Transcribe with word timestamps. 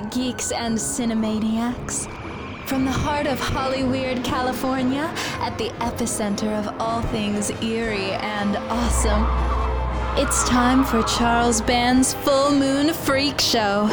geeks, 0.00 0.52
and 0.52 0.76
cinemaniacs. 0.76 2.08
From 2.66 2.84
the 2.84 2.92
heart 2.92 3.26
of 3.26 3.40
Hollyweird, 3.40 4.24
California, 4.24 5.12
at 5.40 5.56
the 5.56 5.70
epicenter 5.80 6.58
of 6.58 6.80
all 6.80 7.02
things 7.02 7.50
eerie 7.62 8.12
and 8.12 8.56
awesome, 8.68 9.26
it's 10.18 10.48
time 10.48 10.84
for 10.84 11.02
Charles 11.04 11.60
Band's 11.60 12.12
Full 12.14 12.50
Moon 12.50 12.92
Freak 12.92 13.40
Show. 13.40 13.88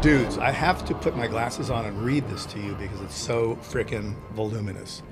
Dudes, 0.00 0.38
I 0.38 0.50
have 0.50 0.84
to 0.86 0.94
put 0.94 1.16
my 1.16 1.26
glasses 1.26 1.68
on 1.70 1.84
and 1.84 2.00
read 2.02 2.28
this 2.28 2.46
to 2.46 2.60
you 2.60 2.74
because 2.74 3.00
it's 3.00 3.18
so 3.18 3.56
freaking 3.56 4.14
voluminous. 4.32 5.02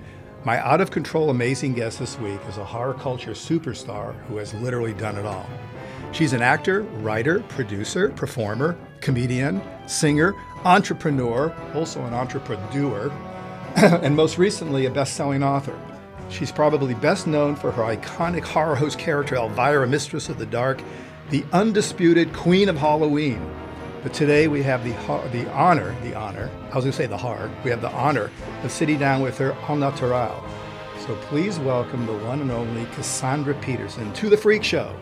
My 0.44 0.58
out 0.60 0.80
of 0.80 0.90
control 0.90 1.30
amazing 1.30 1.74
guest 1.74 1.98
this 1.98 2.18
week 2.18 2.40
is 2.48 2.58
a 2.58 2.64
horror 2.64 2.94
culture 2.94 3.32
superstar 3.32 4.14
who 4.26 4.36
has 4.36 4.52
literally 4.54 4.92
done 4.92 5.16
it 5.16 5.24
all. 5.24 5.46
She's 6.14 6.32
an 6.32 6.42
actor, 6.42 6.82
writer, 7.02 7.40
producer, 7.40 8.10
performer, 8.10 8.78
comedian, 9.00 9.60
singer, 9.88 10.36
entrepreneur, 10.64 11.52
also 11.74 12.04
an 12.04 12.14
entrepreneur, 12.14 13.10
and 13.76 14.14
most 14.14 14.38
recently 14.38 14.86
a 14.86 14.92
best 14.92 15.14
selling 15.14 15.42
author. 15.42 15.76
She's 16.28 16.52
probably 16.52 16.94
best 16.94 17.26
known 17.26 17.56
for 17.56 17.72
her 17.72 17.82
iconic 17.82 18.44
horror 18.44 18.76
host 18.76 18.96
character 18.96 19.34
Elvira, 19.34 19.88
Mistress 19.88 20.28
of 20.28 20.38
the 20.38 20.46
Dark, 20.46 20.80
the 21.30 21.44
undisputed 21.52 22.32
Queen 22.32 22.68
of 22.68 22.76
Halloween. 22.76 23.44
But 24.04 24.14
today 24.14 24.46
we 24.46 24.62
have 24.62 24.84
the, 24.84 24.92
the 25.32 25.50
honor, 25.50 25.96
the 26.04 26.14
honor, 26.14 26.48
I 26.70 26.76
was 26.76 26.84
going 26.84 26.92
to 26.92 26.96
say 26.96 27.06
the 27.06 27.16
hard, 27.16 27.50
we 27.64 27.70
have 27.70 27.80
the 27.80 27.90
honor 27.90 28.30
of 28.62 28.70
sitting 28.70 29.00
down 29.00 29.20
with 29.20 29.36
her 29.38 29.56
au 29.68 29.74
naturel. 29.74 30.44
So 31.08 31.16
please 31.22 31.58
welcome 31.58 32.06
the 32.06 32.14
one 32.14 32.40
and 32.40 32.52
only 32.52 32.84
Cassandra 32.94 33.54
Peterson 33.54 34.12
to 34.12 34.30
the 34.30 34.36
Freak 34.36 34.62
Show. 34.62 34.96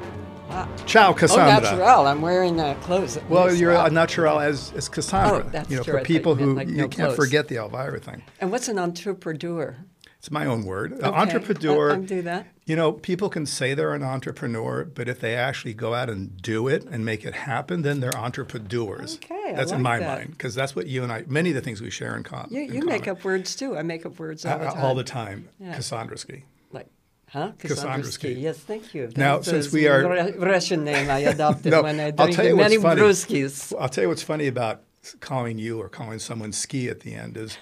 Ah. 0.55 0.69
Ciao, 0.87 1.13
Cassandra. 1.13 1.69
Oh, 1.71 1.73
natural. 1.73 2.07
I'm 2.07 2.21
wearing 2.21 2.61
uh, 2.61 2.75
clothes. 2.83 3.19
Well, 3.29 3.53
you're 3.55 3.73
a 3.73 3.89
natural 3.91 4.39
as, 4.41 4.73
as 4.77 4.89
Cassandra. 4.89 5.45
Oh, 5.47 5.49
that's 5.51 5.71
you 5.71 5.77
know, 5.79 5.83
true. 5.83 5.99
for 5.99 6.05
people 6.05 6.35
who 6.35 6.55
like 6.55 6.69
you 6.69 6.77
no 6.77 6.83
can't 6.89 6.95
clothes. 7.09 7.17
forget 7.17 7.49
the 7.49 7.57
Elvira 7.57 7.99
thing. 8.01 8.23
And 8.41 8.51
what's 8.53 8.69
an 8.69 8.79
entrepreneur? 8.79 9.77
It's 10.19 10.31
my 10.31 10.47
own 10.47 10.65
word. 10.65 10.93
Okay, 10.93 11.05
Entrepreneur. 11.07 11.91
I- 11.91 11.95
I'll 11.95 12.03
do 12.03 12.23
that. 12.23 12.47
You 12.65 12.77
know, 12.77 12.93
people 12.93 13.29
can 13.29 13.45
say 13.45 13.75
they're 13.75 13.93
an 13.93 14.05
entrepreneur, 14.05 14.85
but 14.85 15.09
if 15.09 15.19
they 15.19 15.35
actually 15.35 15.75
go 15.75 15.95
out 15.95 16.09
and 16.09 16.41
do 16.41 16.69
it 16.69 16.85
and 16.85 17.05
make 17.05 17.25
it 17.25 17.35
happen, 17.35 17.83
then 17.83 17.99
they're 17.99 18.15
entrepreneurs. 18.17 19.17
Okay, 19.17 19.35
I 19.49 19.53
that's 19.55 19.73
in 19.73 19.83
my 19.83 19.99
that. 19.99 20.19
mind 20.19 20.31
because 20.31 20.55
that's 20.55 20.77
what 20.77 20.87
you 20.87 21.03
and 21.03 21.11
I, 21.11 21.25
many 21.27 21.49
of 21.49 21.57
the 21.57 21.61
things 21.61 21.81
we 21.81 21.91
share 21.91 22.17
in, 22.17 22.23
com- 22.23 22.47
You, 22.51 22.63
in 22.63 22.73
you 22.75 22.85
make 22.85 23.09
up 23.09 23.25
words 23.25 23.57
too. 23.57 23.77
I 23.77 23.83
make 23.83 24.07
up 24.07 24.19
words 24.21 24.45
all 24.47 24.59
the 24.59 24.67
Uh, 24.69 24.73
time. 24.75 24.85
all 24.85 24.95
the 24.95 25.03
time. 25.03 25.49
Yeah. 25.59 25.75
Cassandraski. 25.77 26.31
Like, 26.31 26.45
huh? 27.33 27.53
Cassandra-ski. 27.59 28.33
Yes, 28.35 28.59
thank 28.59 28.95
you. 28.95 29.11
Now, 29.17 29.41
since 29.41 29.73
we 29.73 29.89
are- 29.89 30.09
Ru- 30.09 30.39
Russian 30.45 30.85
name 30.85 31.11
I 31.11 31.21
adopted 31.21 31.71
No, 31.73 31.83
when 31.89 31.99
I 32.01 32.13
I'll 32.19 32.29
tell 32.29 32.47
you 32.47 32.57
many 32.57 32.79
what's 32.79 32.83
funny. 32.83 33.01
brewskis. 33.03 33.73
I'll 33.79 33.89
tell 33.89 34.03
you 34.03 34.09
what's 34.09 34.23
funny 34.23 34.47
about 34.47 34.83
calling 35.21 35.59
you 35.59 35.81
or 35.81 35.89
calling 35.89 36.19
someone 36.19 36.53
ski 36.53 36.89
at 36.89 37.01
the 37.01 37.15
end 37.15 37.37
is 37.37 37.59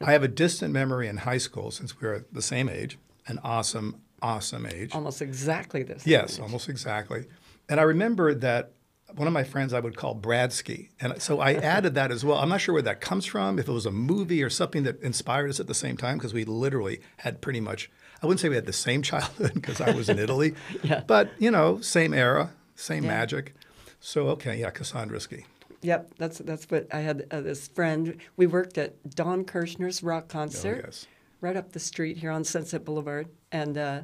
I 0.00 0.12
have 0.12 0.22
a 0.22 0.28
distant 0.28 0.72
memory 0.72 1.08
in 1.08 1.16
high 1.18 1.38
school 1.38 1.70
since 1.72 2.00
we 2.00 2.06
were 2.06 2.24
the 2.30 2.42
same 2.42 2.68
age, 2.68 2.98
an 3.26 3.40
awesome, 3.42 4.00
awesome 4.22 4.66
age. 4.66 4.94
Almost 4.94 5.20
exactly 5.20 5.82
this. 5.82 6.06
Yes, 6.06 6.38
almost 6.38 6.68
exactly. 6.68 7.24
And 7.68 7.80
I 7.80 7.82
remember 7.82 8.34
that 8.34 8.72
one 9.16 9.26
of 9.26 9.32
my 9.34 9.42
friends 9.44 9.72
I 9.72 9.80
would 9.80 9.96
call 9.96 10.14
Bradsky. 10.14 10.88
And 11.00 11.20
so 11.20 11.40
I 11.40 11.54
added 11.76 11.94
that 11.94 12.10
as 12.12 12.24
well. 12.24 12.38
I'm 12.38 12.48
not 12.48 12.60
sure 12.60 12.72
where 12.74 12.82
that 12.82 13.00
comes 13.00 13.26
from, 13.26 13.58
if 13.58 13.68
it 13.68 13.72
was 13.72 13.86
a 13.86 13.90
movie 13.92 14.42
or 14.42 14.50
something 14.50 14.82
that 14.84 15.00
inspired 15.02 15.50
us 15.50 15.58
at 15.60 15.66
the 15.66 15.74
same 15.74 15.96
time, 15.96 16.18
because 16.18 16.34
we 16.34 16.44
literally 16.44 17.00
had 17.18 17.40
pretty 17.40 17.60
much, 17.60 17.90
I 18.22 18.26
wouldn't 18.26 18.40
say 18.40 18.48
we 18.48 18.54
had 18.54 18.66
the 18.66 18.72
same 18.72 19.02
childhood 19.10 19.54
because 19.54 19.80
I 19.80 19.90
was 19.92 20.08
in 20.08 20.18
Italy, 20.26 20.54
Yeah. 20.82 21.02
but, 21.06 21.30
you 21.38 21.50
know, 21.50 21.80
same 21.80 22.14
era, 22.14 22.50
same 22.74 23.04
Yeah. 23.04 23.10
magic. 23.10 23.54
So, 24.00 24.28
okay, 24.28 24.58
yeah, 24.60 24.70
Cassandraski. 24.70 25.44
Yep, 25.82 26.14
that's 26.18 26.38
that's 26.38 26.64
what 26.70 26.86
I 26.94 27.00
had. 27.00 27.26
Uh, 27.30 27.42
this 27.42 27.68
friend, 27.68 28.16
we 28.38 28.46
worked 28.46 28.78
at 28.78 28.94
Don 29.14 29.44
Kirshner's 29.44 30.02
rock 30.02 30.28
concert, 30.28 30.80
Oh, 30.82 30.86
yes. 30.86 31.06
right 31.42 31.56
up 31.56 31.72
the 31.72 31.78
street 31.78 32.16
here 32.18 32.30
on 32.30 32.42
Sunset 32.44 32.86
Boulevard, 32.86 33.28
and 33.52 33.76
uh, 33.76 34.00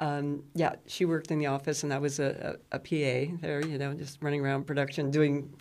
um, 0.00 0.42
yeah, 0.54 0.76
she 0.86 1.04
worked 1.04 1.30
in 1.30 1.38
the 1.38 1.46
office, 1.46 1.82
and 1.84 1.92
I 1.92 1.98
was 1.98 2.18
a, 2.18 2.56
a, 2.72 2.76
a 2.76 2.78
PA 2.78 3.36
there. 3.42 3.60
You 3.64 3.76
know, 3.78 3.92
just 3.94 4.18
running 4.22 4.40
around 4.40 4.64
production, 4.66 5.10
doing, 5.10 5.52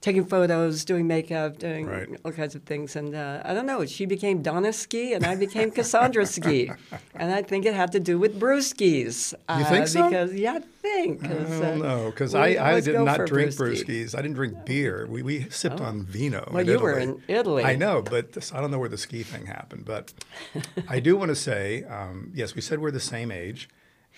taking 0.00 0.24
photos, 0.24 0.84
doing 0.84 1.06
makeup, 1.08 1.58
doing 1.58 1.86
Right. 1.86 2.08
all 2.24 2.30
kinds 2.30 2.54
of 2.54 2.62
things. 2.62 2.94
And 2.94 3.14
uh, 3.14 3.42
I 3.44 3.54
don't 3.54 3.66
know, 3.66 3.84
she 3.86 4.06
became 4.06 4.40
Donna 4.40 4.72
Ski, 4.72 5.14
and 5.14 5.24
I 5.26 5.34
became 5.34 5.72
Cassandra 5.72 6.26
Ski, 6.26 6.70
and 7.16 7.32
I 7.32 7.42
think 7.42 7.66
it 7.66 7.74
had 7.74 7.90
to 7.92 8.00
do 8.00 8.18
with 8.20 8.38
brewskis. 8.38 9.34
You 9.58 9.64
think 9.64 9.82
uh, 9.82 9.86
so? 9.86 10.08
Because 10.08 10.34
yeah, 10.34 10.54
I 10.54 10.60
think. 10.60 11.20
'cause, 11.22 11.30
I 11.60 11.60
don't 11.60 11.82
uh, 11.82 11.88
know, 11.96 12.10
because 12.10 12.34
I, 12.36 12.46
I 12.76 12.80
did 12.80 12.94
not 13.00 13.26
drink 13.26 13.50
brewski. 13.50 13.84
brewskis. 13.84 14.14
I 14.16 14.22
didn't 14.22 14.36
drink 14.36 14.64
beer. 14.64 15.06
We, 15.08 15.22
we 15.22 15.48
sipped 15.50 15.80
on 15.80 16.04
vino. 16.04 16.48
Well, 16.52 16.64
you 16.64 16.78
were 16.78 16.98
in 16.98 17.20
Italy. 17.26 17.64
I 17.64 17.74
know, 17.74 18.00
but 18.02 18.32
this, 18.32 18.52
I 18.54 18.60
don't 18.60 18.70
know 18.70 18.78
where 18.78 18.88
the 18.88 18.96
ski 18.96 19.24
thing 19.24 19.46
happened. 19.46 19.84
But 19.84 20.12
I 20.88 21.00
do 21.00 21.16
want 21.16 21.30
to 21.30 21.34
say, 21.34 21.82
um, 21.84 22.30
yes, 22.32 22.54
we 22.54 22.60
said 22.60 22.78
we're 22.78 22.92
the 22.92 23.00
same 23.00 23.32
age. 23.32 23.68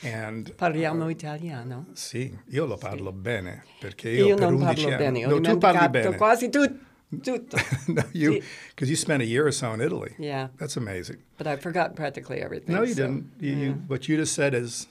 And 0.02 0.54
Parliamo 0.54 1.08
italiano. 1.10 1.86
sì, 1.92 2.34
io 2.48 2.64
lo 2.66 2.76
parlo 2.78 3.12
bene 3.12 3.64
perché 3.78 4.08
io, 4.10 4.28
Io 4.28 4.34
per 4.36 4.50
non 4.50 4.54
11 4.62 4.82
parlo 4.82 4.88
anni. 4.96 4.96
bene, 5.20 5.26
ho 5.26 5.38
No, 5.38 5.40
tu 5.52 5.58
parli 5.58 5.88
bene. 5.90 6.16
quasi 6.16 6.48
tut- 6.48 6.78
tutto. 7.22 7.56
no, 7.88 8.02
you 8.12 8.32
Sì. 8.32 8.42
because 8.70 8.88
you 8.88 8.96
spent 8.96 9.20
a 9.20 9.26
year 9.26 9.44
or 9.46 9.52
so 9.52 9.72
in 9.74 9.80
Italy. 9.80 10.14
Yeah, 10.18 10.48
That's 10.56 10.76
amazing. 10.76 11.18
but 11.36 11.46
I 11.46 11.56
forgot 11.56 11.94
practically 11.94 12.40
everything. 12.40 12.74
No, 12.74 12.82
you 12.82 12.94
so, 12.94 13.02
didn't. 13.02 13.32
You, 13.40 13.52
you, 13.56 13.72
what 13.88 14.08
you 14.08 14.16
just 14.16 14.32
said 14.34 14.54
is 14.54 14.86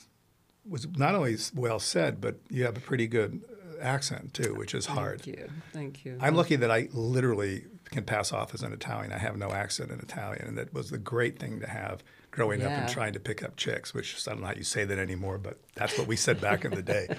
was 0.64 0.86
not 0.98 1.16
only 1.16 1.38
well 1.56 1.80
said, 1.80 2.20
but 2.22 2.36
you 2.50 2.64
have 2.66 2.78
a 2.78 2.82
pretty 2.82 3.08
good 3.08 3.42
uh, 3.50 3.82
accent 3.84 4.34
too, 4.36 4.54
which 4.56 4.76
is 4.76 4.86
hard. 4.88 5.22
Thank 5.24 5.38
you. 5.38 5.48
Thank 5.74 6.06
you. 6.06 6.18
I'm 6.20 6.36
lucky 6.36 6.56
that 6.58 6.70
I 6.70 6.88
literally 6.94 7.64
can 7.92 8.04
pass 8.04 8.32
off 8.32 8.54
as 8.54 8.62
an 8.62 8.74
Italian. 8.74 9.12
I 9.12 9.18
have 9.18 9.38
no 9.38 9.52
accent 9.52 9.92
in 9.92 10.00
Italian, 10.00 10.48
and 10.48 10.58
that 10.58 10.74
was 10.74 10.90
the 10.90 10.98
great 10.98 11.40
thing 11.40 11.60
to 11.60 11.68
have 11.68 12.04
growing 12.32 12.62
up 12.62 12.72
and 12.72 12.90
trying 12.90 13.14
to 13.14 13.20
pick 13.20 13.44
up 13.44 13.56
chicks. 13.56 13.94
Which 13.94 14.28
I 14.28 14.32
don't 14.32 14.42
know 14.42 14.48
how 14.48 14.54
you 14.54 14.64
say 14.64 14.86
that 14.86 14.98
anymore, 14.98 15.38
but 15.38 15.58
that's 15.76 15.98
what 15.98 16.08
we 16.08 16.16
said 16.16 16.40
back 16.40 16.66
in 16.66 16.72
the 16.72 16.84
day. 16.84 17.08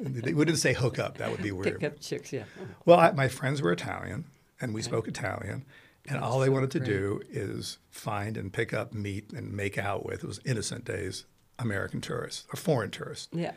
We 0.00 0.10
didn't 0.20 0.56
say 0.56 0.72
hook 0.72 0.98
up. 0.98 1.18
That 1.18 1.30
would 1.30 1.42
be 1.42 1.52
weird. 1.52 1.78
Pick 1.78 1.92
up 1.92 2.00
chicks, 2.00 2.32
yeah. 2.32 2.42
Well, 2.84 2.98
I, 2.98 3.12
my 3.12 3.28
friends 3.28 3.62
were 3.62 3.70
Italian, 3.70 4.24
and 4.60 4.74
we 4.74 4.82
spoke 4.82 5.06
Italian, 5.06 5.64
and 6.08 6.18
all 6.18 6.40
they 6.40 6.46
so 6.46 6.52
wanted 6.52 6.72
to 6.72 6.80
great. 6.80 6.88
do 6.90 7.20
is 7.30 7.78
find 7.88 8.36
and 8.36 8.52
pick 8.52 8.72
up, 8.72 8.92
meet, 8.92 9.32
and 9.32 9.52
make 9.52 9.78
out 9.78 10.04
with. 10.04 10.24
It 10.24 10.26
was 10.26 10.40
innocent 10.44 10.84
days. 10.84 11.26
American 11.58 12.00
tourists 12.00 12.46
or 12.52 12.56
foreign 12.56 12.90
tourists. 12.90 13.28
Yeah. 13.32 13.52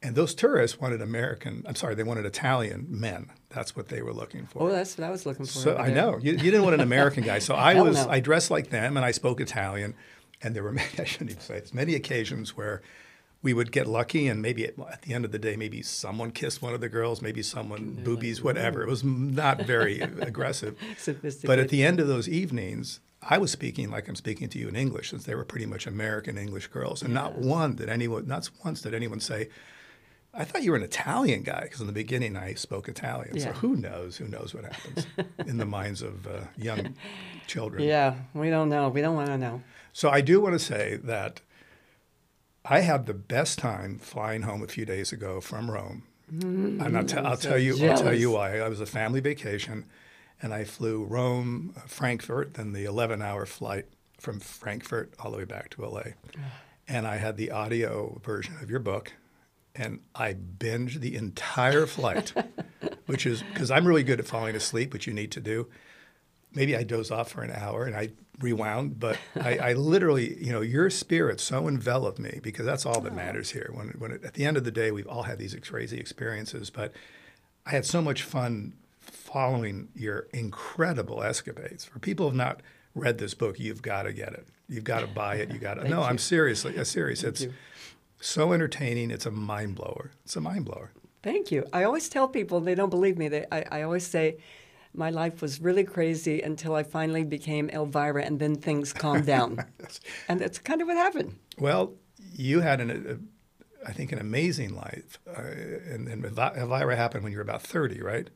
And 0.00 0.14
those 0.14 0.34
tourists 0.34 0.80
wanted 0.80 1.02
American, 1.02 1.64
I'm 1.66 1.74
sorry, 1.74 1.96
they 1.96 2.04
wanted 2.04 2.24
Italian 2.24 2.86
men. 2.88 3.30
That's 3.48 3.74
what 3.74 3.88
they 3.88 4.00
were 4.00 4.12
looking 4.12 4.46
for. 4.46 4.62
Oh, 4.62 4.68
that's 4.68 4.96
what 4.96 5.04
I 5.04 5.10
was 5.10 5.26
looking 5.26 5.44
for. 5.44 5.58
So 5.58 5.76
I 5.76 5.90
know 5.90 6.18
you, 6.22 6.32
you 6.32 6.50
didn't 6.50 6.62
want 6.62 6.74
an 6.74 6.80
American 6.80 7.24
guy. 7.24 7.40
So 7.40 7.54
I 7.56 7.80
was 7.80 8.06
no. 8.06 8.10
I 8.10 8.20
dressed 8.20 8.50
like 8.50 8.70
them 8.70 8.96
and 8.96 9.04
I 9.04 9.10
spoke 9.10 9.40
Italian, 9.40 9.94
and 10.40 10.54
there 10.54 10.62
were 10.62 10.72
many, 10.80 10.88
I 10.98 11.04
shouldn't 11.04 11.30
even 11.30 11.42
say 11.42 11.60
this 11.60 11.74
many 11.74 11.94
occasions 11.94 12.56
where 12.56 12.80
we 13.42 13.54
would 13.54 13.70
get 13.70 13.86
lucky 13.86 14.26
and 14.26 14.42
maybe 14.42 14.64
at, 14.64 14.74
at 14.78 15.02
the 15.02 15.14
end 15.14 15.24
of 15.24 15.32
the 15.32 15.38
day 15.38 15.56
maybe 15.56 15.82
someone 15.82 16.30
kissed 16.30 16.60
one 16.60 16.74
of 16.74 16.80
the 16.80 16.88
girls, 16.88 17.22
maybe 17.22 17.42
someone 17.42 18.00
boobies, 18.04 18.42
whatever. 18.42 18.82
It 18.82 18.88
was 18.88 19.04
not 19.04 19.62
very 19.62 20.00
aggressive. 20.20 20.76
But 21.44 21.58
at 21.58 21.68
the 21.68 21.84
end 21.84 22.00
of 22.00 22.08
those 22.08 22.28
evenings, 22.28 23.00
I 23.22 23.38
was 23.38 23.50
speaking 23.50 23.90
like 23.90 24.08
I'm 24.08 24.16
speaking 24.16 24.48
to 24.50 24.58
you 24.58 24.68
in 24.68 24.76
English, 24.76 25.10
since 25.10 25.24
they 25.24 25.34
were 25.34 25.44
pretty 25.44 25.66
much 25.66 25.86
American 25.86 26.38
English 26.38 26.68
girls, 26.68 27.02
and 27.02 27.12
not 27.12 27.36
one 27.36 27.74
did 27.74 27.88
anyone, 27.88 28.26
not 28.26 28.48
once 28.64 28.82
did 28.82 28.94
anyone 28.94 29.20
say. 29.20 29.48
I 30.38 30.44
thought 30.44 30.62
you 30.62 30.70
were 30.70 30.76
an 30.76 30.84
Italian 30.84 31.42
guy 31.42 31.62
because 31.62 31.80
in 31.80 31.88
the 31.88 31.92
beginning 31.92 32.36
I 32.36 32.54
spoke 32.54 32.88
Italian. 32.88 33.38
So 33.40 33.50
who 33.50 33.74
knows? 33.74 34.16
Who 34.16 34.28
knows 34.28 34.54
what 34.54 34.64
happens 34.64 35.06
in 35.46 35.58
the 35.58 35.66
minds 35.66 36.00
of 36.00 36.26
uh, 36.28 36.42
young 36.56 36.94
children? 37.48 37.82
Yeah, 37.82 38.14
we 38.34 38.48
don't 38.48 38.68
know. 38.68 38.88
We 38.88 39.00
don't 39.00 39.16
want 39.16 39.28
to 39.28 39.36
know. 39.36 39.62
So 39.92 40.08
I 40.10 40.20
do 40.20 40.40
want 40.40 40.54
to 40.54 40.60
say 40.60 40.96
that 41.02 41.40
I 42.64 42.80
had 42.80 43.06
the 43.06 43.14
best 43.14 43.58
time 43.58 43.98
flying 43.98 44.42
home 44.42 44.62
a 44.62 44.68
few 44.68 44.84
days 44.84 45.10
ago 45.10 45.40
from 45.40 45.70
Rome, 45.70 46.04
and 46.30 46.96
I'll, 46.96 47.04
t- 47.04 47.16
I'll 47.16 47.36
so 47.36 47.50
tell 47.50 47.58
you. 47.58 47.88
I'll 47.88 47.98
tell 47.98 48.14
you 48.14 48.30
why. 48.30 48.60
I 48.60 48.68
was 48.68 48.80
a 48.80 48.86
family 48.86 49.20
vacation, 49.20 49.86
and 50.40 50.54
I 50.54 50.62
flew 50.64 51.02
Rome, 51.04 51.72
uh, 51.76 51.80
Frankfurt, 51.86 52.54
then 52.54 52.72
the 52.72 52.84
11-hour 52.84 53.46
flight 53.46 53.86
from 54.20 54.38
Frankfurt 54.38 55.14
all 55.18 55.32
the 55.32 55.38
way 55.38 55.44
back 55.44 55.70
to 55.70 55.84
LA, 55.86 56.02
and 56.86 57.06
I 57.08 57.16
had 57.16 57.36
the 57.36 57.50
audio 57.50 58.20
version 58.22 58.54
of 58.62 58.70
your 58.70 58.80
book, 58.80 59.14
and 59.78 60.00
I 60.14 60.34
binged 60.34 61.00
the 61.00 61.16
entire 61.16 61.86
flight, 61.86 62.34
which 63.06 63.24
is 63.24 63.42
because 63.42 63.70
I'm 63.70 63.86
really 63.86 64.02
good 64.02 64.20
at 64.20 64.26
falling 64.26 64.56
asleep, 64.56 64.92
which 64.92 65.06
you 65.06 65.14
need 65.14 65.32
to 65.32 65.40
do 65.40 65.68
maybe 66.52 66.76
I 66.76 66.82
doze 66.82 67.10
off 67.10 67.30
for 67.30 67.42
an 67.42 67.50
hour 67.50 67.84
and 67.84 67.94
I 67.94 68.10
rewound, 68.40 68.98
but 68.98 69.18
I, 69.36 69.58
I 69.58 69.72
literally, 69.74 70.42
you 70.42 70.52
know, 70.52 70.60
your 70.60 70.90
spirit 70.90 71.40
so 71.40 71.68
enveloped 71.68 72.18
me 72.18 72.40
because 72.42 72.64
that's 72.64 72.86
all 72.86 73.00
that 73.00 73.14
matters 73.14 73.50
here. 73.50 73.70
When, 73.72 73.88
when 73.98 74.12
it, 74.12 74.24
at 74.24 74.34
the 74.34 74.44
end 74.44 74.56
of 74.56 74.64
the 74.64 74.70
day, 74.70 74.90
we've 74.90 75.06
all 75.06 75.24
had 75.24 75.38
these 75.38 75.54
crazy 75.62 75.98
experiences, 75.98 76.70
but 76.70 76.92
I 77.66 77.70
had 77.70 77.84
so 77.84 78.00
much 78.00 78.22
fun 78.22 78.74
following 79.00 79.88
your 79.94 80.28
incredible 80.32 81.22
escapades. 81.22 81.84
For 81.84 81.98
people 81.98 82.26
who 82.26 82.30
have 82.30 82.36
not 82.36 82.60
read 82.94 83.18
this 83.18 83.34
book, 83.34 83.58
you've 83.58 83.82
got 83.82 84.02
to 84.02 84.12
get 84.12 84.32
it. 84.32 84.46
You've 84.68 84.84
got 84.84 85.00
to 85.00 85.06
buy 85.06 85.36
it. 85.36 85.50
You 85.50 85.58
got 85.58 85.74
to. 85.74 85.88
No, 85.88 86.02
I'm 86.02 86.14
you. 86.14 86.18
seriously, 86.18 86.78
uh, 86.78 86.84
serious. 86.84 87.24
It's 87.24 87.42
you. 87.42 87.54
So 88.20 88.52
entertaining. 88.52 89.10
It's 89.10 89.26
a 89.26 89.30
mind 89.30 89.76
blower. 89.76 90.12
It's 90.24 90.36
a 90.36 90.40
mind 90.40 90.64
blower. 90.64 90.92
Thank 91.22 91.50
you. 91.50 91.64
I 91.72 91.84
always 91.84 92.08
tell 92.08 92.28
people 92.28 92.60
they 92.60 92.74
don't 92.74 92.90
believe 92.90 93.18
me. 93.18 93.28
They, 93.28 93.44
I, 93.50 93.64
I 93.70 93.82
always 93.82 94.06
say 94.06 94.38
my 94.94 95.10
life 95.10 95.42
was 95.42 95.60
really 95.60 95.84
crazy 95.84 96.40
until 96.40 96.74
I 96.74 96.82
finally 96.82 97.24
became 97.24 97.68
Elvira, 97.70 98.24
and 98.24 98.38
then 98.38 98.56
things 98.56 98.92
calmed 98.92 99.26
down. 99.26 99.64
and 100.28 100.40
that's 100.40 100.58
kind 100.58 100.80
of 100.80 100.88
what 100.88 100.96
happened. 100.96 101.36
Well, 101.58 101.94
you 102.34 102.60
had 102.60 102.80
an, 102.80 102.90
a, 102.90 103.88
I 103.88 103.92
think, 103.92 104.12
an 104.12 104.18
amazing 104.18 104.74
life, 104.74 105.18
uh, 105.26 105.40
and, 105.40 106.08
and 106.08 106.24
Elvira 106.24 106.96
happened 106.96 107.24
when 107.24 107.32
you 107.32 107.38
were 107.38 107.42
about 107.42 107.62
thirty, 107.62 108.00
right? 108.00 108.28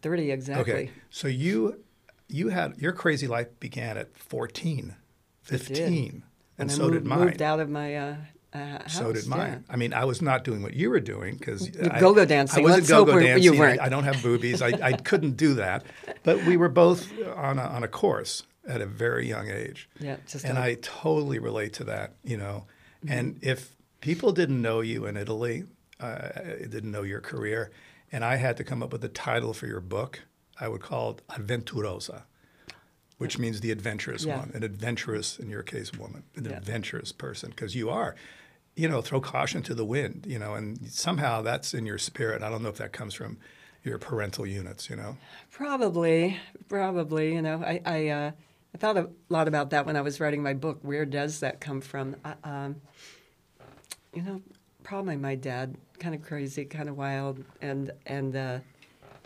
Thirty 0.00 0.30
exactly. 0.30 0.72
Okay, 0.72 0.90
so 1.10 1.28
you 1.28 1.84
you 2.28 2.48
had 2.48 2.76
your 2.78 2.92
crazy 2.92 3.26
life 3.26 3.48
began 3.58 3.96
at 3.96 4.16
14, 4.16 4.94
15, 5.42 6.22
and, 6.58 6.70
so 6.70 6.82
moved, 6.82 6.92
did 6.94 7.06
mine. 7.06 7.20
Moved 7.20 7.42
out 7.42 7.58
of 7.58 7.70
my 7.70 7.96
uh, 7.96 8.16
uh, 8.52 8.58
house, 8.58 8.94
so 8.94 9.12
did 9.12 9.26
mine. 9.26 9.64
Yeah. 9.66 9.74
I 9.74 9.76
mean, 9.76 9.92
I 9.92 10.04
was 10.04 10.22
not 10.22 10.44
doing 10.44 10.62
what 10.62 10.74
you 10.74 10.90
were 10.90 11.00
doing 11.00 11.36
because 11.36 11.68
go-go 11.68 12.24
dancing. 12.24 12.60
I 12.60 12.62
wasn't 12.62 12.82
Let's 12.82 12.90
go-go 12.90 13.20
dancing. 13.20 13.42
You 13.42 13.58
weren't. 13.58 13.80
I, 13.80 13.86
I 13.86 13.88
don't 13.88 14.04
have 14.04 14.22
boobies. 14.22 14.62
I, 14.62 14.68
I 14.82 14.92
couldn't 14.92 15.36
do 15.36 15.54
that. 15.54 15.84
But 16.22 16.44
we 16.44 16.56
were 16.56 16.68
both 16.68 17.10
on 17.36 17.58
a, 17.58 17.62
on 17.62 17.82
a 17.82 17.88
course 17.88 18.44
at 18.66 18.80
a 18.80 18.86
very 18.86 19.28
young 19.28 19.50
age. 19.50 19.88
Yeah, 20.00 20.16
just 20.26 20.44
and 20.44 20.58
I 20.58 20.74
totally 20.80 21.38
relate 21.38 21.74
to 21.74 21.84
that. 21.84 22.14
You 22.24 22.38
know, 22.38 22.66
mm-hmm. 23.04 23.12
and 23.12 23.38
if 23.42 23.76
people 24.00 24.32
didn't 24.32 24.62
know 24.62 24.80
you 24.80 25.04
in 25.04 25.16
Italy, 25.16 25.64
uh, 26.00 26.28
didn't 26.68 26.90
know 26.90 27.02
your 27.02 27.20
career, 27.20 27.70
and 28.10 28.24
I 28.24 28.36
had 28.36 28.56
to 28.56 28.64
come 28.64 28.82
up 28.82 28.92
with 28.92 29.04
a 29.04 29.08
title 29.08 29.52
for 29.52 29.66
your 29.66 29.80
book, 29.80 30.20
I 30.58 30.68
would 30.68 30.80
call 30.80 31.10
it 31.10 31.22
Avventurosa 31.28 32.22
which 33.18 33.36
means 33.36 33.60
the 33.60 33.70
adventurous 33.70 34.24
yeah. 34.24 34.38
one, 34.38 34.52
an 34.54 34.62
adventurous, 34.62 35.38
in 35.38 35.50
your 35.50 35.62
case, 35.62 35.92
woman, 35.92 36.22
an 36.36 36.44
yeah. 36.44 36.52
adventurous 36.52 37.12
person, 37.12 37.50
because 37.50 37.74
you 37.74 37.90
are. 37.90 38.14
You 38.78 38.88
know, 38.88 39.02
throw 39.02 39.20
caution 39.20 39.62
to 39.62 39.74
the 39.74 39.84
wind, 39.84 40.24
you 40.28 40.38
know, 40.38 40.54
and 40.54 40.78
somehow 40.88 41.42
that's 41.42 41.74
in 41.74 41.84
your 41.84 41.98
spirit. 41.98 42.42
I 42.42 42.48
don't 42.48 42.62
know 42.62 42.68
if 42.68 42.76
that 42.78 42.92
comes 42.92 43.12
from 43.12 43.38
your 43.82 43.98
parental 43.98 44.46
units, 44.46 44.88
you 44.88 44.96
know? 44.96 45.16
Probably, 45.50 46.38
probably. 46.68 47.34
You 47.34 47.42
know, 47.42 47.62
I, 47.62 47.80
I, 47.84 48.08
uh, 48.08 48.30
I 48.74 48.78
thought 48.78 48.96
a 48.96 49.10
lot 49.28 49.48
about 49.48 49.70
that 49.70 49.84
when 49.84 49.96
I 49.96 50.00
was 50.00 50.20
writing 50.20 50.42
my 50.42 50.54
book. 50.54 50.78
Where 50.82 51.04
does 51.04 51.40
that 51.40 51.60
come 51.60 51.80
from? 51.80 52.16
Uh, 52.24 52.34
um, 52.44 52.76
you 54.14 54.22
know, 54.22 54.40
probably 54.84 55.16
my 55.16 55.34
dad, 55.34 55.76
kind 55.98 56.14
of 56.14 56.22
crazy, 56.22 56.64
kind 56.64 56.88
of 56.88 56.96
wild, 56.96 57.44
and 57.60 57.90
and 58.06 58.36
uh, 58.36 58.58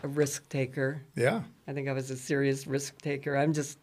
a 0.03 0.07
risk 0.07 0.49
taker. 0.49 1.01
Yeah. 1.15 1.41
I 1.67 1.73
think 1.73 1.87
I 1.87 1.93
was 1.93 2.11
a 2.11 2.17
serious 2.17 2.67
risk 2.67 3.01
taker. 3.01 3.37
I'm 3.37 3.53
just 3.53 3.77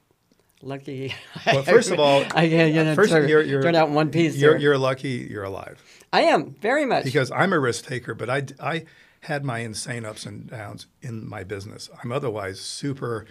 lucky. 0.62 1.14
Well, 1.46 1.62
first 1.62 1.90
of 1.90 1.98
all, 1.98 2.24
I, 2.34 2.44
you 2.44 2.84
know, 2.84 2.94
first 2.94 3.12
turn, 3.12 3.28
you're, 3.28 3.42
you're, 3.42 3.62
turn 3.62 3.74
out 3.74 3.88
in 3.88 3.94
one 3.94 4.10
piece. 4.10 4.36
You're, 4.36 4.56
you're 4.56 4.78
lucky 4.78 5.26
you're 5.30 5.44
alive. 5.44 5.82
I 6.12 6.22
am 6.22 6.54
very 6.60 6.84
much 6.84 7.04
because 7.04 7.30
I'm 7.30 7.52
a 7.52 7.58
risk 7.58 7.86
taker, 7.86 8.14
but 8.14 8.28
I, 8.28 8.44
I 8.60 8.84
had 9.20 9.44
my 9.44 9.58
insane 9.58 10.04
ups 10.04 10.26
and 10.26 10.48
downs 10.48 10.86
in 11.02 11.28
my 11.28 11.44
business. 11.44 11.88
I'm 12.02 12.12
otherwise 12.12 12.60
super. 12.60 13.26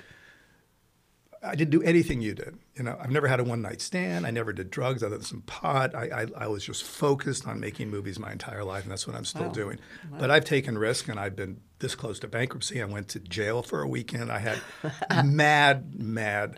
I 1.42 1.56
didn't 1.56 1.72
do 1.72 1.81
anything 1.84 2.22
you 2.22 2.34
did. 2.34 2.58
You 2.76 2.84
know, 2.84 2.98
I've 3.00 3.12
never 3.12 3.28
had 3.28 3.40
a 3.40 3.46
one 3.46 3.62
night 3.62 3.81
stand. 3.81 4.28
I 4.28 4.31
never 4.31 4.52
did 4.52 4.70
drugs 4.70 5.04
other 5.04 5.18
than 5.18 5.26
some 5.26 5.42
pot. 5.44 5.96
I, 5.96 6.24
I, 6.24 6.26
I, 6.44 6.48
was 6.48 6.66
just 6.66 6.84
focused 6.84 7.48
on 7.48 7.62
making 7.62 7.90
movies 7.90 8.20
my 8.20 8.31
entire 8.31 8.64
life, 8.64 8.84
and 8.84 8.92
that's 8.92 9.08
what 9.08 9.16
I'm 9.16 9.24
still 9.24 9.44
wow. 9.44 9.52
doing. 9.52 9.80
Wow. 10.12 10.18
But 10.20 10.31
I've 10.31 10.44
taken 10.44 10.78
risk, 10.78 11.08
and 11.08 11.18
I've 11.18 11.38
been 11.38 11.62
this 11.80 11.96
close 11.96 12.20
to 12.20 12.28
bankruptcy. 12.28 12.81
I 12.81 12.86
went 12.86 13.08
to 13.10 13.20
jail 13.20 13.64
for 13.64 13.81
a 13.81 13.88
weekend. 13.88 14.30
I 14.31 14.40
had 14.40 14.60
mad, 15.26 15.98
mad 15.98 16.58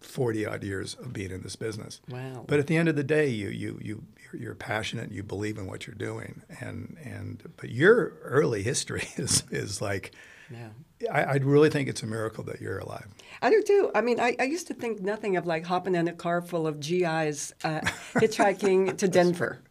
40 0.00 0.46
odd 0.46 0.62
years 0.62 0.94
of 0.94 1.12
being 1.12 1.30
in 1.30 1.42
this 1.42 1.56
business. 1.56 2.00
Wow. 2.08 2.44
But 2.46 2.58
at 2.58 2.66
the 2.66 2.76
end 2.76 2.88
of 2.88 2.96
the 2.96 3.04
day, 3.04 3.28
you 3.28 3.48
you 3.48 3.78
you 3.82 4.04
you're, 4.32 4.54
passionate 4.54 5.06
and 5.06 5.12
you 5.12 5.22
believe 5.22 5.58
in 5.58 5.66
what 5.66 5.86
you're 5.86 5.94
doing. 5.94 6.42
And 6.60 6.96
and 7.02 7.52
but 7.56 7.70
your 7.70 8.14
early 8.22 8.62
history 8.62 9.08
is 9.16 9.44
is 9.50 9.80
like 9.82 10.12
yeah. 10.50 10.68
I, 11.12 11.22
I 11.22 11.34
really 11.36 11.70
think 11.70 11.88
it's 11.88 12.02
a 12.02 12.06
miracle 12.06 12.42
that 12.44 12.60
you're 12.60 12.78
alive. 12.78 13.06
I 13.42 13.50
do 13.50 13.62
too. 13.62 13.90
I 13.94 14.00
mean, 14.00 14.18
I, 14.18 14.34
I 14.38 14.44
used 14.44 14.66
to 14.68 14.74
think 14.74 15.00
nothing 15.00 15.36
of 15.36 15.46
like 15.46 15.64
hopping 15.64 15.94
in 15.94 16.08
a 16.08 16.12
car 16.12 16.42
full 16.42 16.66
of 16.66 16.80
GIs 16.80 17.52
uh, 17.64 17.80
hitchhiking 18.14 18.96
to 18.98 19.08
Denver. 19.18 19.62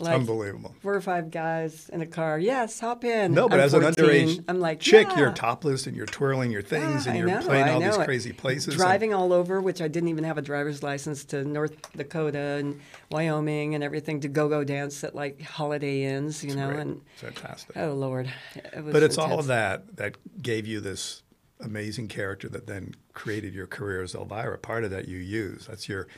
Like 0.00 0.14
unbelievable. 0.14 0.74
Four 0.80 0.94
or 0.94 1.00
five 1.00 1.30
guys 1.30 1.88
in 1.90 2.00
a 2.00 2.06
car. 2.06 2.38
Yes, 2.38 2.80
hop 2.80 3.04
in. 3.04 3.34
No, 3.34 3.48
but 3.48 3.60
I'm 3.60 3.66
as 3.66 3.72
14. 3.72 3.86
an 3.86 3.94
underage 3.94 4.44
I'm 4.48 4.60
like, 4.60 4.80
chick, 4.80 5.08
yeah. 5.10 5.18
you're 5.18 5.32
topless 5.32 5.86
and 5.86 5.96
you're 5.96 6.06
twirling 6.06 6.50
your 6.50 6.62
things 6.62 7.04
yeah, 7.04 7.12
and 7.12 7.18
you're 7.18 7.28
know, 7.28 7.42
playing 7.42 7.68
all 7.68 7.80
these 7.80 7.96
crazy 7.98 8.32
places. 8.32 8.76
Driving 8.76 9.12
all 9.12 9.32
over, 9.32 9.60
which 9.60 9.82
I 9.82 9.88
didn't 9.88 10.08
even 10.08 10.24
have 10.24 10.38
a 10.38 10.42
driver's 10.42 10.82
license 10.82 11.24
to 11.26 11.44
North 11.44 11.92
Dakota 11.92 12.38
and 12.38 12.80
Wyoming 13.10 13.74
and 13.74 13.84
everything 13.84 14.20
to 14.20 14.28
go-go 14.28 14.64
dance 14.64 15.04
at 15.04 15.14
like 15.14 15.40
Holiday 15.42 16.04
Inns, 16.04 16.42
you 16.42 16.54
know. 16.54 16.68
Great. 16.68 16.80
And 16.80 17.00
fantastic. 17.16 17.76
Oh 17.76 17.92
Lord, 17.92 18.32
it 18.54 18.92
but 18.92 19.02
it's 19.02 19.18
all 19.18 19.38
of 19.38 19.46
that 19.48 19.96
that 19.96 20.16
gave 20.42 20.66
you 20.66 20.80
this 20.80 21.22
amazing 21.60 22.08
character 22.08 22.48
that 22.48 22.66
then 22.66 22.94
created 23.12 23.54
your 23.54 23.66
career 23.66 24.02
as 24.02 24.14
Elvira. 24.14 24.58
Part 24.58 24.84
of 24.84 24.90
that 24.90 25.08
you 25.08 25.18
use. 25.18 25.66
That's 25.66 25.88
your 25.88 26.08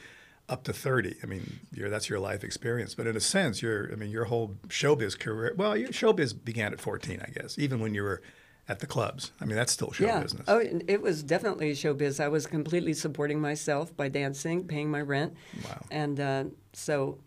up 0.52 0.64
to 0.64 0.72
30. 0.72 1.16
I 1.22 1.26
mean, 1.26 1.60
that's 1.72 2.10
your 2.10 2.20
life 2.20 2.44
experience. 2.44 2.94
But 2.94 3.06
in 3.06 3.16
a 3.16 3.20
sense, 3.20 3.62
your 3.62 3.90
I 3.90 3.96
mean, 3.96 4.10
your 4.10 4.26
whole 4.26 4.56
showbiz 4.68 5.18
career. 5.18 5.54
Well, 5.56 5.76
your 5.76 5.88
showbiz 5.88 6.32
began 6.44 6.72
at 6.74 6.80
14, 6.80 7.22
I 7.26 7.30
guess. 7.30 7.58
Even 7.58 7.80
when 7.80 7.94
you 7.94 8.02
were 8.02 8.20
at 8.68 8.78
the 8.80 8.86
clubs. 8.86 9.32
I 9.40 9.46
mean, 9.46 9.56
that's 9.56 9.72
still 9.72 9.90
show 9.90 10.04
yeah. 10.04 10.20
business. 10.20 10.44
Oh, 10.46 10.60
it 10.60 11.00
was 11.00 11.22
definitely 11.22 11.72
showbiz. 11.72 12.20
I 12.20 12.28
was 12.28 12.46
completely 12.46 12.92
supporting 12.92 13.40
myself 13.40 13.96
by 13.96 14.08
dancing, 14.08 14.66
paying 14.66 14.90
my 14.90 15.00
rent. 15.00 15.34
Wow. 15.64 15.86
And 15.90 16.20
uh, 16.20 16.44
so 16.72 17.18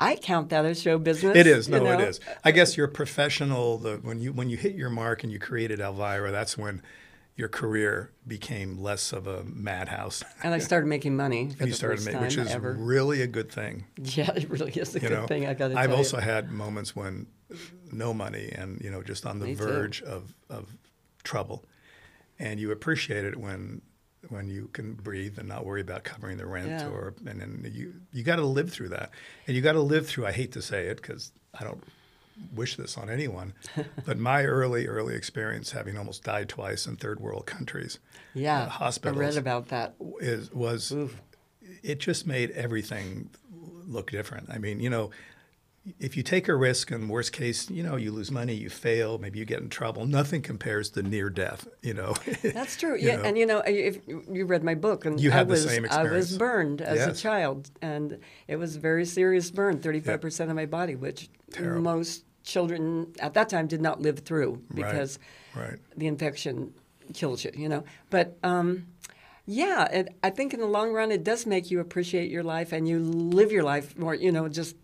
I 0.00 0.16
count 0.16 0.50
that 0.50 0.64
as 0.64 0.82
show 0.82 0.98
business. 0.98 1.36
It 1.36 1.46
is. 1.46 1.68
No, 1.68 1.78
you 1.78 1.84
know? 1.84 1.92
it 1.92 2.00
is. 2.00 2.20
I 2.44 2.50
guess 2.50 2.76
you're 2.76 2.88
professional. 2.88 3.78
The, 3.78 3.96
when 3.98 4.20
you 4.20 4.32
when 4.32 4.50
you 4.50 4.56
hit 4.56 4.74
your 4.74 4.90
mark 4.90 5.22
and 5.22 5.32
you 5.32 5.38
created 5.38 5.80
Elvira, 5.80 6.32
that's 6.32 6.58
when 6.58 6.82
your 7.38 7.48
career 7.48 8.10
became 8.26 8.76
less 8.82 9.12
of 9.12 9.28
a 9.28 9.44
madhouse. 9.44 10.24
And 10.42 10.52
I 10.52 10.58
started 10.58 10.88
making 10.88 11.16
money. 11.16 11.54
and 11.60 11.68
you 11.68 11.72
started 11.72 12.04
making, 12.04 12.20
which 12.20 12.36
is 12.36 12.50
ever. 12.50 12.72
really 12.72 13.22
a 13.22 13.28
good 13.28 13.50
thing. 13.50 13.84
Yeah, 14.02 14.32
it 14.34 14.50
really 14.50 14.72
is 14.72 14.94
a 14.96 15.00
you 15.00 15.08
good 15.08 15.14
know, 15.20 15.26
thing. 15.28 15.46
I 15.46 15.54
got 15.54 15.68
to 15.68 15.78
I've 15.78 15.92
also 15.92 16.16
you. 16.18 16.24
had 16.24 16.50
moments 16.50 16.96
when 16.96 17.28
no 17.92 18.12
money 18.12 18.50
and 18.54 18.80
you 18.82 18.90
know 18.90 19.02
just 19.04 19.24
on 19.24 19.38
the 19.38 19.46
Me 19.46 19.54
too. 19.54 19.62
verge 19.64 20.02
of, 20.02 20.34
of 20.50 20.76
trouble, 21.22 21.64
and 22.40 22.58
you 22.58 22.72
appreciate 22.72 23.24
it 23.24 23.36
when 23.36 23.82
when 24.30 24.48
you 24.48 24.68
can 24.72 24.94
breathe 24.94 25.38
and 25.38 25.48
not 25.48 25.64
worry 25.64 25.80
about 25.80 26.02
covering 26.02 26.38
the 26.38 26.44
rent 26.46 26.68
Yeah. 26.68 26.88
or 26.88 27.14
and 27.24 27.40
then 27.40 27.70
you 27.72 27.94
you 28.12 28.24
got 28.24 28.36
to 28.36 28.44
live 28.44 28.72
through 28.72 28.88
that, 28.88 29.10
and 29.46 29.54
you 29.54 29.62
got 29.62 29.72
to 29.74 29.80
live 29.80 30.08
through. 30.08 30.26
I 30.26 30.32
hate 30.32 30.50
to 30.52 30.60
say 30.62 30.88
it 30.88 30.96
because 31.00 31.30
I 31.58 31.62
don't 31.62 31.82
wish 32.54 32.76
this 32.76 32.96
on 32.96 33.08
anyone, 33.10 33.54
but 34.06 34.18
my 34.18 34.44
early 34.44 34.86
early 34.86 35.14
experience 35.14 35.72
having 35.72 35.96
almost 35.98 36.24
died 36.24 36.48
twice 36.48 36.86
in 36.86 36.96
third 36.96 37.20
world 37.20 37.46
countries, 37.46 37.98
Yeah, 38.34 38.62
uh, 38.62 38.68
hospitals 38.68 39.18
I 39.18 39.20
read 39.26 39.36
about 39.36 39.68
that. 39.68 39.94
is 40.20 40.52
was 40.52 40.92
Oof. 40.92 41.20
it 41.82 41.98
just 42.00 42.26
made 42.26 42.50
everything 42.52 43.30
look 43.86 44.10
different. 44.10 44.50
I 44.50 44.58
mean, 44.58 44.80
you 44.80 44.90
know, 44.90 45.10
if 45.98 46.16
you 46.18 46.22
take 46.22 46.48
a 46.48 46.54
risk 46.54 46.90
and 46.90 47.08
worst 47.08 47.32
case, 47.32 47.70
you 47.70 47.82
know, 47.82 47.96
you 47.96 48.12
lose 48.12 48.30
money, 48.30 48.52
you 48.54 48.68
fail, 48.68 49.16
maybe 49.16 49.38
you 49.38 49.46
get 49.46 49.60
in 49.60 49.70
trouble. 49.70 50.04
Nothing 50.06 50.42
compares 50.42 50.90
to 50.90 51.02
near 51.02 51.30
death, 51.30 51.66
you 51.82 51.94
know. 51.94 52.14
That's 52.42 52.76
true. 52.76 52.96
Yeah, 52.98 53.16
know. 53.16 53.22
and 53.22 53.38
you 53.38 53.46
know, 53.46 53.62
if 53.66 53.98
you 54.06 54.44
read 54.44 54.62
my 54.62 54.74
book, 54.74 55.06
and 55.06 55.18
You 55.18 55.30
I 55.30 55.34
had 55.34 55.48
the 55.48 55.52
was 55.52 55.64
same 55.64 55.86
I 55.90 56.02
was 56.04 56.36
burned 56.36 56.82
as 56.82 56.98
Yes. 56.98 57.18
a 57.18 57.22
child, 57.22 57.70
and 57.80 58.18
it 58.46 58.56
was 58.56 58.76
a 58.76 58.80
very 58.80 59.06
serious 59.06 59.50
burn, 59.50 59.80
thirty-five 59.80 60.20
percent 60.20 60.50
of 60.50 60.56
my 60.56 60.66
body, 60.66 60.94
which 60.94 61.30
Terrible. 61.52 61.80
most 61.82 62.24
children 62.48 63.06
at 63.20 63.34
that 63.34 63.48
time 63.48 63.66
did 63.68 63.80
not 63.80 64.00
live 64.00 64.20
through 64.20 64.52
Right. 64.70 64.76
because 64.76 65.18
Right. 65.54 65.78
the 65.96 66.06
infection 66.06 66.72
kills 67.14 67.44
you. 67.44 67.52
You 67.54 67.68
know, 67.68 67.84
but. 68.10 68.36
Um, 68.42 68.86
yeah, 69.50 69.84
it, 69.90 70.08
I 70.22 70.28
think 70.28 70.52
in 70.52 70.60
the 70.60 70.66
long 70.66 70.92
run, 70.92 71.10
it 71.10 71.24
does 71.24 71.46
make 71.46 71.70
you 71.70 71.80
appreciate 71.80 72.30
your 72.30 72.42
life, 72.42 72.70
and 72.76 72.86
you 72.86 72.98
live 72.98 73.50
your 73.50 73.62
life 73.62 73.96
more. 73.96 74.14
You 74.14 74.30
know, 74.30 74.46
just 74.46 74.76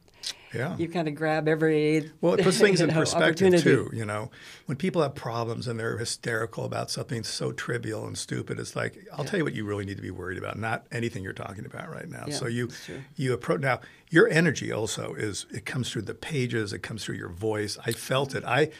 Yeah. 0.54 0.76
you 0.76 0.88
kind 0.88 1.08
of 1.08 1.14
grab 1.16 1.48
every 1.48 2.10
Well, 2.20 2.34
it 2.34 2.44
puts 2.44 2.58
things 2.58 2.80
in 2.80 2.88
know, 2.88 2.94
perspective 2.94 3.60
too. 3.60 3.90
You 3.92 4.04
know, 4.04 4.30
when 4.66 4.76
people 4.76 5.02
have 5.02 5.14
problems 5.14 5.66
and 5.66 5.78
they're 5.78 5.98
hysterical 5.98 6.64
about 6.64 6.90
something 6.90 7.24
so 7.24 7.52
trivial 7.52 8.06
and 8.06 8.16
stupid, 8.16 8.60
it's 8.60 8.76
like 8.76 9.06
I'll 9.12 9.24
tell 9.24 9.38
you 9.38 9.44
what 9.44 9.54
you 9.54 9.64
really 9.64 9.84
need 9.84 9.96
to 9.96 10.02
be 10.02 10.12
worried 10.12 10.38
about, 10.38 10.58
not 10.58 10.86
anything 10.92 11.24
you're 11.24 11.32
talking 11.32 11.66
about 11.66 11.90
right 11.90 12.08
now. 12.08 12.24
Yeah, 12.28 12.34
so 12.34 12.46
you 12.46 12.68
you 13.16 13.32
approach 13.32 13.60
now. 13.60 13.80
Your 14.10 14.28
energy 14.28 14.70
also 14.70 15.14
is 15.14 15.46
it 15.50 15.66
comes 15.66 15.90
through 15.90 16.02
the 16.02 16.14
pages, 16.14 16.72
it 16.72 16.80
comes 16.80 17.04
through 17.04 17.16
your 17.16 17.30
voice. 17.30 17.76
I 17.84 17.92
felt 17.92 18.34
it. 18.34 18.44
I. 18.44 18.70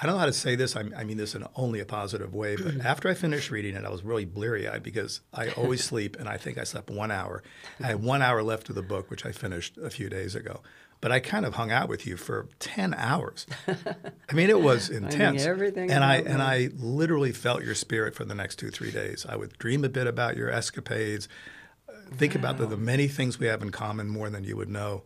I 0.00 0.06
don't 0.06 0.14
know 0.14 0.20
how 0.20 0.26
to 0.26 0.32
say 0.32 0.54
this. 0.54 0.76
I, 0.76 0.84
I 0.96 1.02
mean 1.02 1.16
this 1.16 1.34
in 1.34 1.44
only 1.56 1.80
a 1.80 1.84
positive 1.84 2.32
way. 2.32 2.54
But 2.54 2.80
after 2.84 3.08
I 3.08 3.14
finished 3.14 3.50
reading 3.50 3.74
it, 3.74 3.84
I 3.84 3.90
was 3.90 4.04
really 4.04 4.24
bleary 4.24 4.68
eyed 4.68 4.84
because 4.84 5.22
I 5.34 5.50
always 5.50 5.82
sleep, 5.92 6.16
and 6.20 6.28
I 6.28 6.36
think 6.36 6.56
I 6.56 6.62
slept 6.62 6.88
one 6.88 7.10
hour. 7.10 7.42
I 7.82 7.88
had 7.88 8.02
one 8.02 8.22
hour 8.22 8.42
left 8.44 8.68
of 8.68 8.76
the 8.76 8.82
book, 8.82 9.10
which 9.10 9.26
I 9.26 9.32
finished 9.32 9.76
a 9.76 9.90
few 9.90 10.08
days 10.08 10.36
ago. 10.36 10.60
But 11.00 11.10
I 11.10 11.18
kind 11.20 11.44
of 11.44 11.54
hung 11.54 11.72
out 11.72 11.88
with 11.88 12.06
you 12.06 12.16
for 12.16 12.48
ten 12.60 12.94
hours. 12.94 13.46
I 13.66 14.34
mean, 14.34 14.50
it 14.50 14.60
was 14.60 14.88
intense. 14.90 15.44
everything 15.44 15.90
and 15.90 16.04
I 16.04 16.16
and 16.16 16.38
me. 16.38 16.44
I 16.44 16.70
literally 16.76 17.32
felt 17.32 17.64
your 17.64 17.74
spirit 17.74 18.14
for 18.14 18.24
the 18.24 18.34
next 18.34 18.56
two 18.56 18.70
three 18.70 18.90
days. 18.90 19.26
I 19.28 19.36
would 19.36 19.58
dream 19.58 19.84
a 19.84 19.88
bit 19.88 20.06
about 20.06 20.36
your 20.36 20.50
escapades, 20.50 21.28
uh, 21.88 21.92
think 22.16 22.34
about 22.34 22.58
the, 22.58 22.66
the 22.66 22.76
many 22.76 23.06
things 23.06 23.38
we 23.38 23.46
have 23.46 23.62
in 23.62 23.70
common 23.70 24.08
more 24.08 24.30
than 24.30 24.42
you 24.44 24.56
would 24.56 24.68
know. 24.68 25.02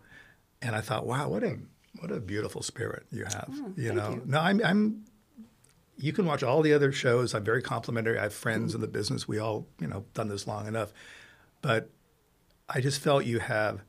And 0.62 0.74
I 0.74 0.80
thought, 0.80 1.06
wow, 1.06 1.28
what 1.28 1.42
a 1.42 1.58
what 1.98 2.10
a 2.10 2.20
beautiful 2.20 2.62
spirit 2.62 3.06
you 3.10 3.24
have. 3.24 3.48
you 3.50 3.62
Oh, 3.64 3.72
thank 3.76 3.94
know, 3.94 4.10
you. 4.10 4.22
no, 4.26 4.40
I'm, 4.40 4.60
I'm. 4.64 5.04
You 5.98 6.12
can 6.12 6.26
watch 6.26 6.42
all 6.42 6.62
the 6.62 6.72
other 6.72 6.90
shows. 6.90 7.34
I'm 7.34 7.44
very 7.44 7.62
complimentary. 7.62 8.18
I 8.18 8.22
have 8.24 8.34
friends 8.34 8.74
in 8.74 8.80
the 8.80 8.88
business. 8.88 9.28
We 9.28 9.38
all, 9.38 9.66
you 9.78 9.86
know, 9.86 10.04
done 10.14 10.28
this 10.28 10.46
long 10.46 10.66
enough, 10.66 10.92
but 11.60 11.90
I 12.68 12.80
just 12.80 13.00
felt 13.00 13.24
you 13.24 13.38
have 13.38 13.82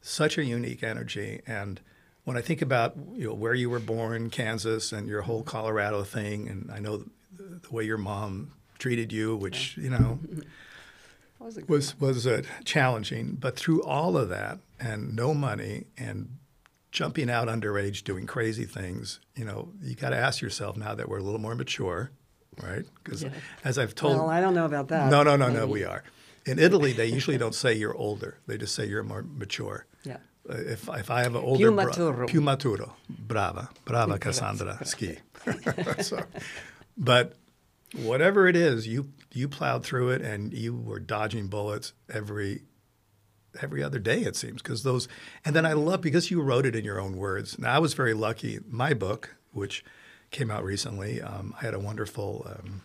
such 0.00 0.38
a 0.38 0.44
unique 0.44 0.82
energy. 0.82 1.42
And 1.46 1.80
when 2.24 2.36
I 2.36 2.40
think 2.40 2.62
about 2.62 2.94
you 3.14 3.26
know 3.28 3.34
where 3.34 3.52
you 3.54 3.68
were 3.68 3.80
born, 3.80 4.30
Kansas, 4.30 4.92
and 4.92 5.06
your 5.08 5.22
whole 5.22 5.42
Colorado 5.42 6.02
thing, 6.04 6.48
and 6.48 6.70
I 6.72 6.78
know 6.78 7.04
the, 7.36 7.60
the 7.60 7.70
way 7.70 7.84
your 7.84 7.98
mom 7.98 8.52
treated 8.78 9.12
you, 9.12 9.36
which 9.36 9.76
you 9.76 9.90
know 9.90 10.18
Was 11.38 11.58
was 11.68 11.98
was 11.98 12.26
uh, 12.26 12.42
challenging. 12.64 13.36
But 13.40 13.56
through 13.56 13.82
all 13.82 14.16
of 14.18 14.28
that, 14.28 14.58
and 14.78 15.16
no 15.16 15.32
money, 15.32 15.84
and 15.96 16.36
jumping 16.90 17.30
out 17.30 17.48
underage, 17.48 18.02
doing 18.04 18.26
crazy 18.26 18.64
things, 18.64 19.20
you 19.36 19.44
know, 19.44 19.72
you 19.82 19.94
got 19.94 20.10
to 20.10 20.16
ask 20.16 20.40
yourself 20.42 20.76
now 20.76 20.94
that 20.94 21.08
we're 21.08 21.18
a 21.18 21.22
little 21.22 21.40
more 21.40 21.54
mature, 21.54 22.10
right? 22.62 22.84
Because 23.02 23.22
Yeah. 23.22 23.30
as 23.64 23.78
I've 23.78 23.94
told, 23.94 24.16
Well, 24.16 24.28
I 24.30 24.40
don't 24.40 24.54
know 24.54 24.64
about 24.64 24.88
that. 24.88 25.10
no, 25.10 25.22
no, 25.22 25.36
no, 25.36 25.48
no, 25.48 25.66
we 25.66 25.84
are. 25.84 26.02
In 26.46 26.58
Italy, 26.58 26.92
they 26.92 27.06
usually 27.06 27.38
don't 27.38 27.54
say 27.54 27.74
you're 27.74 27.94
older; 27.94 28.38
they 28.46 28.56
just 28.58 28.74
say 28.74 28.86
you're 28.86 29.02
more 29.04 29.22
mature. 29.22 29.86
Yeah. 30.04 30.16
Uh, 30.48 30.54
If, 30.56 30.88
if 30.88 31.10
I 31.10 31.22
have 31.22 31.34
an 31.36 31.42
older 31.44 31.70
Più 31.70 31.74
bro- 31.74 31.84
maturo. 31.84 32.26
più 32.28 32.40
maturo, 32.40 32.92
brava, 33.08 33.68
brava 33.84 34.18
Cassandra, 34.18 34.80
ski. 34.84 35.18
so, 36.00 36.24
but 36.96 37.34
whatever 37.94 38.48
it 38.48 38.56
is, 38.56 38.86
you 38.88 39.12
you 39.32 39.48
plowed 39.48 39.84
through 39.84 40.10
it 40.10 40.22
and 40.22 40.52
you 40.54 40.74
were 40.74 40.98
dodging 40.98 41.46
bullets 41.48 41.92
every 42.12 42.62
every 43.60 43.82
other 43.82 43.98
day 43.98 44.20
it 44.22 44.36
seems 44.36 44.62
because 44.62 44.82
those 44.82 45.08
and 45.44 45.56
then 45.56 45.66
I 45.66 45.72
love 45.72 46.00
because 46.00 46.30
you 46.30 46.40
wrote 46.40 46.66
it 46.66 46.76
in 46.76 46.84
your 46.84 47.00
own 47.00 47.16
words. 47.16 47.58
Now 47.58 47.74
I 47.74 47.78
was 47.78 47.94
very 47.94 48.14
lucky. 48.14 48.60
My 48.68 48.94
book, 48.94 49.36
which 49.52 49.84
came 50.30 50.50
out 50.50 50.64
recently, 50.64 51.20
um, 51.20 51.54
I 51.60 51.64
had 51.64 51.74
a 51.74 51.80
wonderful. 51.80 52.46
Um, 52.48 52.82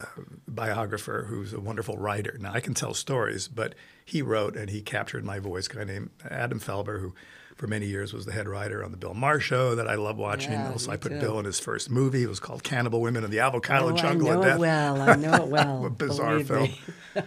uh, 0.00 0.06
biographer 0.48 1.26
who's 1.28 1.52
a 1.52 1.60
wonderful 1.60 1.96
writer. 1.96 2.36
Now 2.40 2.52
I 2.52 2.58
can 2.60 2.74
tell 2.74 2.92
stories, 2.92 3.46
but 3.46 3.74
he 4.04 4.20
wrote 4.20 4.56
and 4.56 4.68
he 4.68 4.82
captured 4.82 5.24
my 5.24 5.38
voice. 5.38 5.68
A 5.68 5.74
guy 5.76 5.84
named 5.84 6.10
Adam 6.28 6.58
Felber, 6.58 7.00
who 7.00 7.14
for 7.54 7.66
many 7.68 7.86
years 7.86 8.12
was 8.12 8.26
the 8.26 8.32
head 8.32 8.48
writer 8.48 8.82
on 8.82 8.90
the 8.90 8.96
Bill 8.96 9.14
Maher 9.14 9.38
show 9.38 9.74
that 9.76 9.86
I 9.86 9.94
love 9.94 10.16
watching. 10.16 10.52
Yeah, 10.52 10.72
also, 10.72 10.90
I 10.90 10.96
put 10.96 11.12
too. 11.12 11.20
Bill 11.20 11.38
in 11.38 11.44
his 11.44 11.60
first 11.60 11.88
movie. 11.90 12.24
It 12.24 12.28
was 12.28 12.40
called 12.40 12.64
Cannibal 12.64 13.00
Women 13.00 13.22
in 13.22 13.30
the 13.30 13.38
Avocado 13.40 13.90
Oh, 13.90 13.94
I 13.96 14.00
Jungle 14.00 14.28
know 14.30 14.42
of 14.42 14.46
it 14.46 14.58
well. 14.58 15.00
I 15.00 15.14
know 15.14 15.34
it 15.34 15.48
well. 15.48 15.86
a 15.86 15.90
bizarre 15.90 16.42
believe 16.42 16.48
film. 16.48 16.94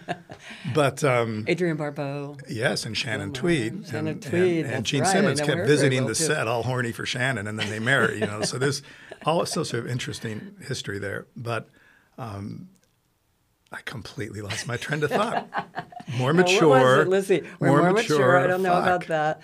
But 0.74 1.04
um, 1.04 1.46
Adrienne 1.48 1.77
Barbeau. 1.77 2.38
Yes, 2.50 2.86
and 2.86 2.96
Shannon 2.98 3.34
Tweed. 3.34 3.88
Shannon 3.88 4.08
and, 4.08 4.22
Tweed, 4.22 4.65
And, 4.65 4.75
and 4.75 4.86
Gene 4.86 5.01
right, 5.01 5.12
Simmons 5.12 5.42
kept 5.42 5.65
visiting 5.65 6.00
well, 6.00 6.10
the 6.10 6.15
too. 6.15 6.24
set, 6.25 6.48
all 6.48 6.63
horny 6.63 6.92
for 6.92 7.06
Shannon, 7.06 7.48
and 7.48 7.58
then 7.58 7.70
they 7.70 7.80
marry. 7.80 8.20
You 8.20 8.27
know, 8.27 8.42
so 8.42 8.58
there's 8.58 8.82
all 9.25 9.46
sorts 9.46 9.74
of 9.74 9.88
interesting 9.88 10.56
history 10.62 11.00
there. 11.00 11.27
But 11.36 11.70
um, 12.18 12.70
I 13.72 13.80
completely 13.86 14.42
lost 14.42 14.68
my 14.68 14.77
trend 14.77 15.04
of 15.04 15.12
thought. 15.12 15.48
More 16.18 16.34
mature. 16.34 16.68
What 16.70 17.08
was 17.08 17.08
it? 17.08 17.10
Let's 17.10 17.27
see. 17.27 17.42
We're 17.60 17.82
more, 17.82 17.92
mature. 17.94 18.38
I 18.38 18.48
don't 18.48 18.62
know 18.62 18.77
about 18.77 19.08
that. 19.08 19.42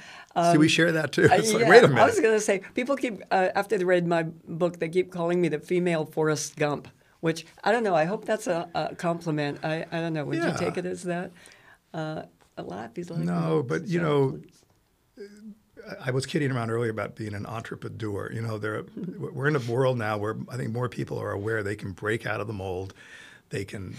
See, 0.51 0.57
we 0.59 0.69
share 0.69 0.91
that 0.91 1.11
too. 1.11 1.23
Uh, 1.23 1.35
It's 1.35 1.51
like, 1.51 1.63
yeah, 1.63 1.69
wait 1.69 1.83
a 1.83 1.87
I 1.87 2.05
was 2.05 2.19
going 2.19 2.35
to 2.35 2.39
say, 2.39 2.61
people 2.75 2.95
keep, 2.95 3.21
uh, 3.31 3.49
after 3.55 3.77
they 3.77 3.83
read 3.83 4.05
my 4.05 4.23
book, 4.47 4.77
they 4.79 4.87
keep 4.87 5.11
calling 5.11 5.41
me 5.41 5.47
the 5.49 5.57
female 5.59 6.05
Forrest 6.05 6.55
Gump, 6.55 6.87
which 7.21 7.45
I 7.63 7.71
don't 7.71 7.83
know. 7.83 7.95
I 7.95 8.05
hope 8.05 8.25
that's 8.25 8.47
a, 8.47 8.69
a 8.75 8.95
compliment. 8.95 9.59
I, 9.63 9.85
I 9.91 9.99
don't 10.01 10.13
know. 10.13 10.25
Would 10.25 10.37
Yeah. 10.39 10.51
you 10.51 10.57
take 10.57 10.77
it 10.77 10.85
as 10.85 11.03
that? 11.03 11.31
Uh, 11.93 12.23
a 12.57 12.63
lot. 12.63 12.91
Like, 12.97 13.09
No, 13.19 13.63
but 13.63 13.87
you 13.87 13.99
so- 13.99 14.03
know, 14.03 14.39
I 16.05 16.11
was 16.11 16.25
kidding 16.25 16.51
around 16.51 16.69
earlier 16.69 16.91
about 16.91 17.15
being 17.15 17.33
an 17.33 17.45
entrepreneur. 17.45 18.31
You 18.31 18.41
know, 18.41 18.57
there 18.57 18.83
we're 19.17 19.47
in 19.47 19.55
a 19.55 19.59
world 19.59 19.97
now 19.97 20.17
where 20.17 20.35
I 20.49 20.57
think 20.57 20.71
more 20.71 20.89
people 20.89 21.17
are 21.19 21.31
aware 21.31 21.63
they 21.63 21.75
can 21.75 21.91
break 21.93 22.25
out 22.25 22.41
of 22.41 22.47
the 22.47 22.53
mold. 22.53 22.93
They 23.49 23.65
can 23.65 23.95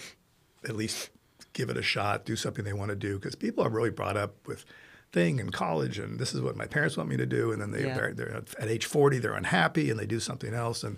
at 0.65 0.77
least 0.77 1.11
give 1.53 1.69
it 1.71 1.77
a 1.77 1.83
shot, 1.83 2.25
do 2.25 2.37
something 2.37 2.65
they 2.65 2.73
want 2.73 2.91
to 2.91 2.97
do 2.97 3.19
because 3.19 3.35
people 3.35 3.65
are 3.65 3.69
really 3.71 3.91
brought 3.91 4.17
up 4.17 4.35
with 4.47 4.65
thing 5.13 5.39
in 5.39 5.51
college 5.51 5.99
and 5.99 6.19
this 6.19 6.33
is 6.35 6.41
what 6.41 6.57
my 6.57 6.65
parents 6.65 6.97
want 6.97 7.07
me 7.07 7.19
to 7.19 7.27
do 7.27 7.53
and 7.53 7.61
then 7.61 7.71
they 7.71 7.85
Yeah. 7.85 7.93
they're, 7.95 8.15
they're 8.15 8.35
at 8.59 8.67
age 8.69 8.87
40 8.87 9.19
they're 9.19 9.35
unhappy 9.35 9.91
and 9.91 10.01
they 10.01 10.07
do 10.07 10.19
something 10.19 10.55
else 10.55 10.83
and 10.83 10.97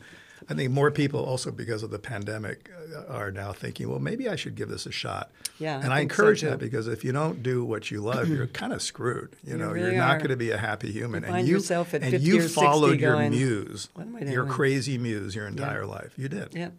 I 0.49 0.55
think 0.55 0.71
more 0.73 0.91
people 0.91 1.25
also 1.25 1.51
because 1.51 1.83
of 1.83 1.91
the 1.91 1.99
pandemic 1.99 2.71
uh, 2.95 3.13
are 3.13 3.31
now 3.31 3.53
thinking 3.53 3.89
well 3.89 3.99
maybe 3.99 4.29
I 4.29 4.37
should 4.37 4.55
give 4.55 4.69
this 4.69 4.87
a 4.87 4.93
shot 4.93 5.31
Yeah, 5.59 5.81
and 5.81 5.93
I, 5.93 5.99
so, 5.99 6.03
encourage 6.03 6.41
too. 6.41 6.51
that 6.51 6.59
because 6.59 6.87
if 6.89 7.05
you 7.05 7.13
don't 7.13 7.43
do 7.43 7.65
what 7.65 7.91
you 7.91 8.01
love 8.01 8.29
you're 8.29 8.47
kind 8.47 8.73
of 8.73 8.83
screwed 8.83 9.37
you 9.45 9.53
You 9.53 9.59
know 9.59 9.71
really 9.71 9.93
you're 9.93 9.99
not 9.99 10.19
going 10.19 10.31
to 10.31 10.37
be 10.37 10.51
a 10.51 10.59
happy 10.59 10.93
human 10.93 11.23
You 11.23 11.27
and 11.27 11.35
find 11.35 11.49
you 11.49 11.55
yourself 11.55 11.95
at 11.95 12.03
and 12.03 12.11
50 12.11 12.27
you 12.27 12.39
or 12.39 12.43
60 12.43 12.61
followed 12.61 13.01
your 13.01 13.13
going, 13.15 13.31
muse 13.31 13.89
"What 13.95 14.07
am 14.07 14.17
I 14.17 14.21
your 14.21 14.47
crazy 14.47 14.99
muse 14.99 15.35
your 15.35 15.47
entire 15.47 15.87
life 15.87 16.13
you 16.17 16.29
did 16.29 16.55
Yeah, 16.55 16.71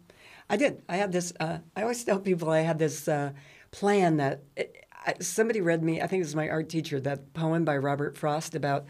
I 0.48 0.56
did. 0.56 0.82
I 0.88 0.96
had 0.96 1.10
this. 1.12 1.32
Uh, 1.40 1.58
I 1.74 1.82
always 1.82 2.02
tell 2.04 2.20
people 2.20 2.50
I 2.50 2.60
had 2.60 2.78
this 2.78 3.08
uh, 3.08 3.32
plan 3.72 4.18
that 4.18 4.42
it, 4.56 4.84
I, 5.06 5.14
somebody 5.20 5.60
read 5.60 5.82
me. 5.82 6.00
I 6.00 6.06
think 6.06 6.20
it 6.20 6.24
was 6.24 6.36
my 6.36 6.48
art 6.48 6.68
teacher. 6.68 7.00
That 7.00 7.32
poem 7.34 7.64
by 7.64 7.76
Robert 7.76 8.16
Frost 8.16 8.54
about 8.54 8.86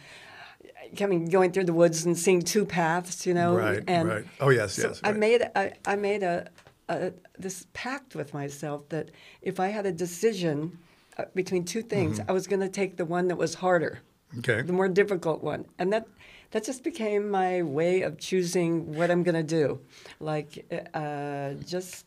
coming, 0.96 1.28
going 1.28 1.52
through 1.52 1.64
the 1.64 1.72
woods 1.72 2.04
and 2.04 2.16
seeing 2.18 2.42
two 2.42 2.64
paths. 2.64 3.26
You 3.26 3.34
know, 3.34 3.56
Right, 3.56 3.82
and 3.86 4.08
right. 4.08 4.24
Oh, 4.40 4.50
yes, 4.50 4.74
so 4.74 4.88
yes, 4.88 5.00
I 5.02 5.12
made 5.12 5.42
I, 5.54 5.72
I 5.86 5.96
made 5.96 6.22
a, 6.22 6.48
a 6.88 7.12
this 7.38 7.66
pact 7.72 8.14
with 8.14 8.34
myself 8.34 8.88
that 8.90 9.10
if 9.42 9.58
I 9.60 9.68
had 9.68 9.86
a 9.86 9.92
decision 9.92 10.78
uh, 11.18 11.24
between 11.34 11.64
two 11.64 11.82
things, 11.82 12.18
Mm-hmm. 12.18 12.30
I 12.30 12.32
was 12.32 12.46
going 12.46 12.60
to 12.60 12.68
take 12.68 12.96
the 12.96 13.04
one 13.04 13.28
that 13.28 13.36
was 13.36 13.54
harder 13.54 14.00
okay 14.38 14.62
the 14.62 14.72
more 14.72 14.88
difficult 14.88 15.42
one. 15.42 15.64
And 15.78 15.92
that 15.92 16.06
that 16.52 16.64
just 16.64 16.84
became 16.84 17.30
my 17.30 17.62
way 17.62 18.02
of 18.02 18.18
choosing 18.18 18.94
what 18.94 19.10
I'm 19.10 19.22
going 19.22 19.34
to 19.34 19.42
do. 19.42 19.80
Like 20.20 20.64
uh, 20.94 21.54
just 21.64 22.06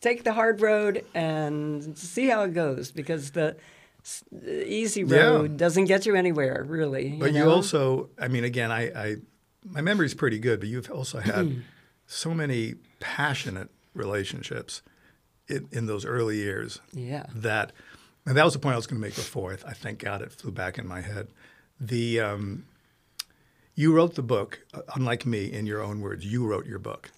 take 0.00 0.24
the 0.24 0.32
hard 0.32 0.60
road 0.60 1.04
and 1.14 1.96
see 1.96 2.28
how 2.28 2.42
it 2.44 2.54
goes 2.54 2.90
because 2.90 3.30
the 3.30 3.56
easy 4.66 5.02
Yeah. 5.02 5.16
road 5.26 5.56
doesn't 5.56 5.84
get 5.86 6.06
you 6.06 6.14
anywhere 6.14 6.64
really. 6.66 7.16
But 7.18 7.32
you, 7.32 7.48
also, 7.48 8.10
I 8.18 8.28
mean, 8.28 8.44
again, 8.44 8.70
I, 8.70 8.82
I 8.90 9.16
my 9.64 9.80
memory's 9.80 10.14
pretty 10.14 10.38
good, 10.38 10.60
but 10.60 10.68
you've 10.68 10.90
also 10.90 11.20
had 11.20 11.62
so 12.06 12.34
many 12.34 12.74
passionate 13.00 13.70
relationships 13.94 14.82
in, 15.48 15.68
in 15.72 15.86
those 15.86 16.04
early 16.04 16.36
years. 16.36 16.80
Yeah. 16.92 17.26
That, 17.34 17.72
and 18.26 18.36
that 18.36 18.44
was 18.44 18.52
the 18.52 18.58
point 18.58 18.74
I 18.74 18.76
was 18.76 18.86
going 18.86 19.00
to 19.00 19.06
make 19.06 19.14
before. 19.14 19.52
I, 19.52 19.70
I 19.70 19.72
thank 19.72 19.98
God 20.00 20.20
it 20.22 20.32
flew 20.32 20.50
back 20.50 20.78
in 20.78 20.86
my 20.86 21.00
head. 21.00 21.28
The 21.80 22.20
um, 22.20 22.66
you 23.74 23.92
wrote 23.94 24.14
the 24.14 24.22
book, 24.22 24.60
uh, 24.72 24.82
unlike 24.94 25.26
me, 25.26 25.50
in 25.52 25.66
your 25.66 25.82
own 25.82 26.00
words. 26.00 26.24
You 26.24 26.46
wrote 26.46 26.66
your 26.66 26.78
book, 26.78 27.10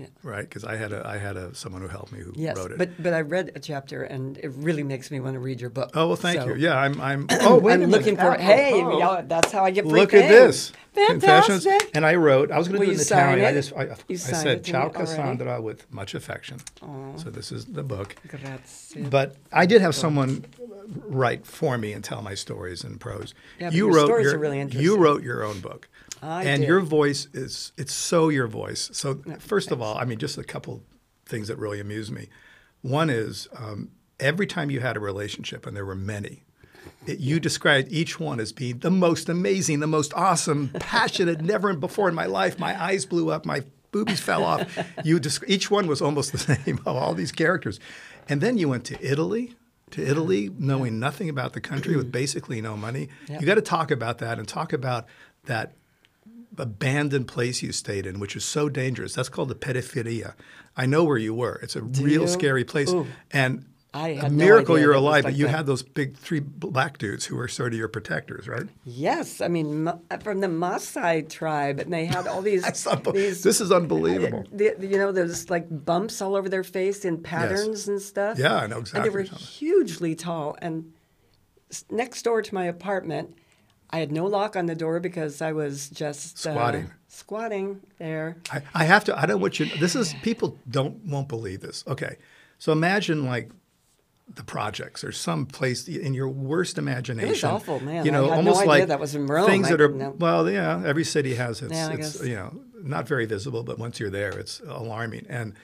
Yeah. 0.00 0.06
right? 0.22 0.42
Because 0.48 0.64
I 0.64 0.76
had 0.76 0.92
a 0.92 1.06
I 1.06 1.18
had 1.18 1.36
a 1.36 1.54
someone 1.54 1.82
who 1.82 1.88
helped 1.88 2.12
me 2.12 2.20
who 2.20 2.32
Yes, 2.34 2.56
wrote 2.56 2.72
it. 2.72 2.78
but 2.78 3.02
but 3.02 3.12
I 3.12 3.20
read 3.20 3.52
a 3.54 3.60
chapter 3.60 4.02
and 4.04 4.38
it 4.38 4.50
really 4.56 4.82
makes 4.82 5.10
me 5.10 5.20
want 5.20 5.34
to 5.34 5.40
read 5.40 5.60
your 5.60 5.70
book. 5.70 5.90
oh 5.94 6.08
well, 6.08 6.16
thank 6.16 6.40
So 6.40 6.48
you. 6.48 6.54
Yeah, 6.56 6.76
I'm. 6.76 7.00
I'm. 7.00 7.26
Oh 7.42 7.58
wait, 7.58 7.74
I'm 7.74 7.82
a 7.82 7.86
minute. 7.86 7.90
looking 7.98 8.16
for. 8.16 8.32
Hey, 8.34 8.72
oh, 8.74 8.98
yeah, 8.98 9.10
oh. 9.10 9.24
that's 9.26 9.50
how 9.52 9.64
I 9.64 9.70
get 9.70 9.84
free 9.88 10.00
Look 10.00 10.14
at 10.14 10.28
things. 10.28 10.30
this. 10.30 10.72
Confessions. 11.06 11.64
Fantastic. 11.64 11.90
And 11.96 12.04
I 12.04 12.16
wrote, 12.16 12.50
I 12.50 12.58
was 12.58 12.66
going 12.66 12.80
to 12.80 12.86
do 12.86 12.90
it 12.90 12.94
in 12.94 12.98
you 12.98 13.04
Italian. 13.04 13.46
I 13.46 13.52
just, 13.52 13.72
I, 13.74 13.84
You 14.08 14.14
I 14.14 14.16
said, 14.16 14.64
Ciao 14.64 14.80
already? 14.88 14.94
Cassandra 14.98 15.60
with 15.62 15.90
much 15.92 16.14
affection. 16.16 16.58
So 17.16 17.30
this 17.30 17.52
is 17.52 17.64
the 17.66 17.84
book. 17.84 18.16
Grazie. 18.26 19.02
But 19.02 19.36
I 19.52 19.66
did 19.66 19.82
have 19.82 19.94
someone 19.94 20.44
write 21.06 21.46
for 21.46 21.78
me 21.78 21.92
and 21.92 22.02
tell 22.02 22.22
my 22.22 22.34
stories 22.34 22.84
in 22.84 22.98
prose. 22.98 23.34
Yeah, 23.58 23.70
you 23.70 23.86
your 23.86 23.94
wrote 23.94 24.06
stories 24.06 24.26
your, 24.26 24.36
are 24.36 24.38
really 24.38 24.62
You 24.62 24.96
wrote 24.96 25.22
your 25.22 25.44
own 25.44 25.60
book. 25.60 25.88
I 26.22 26.44
and 26.44 26.60
did. 26.60 26.68
your 26.68 26.80
voice 26.80 27.28
is, 27.32 27.72
it's 27.76 27.94
so 27.94 28.28
your 28.28 28.46
voice. 28.46 28.90
So 28.92 29.22
first 29.38 29.70
of 29.70 29.80
all, 29.80 29.96
I 29.96 30.04
mean, 30.04 30.18
just 30.18 30.36
a 30.36 30.44
couple 30.44 30.82
things 31.26 31.48
that 31.48 31.58
really 31.58 31.80
amuse 31.80 32.10
me. 32.10 32.28
One 32.82 33.10
is 33.10 33.48
um, 33.56 33.90
every 34.18 34.46
time 34.46 34.70
you 34.70 34.80
had 34.80 34.96
a 34.96 35.00
relationship, 35.00 35.66
and 35.66 35.76
there 35.76 35.84
were 35.84 35.94
many, 35.94 36.44
it, 37.06 37.18
you 37.18 37.40
described 37.40 37.90
each 37.90 38.20
one 38.20 38.40
as 38.40 38.52
being 38.52 38.78
the 38.78 38.90
most 38.90 39.28
amazing, 39.28 39.80
the 39.80 39.86
most 39.86 40.12
awesome, 40.14 40.70
passionate, 40.80 41.40
never 41.40 41.72
before 41.74 42.08
in 42.08 42.14
my 42.14 42.26
life. 42.26 42.58
My 42.58 42.80
eyes 42.80 43.06
blew 43.06 43.30
up, 43.30 43.46
my 43.46 43.62
boobies 43.90 44.20
fell 44.20 44.44
off. 44.44 44.78
You 45.04 45.18
desc- 45.18 45.44
each 45.46 45.70
one 45.70 45.86
was 45.86 46.02
almost 46.02 46.32
the 46.32 46.38
same 46.64 46.78
of 46.86 46.96
all 46.96 47.14
these 47.14 47.32
characters. 47.32 47.80
And 48.28 48.40
then 48.40 48.58
you 48.58 48.68
went 48.68 48.84
to 48.86 49.04
Italy, 49.04 49.56
to 49.92 50.06
Italy, 50.06 50.50
knowing 50.58 50.98
nothing 50.98 51.28
about 51.28 51.52
the 51.52 51.60
country 51.60 51.96
with 51.96 52.08
mm. 52.08 52.12
basically 52.12 52.60
no 52.60 52.76
money. 52.76 53.08
Yeah. 53.28 53.40
You 53.40 53.46
got 53.46 53.56
to 53.56 53.62
talk 53.62 53.90
about 53.90 54.18
that 54.18 54.38
and 54.38 54.46
talk 54.46 54.72
about 54.72 55.06
that 55.44 55.74
abandoned 56.58 57.28
place 57.28 57.62
you 57.62 57.72
stayed 57.72 58.06
in, 58.06 58.20
which 58.20 58.36
is 58.36 58.44
so 58.44 58.68
dangerous. 58.68 59.14
That's 59.14 59.28
called 59.28 59.48
the 59.48 59.54
periferia. 59.54 60.34
I 60.76 60.86
know 60.86 61.04
where 61.04 61.18
you 61.18 61.34
were. 61.34 61.60
It's 61.62 61.76
a 61.76 61.82
real 61.82 62.22
you? 62.22 62.28
scary 62.28 62.64
place. 62.64 62.90
Ooh. 62.90 63.06
And 63.32 63.66
I 63.92 64.10
a 64.10 64.20
had 64.22 64.32
no 64.32 64.44
miracle 64.44 64.76
idea 64.76 64.84
you're 64.86 64.92
that 64.94 64.98
it 64.98 65.02
was 65.02 65.08
alive, 65.10 65.24
like 65.24 65.32
but 65.34 65.38
you 65.38 65.46
that. 65.46 65.56
had 65.56 65.66
those 65.66 65.82
big 65.82 66.16
three 66.16 66.38
black 66.40 66.98
dudes 66.98 67.26
who 67.26 67.34
were 67.36 67.48
sort 67.48 67.72
of 67.72 67.78
your 67.78 67.88
protectors, 67.88 68.46
right? 68.46 68.66
Yes, 68.84 69.40
I 69.40 69.48
mean 69.48 69.90
from 70.22 70.40
the 70.40 70.46
Maasai 70.46 71.28
tribe, 71.28 71.80
and 71.80 71.92
they 71.92 72.04
had 72.04 72.26
all 72.28 72.40
these. 72.42 72.62
These 73.12 73.42
this 73.42 73.60
is 73.60 73.72
unbelievable. 73.72 74.44
the, 74.52 74.76
you 74.80 74.96
know, 74.98 75.10
there's 75.12 75.50
like 75.50 75.66
bumps 75.84 76.22
all 76.22 76.36
over 76.36 76.48
their 76.48 76.62
face 76.64 77.04
in 77.04 77.20
patterns 77.22 77.88
and 77.88 78.00
stuff. 78.00 78.38
Yeah, 78.38 78.56
I 78.56 78.66
know 78.68 78.78
exactly. 78.78 79.00
And 79.00 79.04
they 79.06 79.10
were 79.10 79.20
what 79.22 79.28
you're 79.30 79.38
talking 79.38 79.44
about. 79.44 79.48
hugely 79.48 80.14
tall. 80.14 80.56
And 80.62 80.92
next 81.90 82.22
door 82.22 82.42
to 82.42 82.54
my 82.54 82.64
apartment, 82.66 83.34
I 83.90 83.98
had 83.98 84.12
no 84.12 84.26
lock 84.26 84.54
on 84.56 84.66
the 84.66 84.74
door 84.74 85.00
because 85.00 85.42
I 85.42 85.52
was 85.52 85.88
just 85.90 86.46
uh, 86.46 86.52
Squatting. 86.52 86.90
squatting 87.08 87.80
there. 87.98 88.36
I, 88.52 88.62
I 88.74 88.84
have 88.84 89.04
to. 89.06 89.18
I 89.18 89.26
don't 89.26 89.40
want 89.40 89.58
you. 89.58 89.66
This 89.80 89.96
is 89.96 90.14
people 90.22 90.58
don't 90.68 91.04
won't 91.04 91.28
believe 91.28 91.60
this. 91.60 91.82
Okay, 91.88 92.16
so 92.58 92.70
imagine 92.72 93.24
like 93.26 93.50
the 94.34 94.44
projects 94.44 95.02
or 95.02 95.12
some 95.12 95.44
place 95.46 95.88
in 95.88 96.14
your 96.14 96.28
worst 96.28 96.78
imagination. 96.78 97.50
awful, 97.50 97.80
man. 97.80 98.04
You 98.04 98.12
I 98.12 98.14
know, 98.14 98.26
no 98.26 98.32
almost 98.32 98.58
idea 98.60 98.68
like 98.68 98.88
that 98.88 99.00
was 99.00 99.14
in 99.14 99.26
Rome. 99.26 99.46
things 99.46 99.66
I 99.66 99.70
that 99.72 99.80
are 99.80 99.88
know. 99.88 100.14
well, 100.18 100.48
yeah. 100.50 100.82
Every 100.84 101.04
city 101.04 101.34
has 101.34 101.62
its, 101.62 101.72
Yeah, 101.72 101.90
its 101.92 102.22
you 102.24 102.34
know 102.36 102.60
not 102.82 103.06
very 103.08 103.26
visible, 103.26 103.62
but 103.62 103.78
once 103.78 103.98
you're 104.00 104.10
there, 104.10 104.30
it's 104.38 104.60
alarming. 104.60 105.26
And 105.28 105.54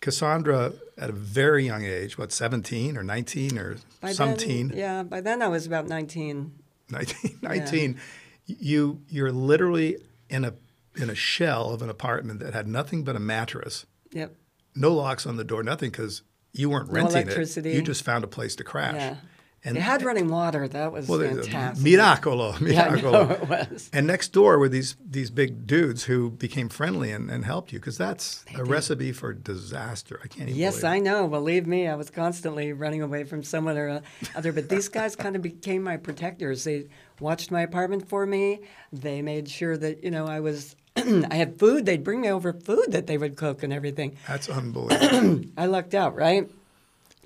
Cassandra, 0.00 0.72
at 0.98 1.10
a 1.10 1.12
very 1.12 1.64
young 1.66 1.84
age, 1.84 2.18
what 2.18 2.32
seventeen 2.32 2.96
or 2.96 3.02
nineteen 3.02 3.58
or 3.58 3.76
By 4.00 4.12
some 4.12 4.30
then, 4.30 4.36
teen, 4.38 4.72
Yeah, 4.74 5.02
by 5.02 5.20
then 5.20 5.40
I 5.42 5.48
was 5.48 5.66
about 5.66 5.86
19. 5.88 6.52
19, 6.90 7.38
19 7.42 7.98
you 8.46 9.00
you're 9.08 9.32
literally 9.32 9.96
in 10.28 10.44
a 10.44 10.52
in 10.96 11.08
a 11.08 11.14
shell 11.14 11.70
of 11.72 11.80
an 11.80 11.88
apartment 11.88 12.40
that 12.40 12.52
had 12.52 12.68
nothing 12.68 13.02
but 13.04 13.16
a 13.16 13.18
mattress 13.18 13.86
Yep. 14.12 14.34
no 14.74 14.92
locks 14.92 15.26
on 15.26 15.36
the 15.36 15.44
door, 15.44 15.62
nothing 15.62 15.90
because 15.90 16.20
you 16.54 16.70
weren't 16.70 16.88
No 16.88 16.94
renting 16.94 17.22
electricity. 17.22 17.70
it. 17.72 17.74
You 17.76 17.82
just 17.82 18.02
found 18.04 18.24
a 18.24 18.28
place 18.28 18.56
to 18.56 18.64
crash. 18.64 18.94
Yeah. 18.94 19.16
And 19.66 19.78
it 19.78 19.80
had 19.80 20.02
running 20.02 20.28
water. 20.28 20.68
That 20.68 20.92
was 20.92 21.08
well, 21.08 21.20
fantastic. 21.20 21.82
miracolo, 21.86 22.52
Yeah, 22.70 22.88
miracolo. 22.90 23.12
know 23.12 23.30
it 23.30 23.48
was. 23.48 23.88
And 23.94 24.06
next 24.06 24.28
door 24.34 24.58
were 24.58 24.68
these 24.68 24.94
these 25.02 25.30
big 25.30 25.66
dudes 25.66 26.04
who 26.04 26.28
became 26.32 26.68
friendly 26.68 27.10
and, 27.10 27.30
and 27.30 27.46
helped 27.46 27.72
you 27.72 27.78
because 27.80 27.96
that's 27.96 28.44
a 28.54 28.62
recipe 28.62 29.10
for 29.12 29.32
disaster. 29.32 30.20
I 30.22 30.26
can't 30.28 30.50
even. 30.50 30.60
Yes, 30.60 30.84
I 30.84 30.98
know. 30.98 31.28
Believe 31.28 31.66
me, 31.66 31.88
I 31.88 31.94
was 31.94 32.10
constantly 32.10 32.74
running 32.74 33.00
away 33.00 33.24
from 33.24 33.42
someone 33.42 33.78
or 33.78 33.88
uh, 33.88 34.00
other. 34.36 34.52
But 34.52 34.68
these 34.68 34.88
guys 34.90 35.16
kind 35.24 35.34
of 35.34 35.40
became 35.40 35.82
my 35.82 35.96
protectors. 35.96 36.64
They 36.64 36.88
watched 37.18 37.50
my 37.50 37.62
apartment 37.62 38.06
for 38.06 38.26
me. 38.26 38.60
They 38.92 39.22
made 39.22 39.48
sure 39.48 39.78
that 39.78 40.04
you 40.04 40.10
know 40.10 40.26
I 40.26 40.40
was. 40.40 40.76
I 41.30 41.34
had 41.34 41.58
food. 41.58 41.86
They'd 41.86 42.04
bring 42.04 42.20
me 42.20 42.30
over 42.30 42.52
food 42.52 42.92
that 42.92 43.06
they 43.06 43.18
would 43.18 43.36
cook 43.36 43.62
and 43.62 43.72
everything. 43.72 44.16
That's 44.28 44.48
unbelievable. 44.48 45.44
I 45.56 45.66
lucked 45.66 45.94
out, 45.94 46.14
right? 46.14 46.50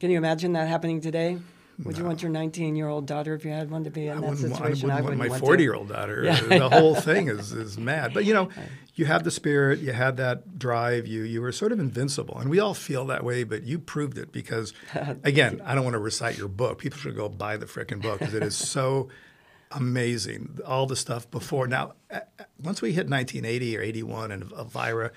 Can 0.00 0.10
you 0.10 0.16
imagine 0.16 0.52
that 0.52 0.68
happening 0.68 1.00
today? 1.00 1.38
Would 1.84 1.96
you 1.96 2.04
want 2.04 2.22
your 2.22 2.32
19-year-old 2.32 3.06
daughter, 3.06 3.34
if 3.34 3.44
you 3.44 3.52
had 3.52 3.70
one, 3.70 3.84
to 3.84 3.90
be 3.90 4.08
in 4.08 4.18
I 4.18 4.20
that 4.20 4.30
wouldn't, 4.30 4.60
I 4.60 5.00
wouldn't 5.00 5.20
want 5.20 5.30
my 5.30 5.38
40 5.38 5.62
year 5.62 5.74
old 5.74 5.88
daughter. 5.88 6.24
Yeah, 6.24 6.40
the 6.58 6.68
whole 6.68 6.96
thing 6.96 7.28
is, 7.28 7.52
is 7.52 7.78
mad. 7.78 8.12
But 8.12 8.24
you 8.24 8.34
know, 8.34 8.48
you 8.96 9.04
have 9.04 9.22
the 9.22 9.30
spirit, 9.30 9.78
you 9.78 9.92
had 9.92 10.16
that 10.16 10.58
drive, 10.58 11.06
you 11.06 11.22
you 11.22 11.40
were 11.40 11.52
sort 11.52 11.70
of 11.70 11.78
invincible. 11.78 12.36
And 12.38 12.50
we 12.50 12.58
all 12.58 12.74
feel 12.74 13.04
that 13.06 13.22
way, 13.22 13.44
but 13.44 13.62
you 13.62 13.78
proved 13.78 14.18
it 14.18 14.32
because, 14.32 14.72
again, 15.22 15.62
I 15.64 15.76
don't 15.76 15.84
want 15.84 15.94
to 15.94 16.00
recite 16.00 16.36
your 16.36 16.48
book. 16.48 16.78
People 16.78 16.98
should 16.98 17.14
go 17.14 17.28
buy 17.28 17.56
the 17.56 17.66
frickin' 17.66 18.02
book 18.02 18.18
because 18.18 18.34
it 18.34 18.42
is 18.42 18.56
so 18.56 19.08
amazing. 19.72 20.58
All 20.66 20.86
the 20.86 20.96
stuff 20.96 21.30
before. 21.30 21.66
Now, 21.66 21.92
once 22.62 22.80
we 22.82 22.92
hit 22.92 23.08
1980 23.08 23.76
or 23.76 23.80
81 23.82 24.30
and 24.32 24.52
Elvira, 24.52 25.12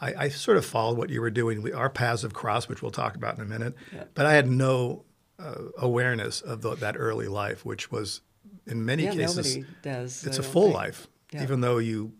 I, 0.00 0.14
I 0.24 0.28
sort 0.28 0.56
of 0.56 0.64
followed 0.66 0.98
what 0.98 1.10
you 1.10 1.20
were 1.20 1.30
doing. 1.30 1.62
We, 1.62 1.72
our 1.72 1.90
paths 1.90 2.22
have 2.22 2.32
crossed, 2.34 2.68
which 2.68 2.82
we'll 2.82 2.90
talk 2.90 3.14
about 3.14 3.36
in 3.36 3.42
a 3.42 3.46
minute. 3.48 3.74
But 4.14 4.26
I 4.26 4.32
had 4.34 4.48
no 4.48 5.04
uh, 5.38 5.54
awareness 5.78 6.40
of 6.40 6.62
the, 6.62 6.74
that 6.76 6.96
early 6.98 7.28
life, 7.28 7.64
which 7.64 7.90
was 7.90 8.20
in 8.66 8.84
many 8.84 9.04
Yeah, 9.04 9.12
cases 9.14 9.56
nobody 9.56 9.72
does. 9.82 10.24
it's 10.26 10.38
I 10.38 10.42
a 10.42 10.44
full 10.44 10.62
think. 10.64 10.74
life, 10.74 11.08
Yeah. 11.32 11.42
even 11.42 11.60
though 11.60 11.78
you 11.78 12.12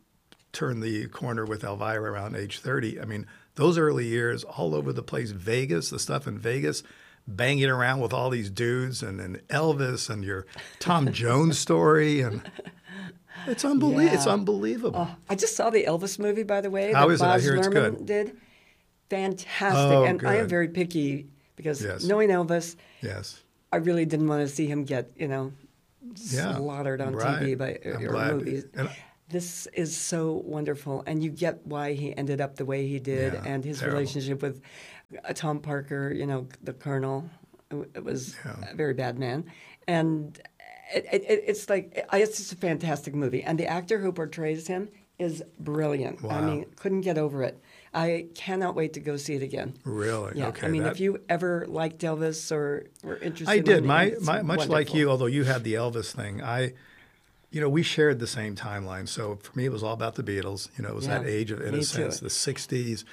turn 0.53 0.81
the 0.81 1.07
corner 1.09 1.45
with 1.45 1.65
Elvira 1.65 2.12
around 2.12 2.37
age 2.37 2.59
30. 2.61 3.01
I 3.01 3.05
mean, 3.07 3.27
those 3.55 3.79
early 3.79 4.07
years, 4.07 4.45
all 4.45 4.75
over 4.75 4.92
the 4.92 5.03
place, 5.03 5.31
Vegas, 5.31 5.90
the 5.90 5.99
stuff 5.99 6.27
in 6.27 6.38
Vegas, 6.38 6.83
banging 7.26 7.70
around 7.70 8.00
with 8.00 8.12
all 8.12 8.30
these 8.30 8.50
dudes, 8.50 9.02
and, 9.02 9.20
and 9.20 9.37
Elvis, 9.48 10.11
and 10.11 10.24
your 10.24 10.46
Tom 10.78 11.12
Jones 11.12 11.58
story, 11.58 12.20
and 12.20 12.42
it's 13.46 13.64
unbelievable. 13.64 14.14
It's 14.14 14.26
unbelievable. 14.26 15.08
Oh, 15.11 15.16
I 15.28 15.35
just 15.35 15.56
saw 15.56 15.70
the 15.70 15.85
Elvis 15.85 16.18
movie, 16.18 16.42
by 16.42 16.61
the 16.61 16.70
way. 16.70 16.92
How 16.92 17.06
that 17.08 17.12
is 17.14 17.22
it? 17.22 17.26
I 17.26 17.38
hear 17.40 17.56
it's 17.56 17.68
Lerman 17.68 17.72
good. 17.72 18.06
Did 18.06 18.37
fantastic, 19.11 19.78
Oh, 19.78 20.04
and 20.04 20.26
I 20.26 20.37
am 20.37 20.48
very 20.48 20.68
picky 20.68 21.26
because 21.56 21.82
Yes. 21.82 22.04
knowing 22.04 22.28
Elvis, 22.30 22.76
yes. 23.00 23.40
I 23.72 23.76
really 23.76 24.04
didn't 24.04 24.28
want 24.28 24.46
to 24.46 24.54
see 24.54 24.66
him 24.66 24.85
get 24.85 25.11
you 25.16 25.28
know 25.28 25.52
Yeah. 26.30 26.56
slaughtered 26.56 27.00
on 27.00 27.14
Right. 27.14 27.42
TV 27.42 27.54
by 27.58 27.78
I'm 27.85 28.04
or 28.04 28.08
glad. 28.12 28.32
movies. 28.37 28.64
And- 28.74 28.90
this 29.28 29.66
is 29.72 29.96
so 29.96 30.42
wonderful, 30.44 31.02
and 31.06 31.24
you 31.24 31.30
get 31.30 31.66
why 31.66 31.94
he 31.94 32.14
ended 32.14 32.42
up 32.42 32.56
the 32.56 32.66
way 32.66 32.87
he 32.87 32.98
did, 32.98 33.32
Yeah, 33.32 33.42
and 33.46 33.64
his 33.64 33.78
terrible. 33.78 33.98
relationship 34.00 34.42
with 34.42 34.61
Tom 35.35 35.61
Parker, 35.61 36.12
you 36.12 36.27
know, 36.27 36.46
the 36.62 36.72
Colonel. 36.72 37.29
It- 37.94 38.05
was 38.05 38.35
Yeah. 38.44 38.70
a 38.70 38.75
very 38.77 38.92
bad 38.92 39.18
man, 39.18 39.44
and 39.88 40.38
it, 40.94 41.07
it, 41.11 41.22
it- 41.27 41.44
it's 41.46 41.70
like 41.70 42.05
it's 42.12 42.37
just 42.37 42.53
a 42.53 42.57
fantastic 42.57 43.14
movie, 43.14 43.42
and 43.42 43.59
the 43.59 43.66
actor 43.66 43.98
who 43.98 44.12
portrays 44.12 44.66
him 44.66 44.90
is 45.18 45.42
brilliant. 45.59 46.20
Wow. 46.22 46.31
I 46.38 46.40
mean, 46.42 46.66
couldn't 46.77 47.01
get 47.03 47.16
over 47.16 47.42
it. 47.44 47.59
I 47.94 48.27
cannot 48.35 48.75
wait 48.75 48.92
to 48.94 49.01
go 49.01 49.16
see 49.16 49.35
it 49.37 49.42
again. 49.42 49.75
Really? 49.85 50.33
Yeah, 50.37 50.48
okay. 50.48 50.66
I 50.66 50.70
mean, 50.70 50.83
that- 50.83 50.92
if 50.92 51.01
you 51.01 51.20
ever 51.31 51.64
liked 51.66 52.01
Elvis 52.03 52.53
or 52.53 52.87
were 53.03 53.16
interested, 53.16 53.48
I 53.51 53.61
did. 53.61 53.79
in 53.79 53.87
My, 53.87 54.05
it, 54.05 54.22
my 54.22 54.42
much 54.42 54.68
like 54.68 54.92
you, 54.92 55.09
although 55.11 55.27
you 55.27 55.44
had 55.44 55.64
the 55.64 55.75
Elvis 55.75 56.12
thing, 56.14 56.42
I, 56.42 56.72
you 57.51 57.61
know, 57.62 57.68
we 57.70 57.83
shared 57.83 58.18
the 58.18 58.27
same 58.27 58.55
timeline. 58.57 59.09
So 59.09 59.37
for 59.37 59.57
me, 59.57 59.64
it 59.64 59.72
was 59.72 59.83
all 59.83 59.94
about 59.94 60.16
the 60.16 60.22
Beatles. 60.22 60.68
You 60.77 60.83
know, 60.85 60.90
it 60.90 60.94
was 60.94 61.07
that 61.07 61.25
age 61.27 61.51
of 61.51 61.62
innocence, 61.62 62.20
the 62.20 62.29
'60s, 62.29 63.05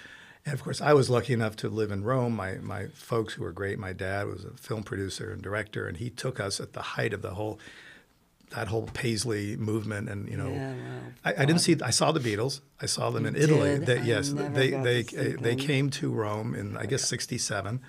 and 0.46 0.54
of 0.54 0.64
course, 0.64 0.82
I 0.82 0.94
was 0.94 1.10
lucky 1.10 1.34
enough 1.34 1.56
to 1.58 1.70
live 1.70 1.92
in 1.92 2.04
Rome. 2.04 2.36
My 2.36 2.56
my 2.56 2.88
folks 2.94 3.34
who 3.34 3.44
were 3.44 3.52
great. 3.52 3.78
My 3.80 3.94
dad 3.94 4.28
was 4.28 4.46
a 4.46 4.52
film 4.52 4.84
producer 4.84 5.32
and 5.32 5.42
director, 5.42 5.88
and 5.88 5.98
he 5.98 6.10
took 6.10 6.40
us 6.40 6.60
at 6.60 6.74
the 6.74 6.82
height 6.82 7.14
of 7.14 7.22
the 7.22 7.32
whole. 7.36 7.60
That 8.56 8.68
whole 8.68 8.88
Paisley 8.96 9.56
movement, 9.58 10.10
and 10.10 10.28
you 10.28 10.36
know, 10.36 10.50
Yeah, 10.50 10.72
wow. 10.74 11.02
I, 11.24 11.34
I 11.44 11.46
didn't 11.46 11.60
see. 11.60 11.78
I 11.84 11.92
saw 11.92 12.12
the 12.12 12.20
Beatles. 12.20 12.62
I 12.82 12.88
saw 12.88 13.12
them 13.12 13.28
in 13.28 13.36
Italy. 13.36 13.78
They, 13.78 14.02
yes, 14.02 14.32
they 14.34 14.72
they 14.72 15.04
they 15.04 15.56
came 15.56 15.92
to 15.92 16.12
Rome 16.12 16.56
in 16.56 16.76
I 16.76 16.88
guess 16.88 17.08
'67, 17.08 17.80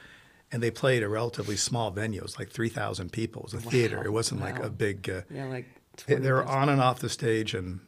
and 0.52 0.62
they 0.62 0.70
played 0.70 1.02
a 1.02 1.08
relatively 1.08 1.56
small 1.56 1.90
venue. 1.90 2.20
It 2.20 2.24
was 2.24 2.38
like 2.38 2.50
3,000 2.50 3.10
people. 3.10 3.40
It 3.40 3.54
was 3.54 3.64
a 3.64 3.70
theater. 3.70 4.04
It 4.04 4.10
wasn't 4.12 4.42
like 4.42 4.58
a 4.58 4.68
big. 4.68 5.08
Uh, 5.08 5.22
Yeah, 5.30 5.46
like 5.46 5.64
they, 6.06 6.16
20 6.16 6.22
they 6.24 6.30
were 6.32 6.44
on 6.44 6.68
and 6.68 6.78
off 6.82 6.98
the 6.98 7.08
stage 7.08 7.54
in 7.54 7.80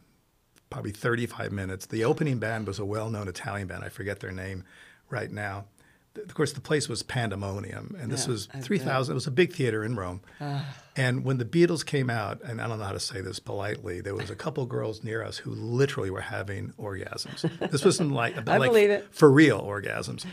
probably 0.73 0.91
35 0.93 1.53
minutes. 1.53 1.87
The 1.87 2.05
opening 2.05 2.39
band 2.39 2.67
was 2.67 2.79
a 2.79 2.85
well-known 2.85 3.29
Italian 3.29 3.69
band. 3.69 3.85
I 3.85 3.89
forget 3.89 4.21
their 4.21 4.33
name 4.33 4.65
right 5.11 5.31
now. 5.31 5.67
Of 6.15 6.35
course, 6.35 6.53
the 6.53 6.61
place 6.61 6.91
was 6.91 7.03
pandemonium, 7.03 7.97
and 7.99 8.11
this 8.13 8.27
Yeah, 8.27 8.33
was 8.33 8.49
3,000. 8.61 9.13
It 9.13 9.15
was 9.15 9.27
a 9.27 9.31
big 9.31 9.55
theater 9.55 9.83
in 9.83 9.97
Rome. 9.97 10.21
Ah. 10.43 10.75
and 10.95 11.25
when 11.25 11.39
the 11.39 11.45
Beatles 11.47 11.87
came 11.87 12.11
out, 12.11 12.43
and 12.43 12.61
I 12.61 12.69
don't 12.69 12.79
know 12.79 12.85
how 12.85 12.93
to 12.93 13.01
say 13.01 13.23
this 13.23 13.39
politely, 13.39 14.03
there 14.03 14.15
was 14.15 14.29
a 14.29 14.35
couple 14.35 14.67
girls 14.67 15.03
near 15.03 15.23
us 15.25 15.39
who 15.39 15.51
literally 15.53 16.11
were 16.11 16.21
having 16.21 16.75
orgasms. 16.79 17.49
This 17.71 17.83
wasn't 17.83 18.13
like, 18.23 18.37
I 18.47 18.59
like 18.59 18.71
believe 18.71 18.91
it. 18.91 19.09
for 19.11 19.31
real 19.31 19.63
orgasms, 19.63 20.27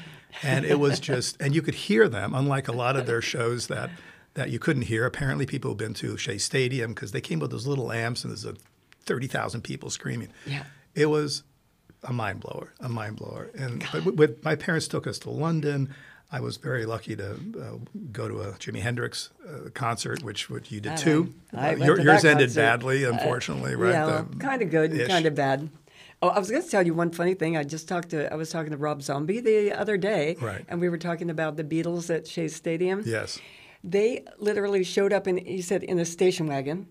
and 0.43 0.65
it 0.65 0.79
was 0.81 0.99
just, 0.99 1.41
and 1.41 1.55
you 1.55 1.61
could 1.61 1.75
hear 1.75 2.09
them, 2.09 2.33
unlike 2.35 2.67
a 2.67 2.73
lot 2.73 2.97
of 2.97 3.05
their 3.05 3.21
shows 3.21 3.67
that 3.67 3.89
that 4.33 4.49
you 4.51 4.59
couldn't 4.59 4.83
hear. 4.83 5.05
Apparently, 5.05 5.45
people 5.45 5.71
have 5.71 5.77
been 5.77 5.93
to 5.95 6.15
Shea 6.17 6.37
Stadium 6.37 6.93
because 6.93 7.13
they 7.13 7.21
came 7.21 7.39
with 7.39 7.51
those 7.51 7.65
little 7.65 7.89
amps, 7.91 8.23
and 8.25 8.31
there's 8.31 8.45
a 8.45 8.55
30,000 9.13 9.61
people 9.63 9.89
screaming. 9.89 10.29
Yeah. 10.45 10.63
It 10.93 11.07
was 11.07 11.43
a 12.03 12.13
mind 12.13 12.39
blower, 12.41 12.73
a 12.79 12.87
mind 12.87 13.15
blower. 13.17 13.49
And 13.57 13.83
but 13.91 14.05
with, 14.15 14.43
my 14.45 14.55
parents 14.55 14.87
took 14.87 15.07
us 15.07 15.17
to 15.19 15.31
London. 15.31 15.89
I 16.31 16.39
was 16.41 16.57
very 16.57 16.85
lucky 16.85 17.15
to 17.15 17.31
uh, 17.31 17.77
go 18.11 18.27
to 18.27 18.41
a 18.41 18.51
Jimi 18.53 18.81
Hendrix 18.81 19.31
uh, 19.47 19.71
concert, 19.73 20.21
which, 20.23 20.47
which 20.47 20.71
you 20.71 20.79
did 20.79 20.91
I- 20.91 20.95
too. 20.95 21.33
I 21.53 21.73
Uh, 21.73 21.85
your- 21.85 21.95
to 21.97 22.03
yours 22.03 22.23
ended 22.23 22.49
concert. 22.49 22.61
badly, 22.61 23.03
unfortunately, 23.03 23.75
right? 23.75 23.93
Yeah, 23.93 24.05
The- 24.29 24.35
kind 24.37 24.61
of 24.61 24.69
good, 24.69 25.07
kind 25.09 25.25
of 25.25 25.33
bad. 25.33 25.69
Oh, 26.21 26.27
I 26.27 26.37
was 26.37 26.51
going 26.51 26.61
to 26.61 26.69
tell 26.69 26.85
you 26.85 26.93
one 26.93 27.09
funny 27.11 27.33
thing. 27.33 27.57
I 27.57 27.63
just 27.63 27.87
talked 27.87 28.09
to 28.09 28.31
I 28.31 28.35
was 28.35 28.49
talking 28.51 28.71
to 28.71 28.77
Rob 28.77 29.01
Zombie 29.01 29.39
the 29.39 29.71
other 29.73 29.97
day, 29.97 30.35
Right. 30.39 30.63
and 30.69 30.79
we 30.79 30.87
were 30.89 30.97
talking 30.99 31.29
about 31.31 31.57
the 31.57 31.63
Beatles 31.63 32.13
at 32.13 32.27
Shea 32.27 32.47
Stadium. 32.49 33.01
Yes. 33.05 33.39
They 33.83 34.25
literally 34.37 34.83
showed 34.83 35.13
up 35.13 35.27
in 35.27 35.37
he 35.37 35.61
said 35.61 35.81
in 35.83 35.97
a 35.97 36.05
station 36.05 36.45
wagon. 36.47 36.87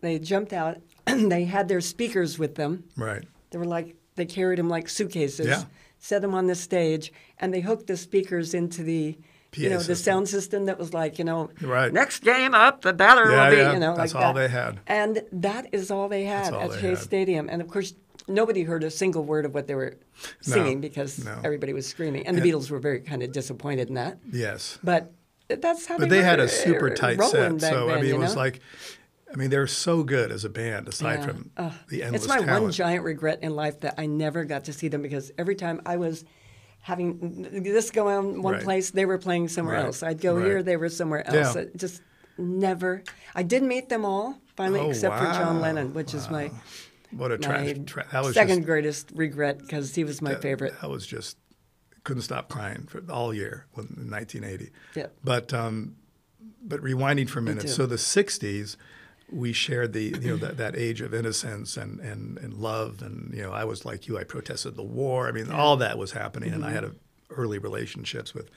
They 0.00 0.18
jumped 0.18 0.52
out. 0.52 0.78
they 1.06 1.44
had 1.44 1.68
their 1.68 1.80
speakers 1.80 2.38
with 2.38 2.54
them. 2.54 2.84
Right. 2.96 3.24
They 3.50 3.58
were 3.58 3.64
like 3.64 3.96
they 4.16 4.24
carried 4.26 4.58
them 4.58 4.68
like 4.68 4.88
suitcases. 4.88 5.46
Yeah. 5.46 5.64
Set 5.98 6.20
them 6.22 6.34
on 6.34 6.48
the 6.48 6.54
stage, 6.56 7.12
and 7.38 7.54
they 7.54 7.60
hooked 7.60 7.86
the 7.86 7.96
speakers 7.96 8.54
into 8.54 8.82
the. 8.82 9.18
You 9.54 9.68
PA 9.68 9.74
know 9.74 9.82
the 9.82 9.96
sound 9.96 10.30
system 10.30 10.64
that 10.64 10.78
was 10.78 10.94
like 10.94 11.18
you 11.18 11.26
know 11.26 11.50
Right. 11.60 11.92
next 11.92 12.20
game 12.24 12.54
up 12.54 12.80
the 12.80 12.94
batter 12.94 13.30
Yeah, 13.30 13.44
will 13.44 13.50
be 13.50 13.56
yeah, 13.58 13.72
you 13.74 13.78
know 13.80 13.94
that's 13.94 14.14
like 14.14 14.24
all 14.24 14.32
that. 14.32 14.40
they 14.40 14.48
had. 14.48 14.80
and 14.86 15.22
that 15.30 15.66
is 15.72 15.90
all 15.90 16.08
they 16.08 16.24
had 16.24 16.54
all 16.54 16.72
at 16.72 16.80
Shea. 16.80 16.94
Stadium 16.94 17.50
and 17.50 17.60
of 17.60 17.68
course 17.68 17.92
nobody 18.26 18.62
heard 18.62 18.82
a 18.82 18.90
single 18.90 19.24
word 19.24 19.44
of 19.44 19.52
what 19.52 19.66
they 19.66 19.74
were 19.74 19.98
No, 20.46 20.54
singing 20.54 20.80
because 20.80 21.22
no. 21.22 21.38
everybody 21.44 21.74
was 21.74 21.86
screaming 21.86 22.26
and 22.26 22.38
the 22.38 22.40
Beatles 22.40 22.70
were 22.70 22.78
very 22.78 23.00
kind 23.00 23.22
of 23.22 23.30
disappointed 23.32 23.88
in 23.88 23.94
that 23.96 24.16
Yes. 24.32 24.78
but 24.82 25.12
that's 25.48 25.84
how 25.84 25.98
But 25.98 26.08
they, 26.08 26.16
they 26.16 26.22
were, 26.22 26.28
had 26.28 26.40
a 26.40 26.44
uh, 26.44 26.48
super 26.48 26.88
tight 26.88 27.22
set. 27.22 27.60
So, 27.60 27.90
I 27.90 27.96
mean, 27.96 28.06
you 28.06 28.14
it 28.14 28.18
was 28.18 28.34
know? 28.34 28.40
like, 28.40 28.60
I 29.32 29.36
mean, 29.36 29.50
they're 29.50 29.66
so 29.66 30.02
good 30.02 30.30
as 30.30 30.44
a 30.44 30.48
band, 30.50 30.88
aside 30.88 31.20
Yeah. 31.20 31.26
from 31.26 31.50
Ugh. 31.56 31.72
the 31.88 32.02
endless 32.02 32.22
It's 32.22 32.28
my 32.28 32.38
talent. 32.40 32.62
one 32.64 32.72
giant 32.72 33.04
regret 33.04 33.38
in 33.42 33.54
life 33.56 33.80
that 33.80 33.94
I 33.98 34.06
never 34.06 34.44
got 34.44 34.64
to 34.64 34.72
see 34.72 34.88
them 34.88 35.02
because 35.02 35.30
every 35.38 35.54
time 35.54 35.80
I 35.86 35.96
was 35.96 36.24
having 36.80 37.62
this 37.62 37.90
go 37.90 38.08
on 38.08 38.42
one 38.42 38.54
Right. 38.54 38.62
place, 38.62 38.90
they 38.90 39.06
were 39.06 39.18
playing 39.18 39.48
somewhere 39.48 39.76
Right. 39.76 39.86
else. 39.86 40.02
I'd 40.02 40.20
go 40.20 40.36
Right. 40.36 40.44
here, 40.44 40.62
they 40.62 40.76
were 40.76 40.88
somewhere 40.88 41.26
else. 41.26 41.56
It 41.56 41.76
just 41.76 42.02
never. 42.36 43.02
I 43.34 43.42
did 43.42 43.62
meet 43.62 43.88
them 43.88 44.04
all 44.04 44.38
finally, 44.56 44.80
Oh, 44.80 44.90
except 44.90 45.16
for 45.18 45.24
John. 45.24 45.60
Lennon, 45.60 45.94
which 45.94 46.12
is 46.12 46.28
my 46.30 46.50
What 47.12 47.30
a 47.30 47.38
trash. 47.38 47.76
Tra- 47.86 48.06
that 48.12 48.24
was 48.24 48.34
second 48.34 48.56
just, 48.58 48.66
greatest 48.66 49.10
regret 49.14 49.58
because 49.58 49.94
he 49.94 50.02
was 50.04 50.20
my 50.22 50.34
favorite. 50.34 50.74
That 50.80 50.90
was 50.90 51.06
just 51.06 51.36
couldn't 52.04 52.22
stop 52.22 52.48
crying 52.48 52.86
for 52.88 53.00
all 53.10 53.32
year 53.32 53.66
in 53.76 54.10
1980. 54.10 54.70
Yeah. 54.96 55.06
But 55.22 55.54
um, 55.54 55.96
but 56.64 56.80
rewinding 56.80 57.28
for 57.28 57.38
a 57.38 57.42
minute, 57.42 57.68
so 57.68 57.86
the 57.86 57.96
60s, 57.98 58.76
we 59.32 59.52
shared 59.52 59.92
the 59.94 60.14
you 60.20 60.30
know 60.30 60.36
that, 60.36 60.56
that 60.58 60.76
age 60.76 61.00
of 61.00 61.14
innocence 61.14 61.76
and, 61.76 61.98
and, 62.00 62.38
and 62.38 62.54
love, 62.54 63.00
and 63.02 63.32
you 63.34 63.42
know 63.42 63.52
I 63.52 63.64
was 63.64 63.84
like 63.84 64.06
you, 64.06 64.18
I 64.18 64.24
protested 64.24 64.76
the 64.76 64.82
war. 64.82 65.26
I 65.28 65.32
mean, 65.32 65.50
all 65.50 65.76
that 65.78 65.96
was 65.98 66.12
happening, 66.12 66.52
and 66.52 66.62
I 66.64 66.68
Mm-hmm. 66.68 66.74
had 66.74 66.84
a, 66.84 66.92
early 67.30 67.58
relationships 67.58 68.34
with 68.34 68.50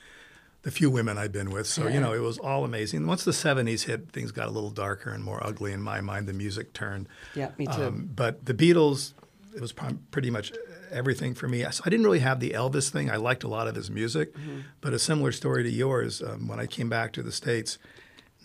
the 0.62 0.70
few 0.70 0.90
women 0.90 1.16
I'd 1.16 1.32
been 1.32 1.50
with. 1.50 1.66
So 1.66 1.86
you 1.88 1.98
know 2.00 2.12
it 2.12 2.18
was 2.20 2.38
all 2.38 2.64
amazing. 2.64 3.06
Once 3.06 3.24
the 3.24 3.30
70s 3.32 3.84
hit, 3.84 4.10
things 4.12 4.32
got 4.32 4.48
a 4.48 4.50
little 4.50 4.70
darker 4.70 5.10
and 5.10 5.24
more 5.24 5.44
ugly 5.46 5.72
in 5.72 5.80
my 5.80 6.00
mind. 6.00 6.26
The 6.26 6.32
music 6.34 6.72
turned. 6.72 7.08
Yeah, 7.34 7.50
me 7.56 7.66
too. 7.66 7.72
Um, 7.84 8.10
but 8.14 8.44
the 8.44 8.52
Beatles, 8.54 9.14
it 9.54 9.60
was 9.62 9.72
pretty 10.10 10.30
much 10.30 10.52
everything 10.90 11.34
for 11.34 11.48
me. 11.48 11.62
So 11.70 11.82
I 11.86 11.88
didn't 11.90 12.04
really 12.04 12.18
have 12.20 12.40
the 12.40 12.50
Elvis 12.50 12.90
thing. 12.90 13.10
I 13.10 13.16
liked 13.16 13.44
a 13.44 13.48
lot 13.48 13.66
of 13.68 13.74
his 13.76 13.90
music, 13.90 14.34
Mm-hmm. 14.34 14.60
but 14.82 14.92
a 14.92 14.98
similar 14.98 15.32
story 15.32 15.62
to 15.62 15.70
yours. 15.70 16.22
Um, 16.22 16.48
when 16.48 16.60
I 16.60 16.66
came 16.66 16.88
back 16.88 17.12
to 17.14 17.22
the 17.22 17.32
States, 17.32 17.78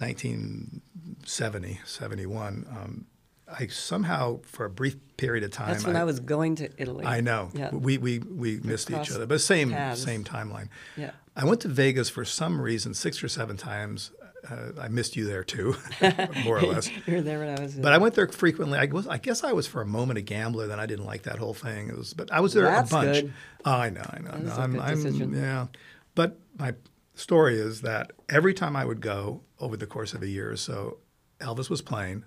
1970, 0.02 1.80
71, 1.86 2.66
um, 2.70 3.06
I 3.48 3.68
somehow, 3.68 4.40
for 4.44 4.66
a 4.66 4.70
brief 4.70 4.96
period 5.18 5.44
of 5.44 5.52
time, 5.52 5.70
That's 5.70 5.86
when 5.86 5.96
I, 5.96 6.04
was 6.04 6.20
going 6.20 6.56
to 6.56 6.70
Italy. 6.78 7.06
I 7.06 7.22
know. 7.22 7.50
Yeah. 7.54 7.70
We, 7.72 7.98
we, 7.98 8.20
we 8.20 8.60
missed 8.62 8.90
each 8.90 9.12
other, 9.12 9.26
but 9.26 9.42
same 9.42 9.72
paths. 9.72 10.02
same 10.02 10.24
timeline. 10.24 10.70
Yeah. 10.96 11.12
I 11.36 11.46
went 11.46 11.62
to 11.62 11.68
Vegas 11.68 12.10
for 12.10 12.26
some 12.26 12.62
reason 12.62 12.94
six 12.94 13.24
or 13.24 13.28
seven 13.28 13.58
times. 13.58 14.12
Uh, 14.50 14.72
I 14.80 14.88
missed 14.88 15.16
you 15.16 15.26
there 15.26 15.44
too, 15.44 15.76
more 16.44 16.58
or 16.58 16.62
less. 16.62 16.90
you 17.06 17.16
were 17.16 17.22
there 17.22 17.40
when 17.40 17.60
I 17.60 17.62
was. 17.62 17.76
But 17.76 17.94
I 17.94 18.00
went 18.00 18.16
there 18.16 18.28
frequently. 18.28 18.80
I 18.80 18.86
was, 18.86 19.08
I 19.08 19.18
guess, 19.18 19.44
I 19.44 19.52
was 19.52 19.68
for 19.68 19.82
a 19.82 19.86
moment 19.86 20.18
a 20.18 20.22
gambler. 20.22 20.66
Then 20.66 20.80
I 20.80 20.88
didn't 20.88 21.06
like 21.06 21.24
that 21.24 21.38
whole 21.38 21.54
thing. 21.54 21.90
It 21.90 21.98
was, 21.98 22.14
but 22.14 22.32
I 22.32 22.40
was 22.40 22.54
there 22.54 22.64
That's 22.64 22.90
a 22.90 22.94
bunch. 22.94 23.22
good. 23.22 23.34
Oh, 23.66 23.72
I 23.72 23.90
know, 23.92 24.06
I 24.10 24.20
know. 24.20 24.32
That 24.32 24.44
no, 24.44 24.54
I'm, 24.54 24.80
I'm, 24.80 25.34
yeah. 25.36 25.68
But 26.16 26.40
my 26.58 26.74
story 27.14 27.60
is 27.60 27.82
that 27.82 28.14
every 28.30 28.54
time 28.54 28.76
I 28.76 28.84
would 28.84 29.00
go 29.02 29.42
over 29.62 29.78
the 29.78 29.86
course 29.88 30.14
of 30.14 30.22
a 30.22 30.28
year 30.28 30.52
or 30.52 30.58
so, 30.58 30.98
Elvis 31.40 31.70
was 31.70 31.82
playing, 31.82 32.26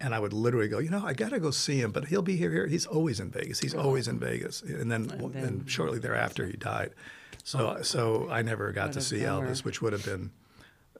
and 0.00 0.14
I 0.14 0.20
would 0.20 0.32
literally 0.32 0.68
go, 0.68 0.78
you 0.78 0.90
know, 0.90 1.04
I 1.04 1.12
got 1.14 1.30
to 1.30 1.40
go 1.40 1.50
see 1.50 1.80
him, 1.80 1.90
but 1.90 2.06
he'll 2.06 2.22
be 2.22 2.36
here. 2.36 2.50
here. 2.52 2.66
He's 2.66 2.86
always 2.86 3.18
in 3.20 3.30
Vegas. 3.30 3.58
He's 3.60 3.74
always 3.74 4.06
in 4.08 4.18
Vegas. 4.18 4.62
And 4.62 4.90
then, 4.90 5.10
and, 5.10 5.34
then- 5.34 5.64
shortly 5.66 5.98
thereafter, 5.98 6.46
he 6.46 6.52
died. 6.56 6.92
So, 7.44 7.76
oh. 7.78 7.82
so 7.82 8.28
I 8.30 8.42
never 8.42 8.70
got 8.72 8.92
to 8.92 9.00
see 9.00 9.24
bummer. 9.24 9.48
Elvis, 9.48 9.64
which 9.64 9.82
would 9.82 9.92
have 9.92 10.04
been 10.04 10.30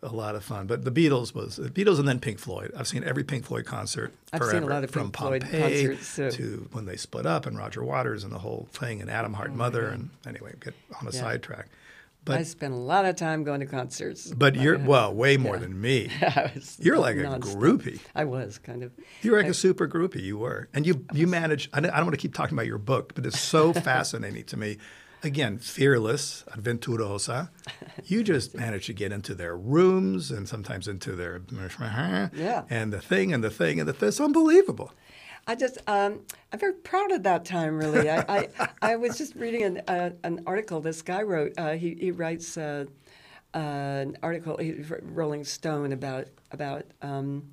a 0.03 0.09
lot 0.13 0.35
of 0.35 0.43
fun. 0.43 0.67
But 0.67 0.85
the 0.85 0.91
Beatles 0.91 1.33
was 1.33 1.55
the 1.57 1.69
Beatles 1.69 2.01
and 2.01 2.09
then 2.09 2.19
Pink 2.19 2.41
Floyd. 2.41 2.73
I've 2.77 2.89
seen 2.89 3.05
every 3.05 3.23
Pink 3.23 3.45
Floyd 3.45 3.65
concert 3.65 4.13
I've 4.33 4.41
forever, 4.41 4.59
seen 4.59 4.63
a 4.65 4.73
lot 4.75 4.83
of 4.83 4.91
from 4.91 5.13
Pink 5.13 5.17
Floyd 5.17 5.43
Pompeii 5.43 5.87
concerts, 5.87 6.17
too. 6.17 6.31
to 6.33 6.69
when 6.73 6.85
they 6.87 6.97
split 6.97 7.27
up 7.27 7.47
and 7.47 7.57
Roger 7.57 7.85
Waters 7.85 8.25
and 8.25 8.33
the 8.33 8.41
whole 8.41 8.67
thing 8.73 9.01
and 9.01 9.09
Atom 9.09 9.35
Heart 9.35 9.51
oh 9.53 9.57
Mother 9.57 9.87
and 9.87 10.11
anyway, 10.27 10.55
get 10.61 10.75
on 11.01 11.07
a 11.07 11.11
Oh 11.11 11.13
Yeah. 11.13 11.21
sidetrack. 11.21 11.69
I 12.25 12.39
But 12.39 12.47
spent 12.47 12.73
a 12.73 12.77
lot 12.77 13.05
of 13.05 13.17
time 13.17 13.43
going 13.43 13.59
to 13.61 13.67
concerts. 13.67 14.31
but 14.33 14.55
you're 14.55 14.79
well 14.93 15.13
way 15.13 15.37
more 15.37 15.57
Yeah. 15.57 15.61
than 15.63 15.81
me. 15.81 16.09
I 16.23 16.53
You're 16.79 16.99
like 16.99 17.17
a 17.17 17.21
nonstop. 17.25 17.57
groupie. 17.57 18.01
I 18.15 18.25
was 18.25 18.59
kind 18.59 18.85
of. 18.85 18.93
You're 19.23 19.37
like 19.39 19.51
a 19.51 19.55
super 19.55 19.89
groupie. 19.89 20.23
You 20.23 20.39
were, 20.39 20.69
and 20.73 20.87
you 20.87 21.05
you 21.13 21.27
manage. 21.27 21.69
I 21.73 21.81
don't, 21.81 21.91
I 21.91 21.97
don't 21.97 22.07
want 22.07 22.15
to 22.15 22.23
keep 22.23 22.35
talking 22.35 22.57
about 22.57 22.67
your 22.67 22.79
book, 22.79 23.15
but 23.17 23.27
it's 23.27 23.41
so 23.41 23.73
fascinating 23.91 24.45
to 24.45 24.57
me. 24.57 24.79
Again, 25.25 25.59
fearless, 25.59 26.45
aventurosa. 26.51 27.51
You 28.05 28.25
just 28.25 28.57
manage 28.57 28.87
to 28.87 28.93
get 28.93 29.13
into 29.13 29.35
their 29.37 29.57
rooms 29.57 30.31
and 30.33 30.49
sometimes 30.49 30.89
into 30.89 31.13
their 31.13 31.41
Yeah. 32.35 32.63
and 32.71 32.93
the 32.93 33.01
thing 33.01 33.33
and 33.33 33.43
the 33.45 33.51
thing 33.51 33.79
and 33.81 33.89
the 33.89 33.93
thing. 33.93 34.09
It's 34.09 34.21
unbelievable. 34.21 34.93
I 35.47 35.55
just, 35.57 35.79
um, 35.89 36.21
I'm 36.53 36.59
very 36.59 36.75
proud 36.75 37.11
of 37.13 37.23
that 37.25 37.45
time, 37.45 37.77
really. 37.77 38.09
I, 38.09 38.25
I, 38.29 38.69
I 38.93 38.97
was 38.97 39.19
just 39.19 39.35
reading 39.35 39.63
an, 39.65 39.83
uh, 39.89 40.11
an 40.23 40.43
article 40.47 40.81
this 40.81 41.03
guy 41.03 41.23
wrote. 41.23 41.53
Uh, 41.59 41.73
he, 41.73 41.95
he 41.99 42.11
writes 42.13 42.57
uh, 42.57 42.85
uh, 43.55 43.59
an 43.59 44.17
article, 44.23 44.59
Rolling 45.03 45.45
Stone, 45.45 45.93
about, 45.93 46.27
about 46.53 46.85
um, 47.03 47.51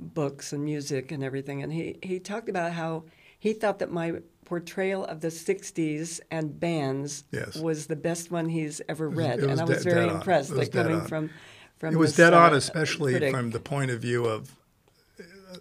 books 0.00 0.52
and 0.52 0.64
music 0.64 1.12
and 1.12 1.22
everything. 1.22 1.62
And 1.62 1.72
he, 1.72 1.98
he 2.02 2.18
talked 2.18 2.48
about 2.48 2.72
how 2.72 3.04
he 3.38 3.52
thought 3.52 3.78
that 3.78 3.90
my 3.92 4.14
portrayal 4.44 5.04
of 5.04 5.20
the 5.20 5.28
60s 5.28 6.20
and 6.30 6.58
bands 6.58 7.24
Yes. 7.30 7.56
was 7.56 7.86
the 7.86 7.96
best 7.96 8.30
one 8.30 8.48
he's 8.48 8.82
ever 8.88 9.08
read. 9.08 9.40
was 9.40 9.50
and 9.50 9.60
I 9.60 9.64
was 9.64 9.84
dead- 9.84 9.94
very 9.94 10.08
impressed, 10.08 10.50
was 10.50 10.58
like 10.58 10.72
coming 10.72 11.00
on. 11.00 11.06
from, 11.06 11.30
from 11.78 11.94
It 11.94 11.98
was 11.98 12.16
dead 12.16 12.34
on, 12.34 12.52
especially 12.52 13.12
critic. 13.12 13.32
from 13.32 13.50
the 13.50 13.60
point 13.60 13.90
of 13.92 14.00
view 14.00 14.24
of 14.26 14.50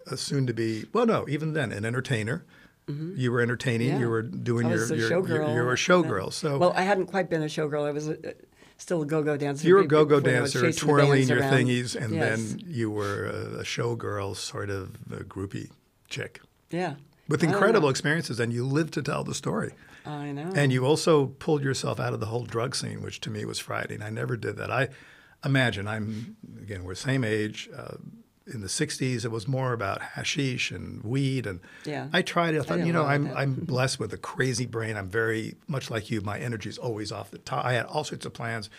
a 0.08 0.18
soon 0.18 0.48
to 0.48 0.54
be, 0.54 0.86
well, 0.94 1.06
no, 1.06 1.28
even 1.30 1.54
then, 1.54 1.72
an 1.72 1.86
entertainer. 1.86 2.44
You 3.16 3.32
were 3.32 3.40
entertaining. 3.40 3.88
Mm-hmm. 3.88 3.96
Yeah. 3.98 4.02
You 4.02 4.10
were 4.10 4.22
doing 4.22 4.68
I 4.68 4.72
your, 4.72 4.96
your, 4.96 5.10
showgirl. 5.10 5.28
your, 5.30 5.50
you 5.56 5.64
were 5.64 5.72
a 5.72 5.78
showgirl. 5.78 6.34
So 6.34 6.58
well, 6.58 6.74
I 6.76 6.82
hadn't 6.82 7.06
quite 7.06 7.30
been 7.30 7.42
a 7.42 7.46
showgirl. 7.46 7.88
I 7.88 7.92
was 7.92 8.10
a, 8.10 8.18
still 8.78 9.02
a 9.04 9.06
go-go 9.06 9.38
dancer. 9.38 9.66
you 9.66 9.76
were 9.76 9.82
a 9.82 9.88
go-go 9.88 10.20
when 10.20 10.36
I 10.36 10.42
was 10.42 10.52
dancer, 10.52 10.74
twirling 10.74 11.30
your 11.30 11.40
around. 11.40 11.54
thingies, 11.54 11.96
and 11.96 12.14
Yes. 12.14 12.40
then 12.52 12.62
you 12.68 12.92
were 12.92 13.28
a, 13.28 13.60
a 13.60 13.64
showgirl, 13.64 14.36
sort 14.36 14.70
of 14.70 14.96
a 15.10 15.24
groupie 15.24 15.70
chick 16.10 16.42
yeah, 16.70 16.96
with 17.30 17.44
incredible 17.46 17.88
experiences, 17.88 18.42
and 18.42 18.52
you 18.52 18.66
lived 18.66 18.94
to 18.96 19.02
tell 19.02 19.24
the 19.24 19.36
story. 19.36 19.72
I 20.06 20.34
know. 20.34 20.52
And 20.54 20.74
you 20.74 20.86
also 20.86 21.28
pulled 21.28 21.64
yourself 21.64 21.98
out 21.98 22.12
of 22.14 22.20
the 22.20 22.26
whole 22.26 22.44
drug 22.44 22.76
scene, 22.76 23.02
which 23.02 23.22
to 23.22 23.30
me 23.30 23.46
was 23.46 23.60
frightening. 23.60 24.02
I 24.02 24.10
never 24.10 24.36
did 24.36 24.58
that. 24.58 24.70
I 24.70 24.90
imagine 25.46 25.88
I'm 25.88 26.36
again 26.62 26.84
we're 26.84 26.96
same 26.96 27.24
age. 27.24 27.70
Uh, 27.74 27.96
in 28.48 28.62
the 28.62 28.68
'60s, 28.68 29.24
it 29.26 29.32
was 29.32 29.48
more 29.48 29.74
about 29.74 30.02
hashish 30.02 30.72
and 30.72 31.04
weed, 31.04 31.46
and 31.46 31.60
Yeah. 31.86 32.08
I 32.12 32.22
tried 32.22 32.56
it. 32.56 32.60
I 32.60 32.64
thought, 32.64 32.80
a 32.80 32.86
you 32.86 32.94
know, 32.94 33.06
I'm 33.06 33.26
that. 33.26 33.38
I'm 33.38 33.54
blessed 33.74 34.00
with 34.00 34.12
a 34.14 34.18
crazy 34.18 34.66
brain. 34.66 34.98
I'm 34.98 35.10
very 35.10 35.56
much 35.68 35.90
like 35.92 36.10
you. 36.10 36.22
My 36.22 36.40
energy's 36.40 36.78
always 36.78 37.12
off 37.12 37.32
the 37.32 37.38
top. 37.40 37.66
I 37.66 37.74
had 37.74 37.86
all 37.86 38.04
sorts 38.04 38.26
of 38.26 38.34
plans. 38.34 38.70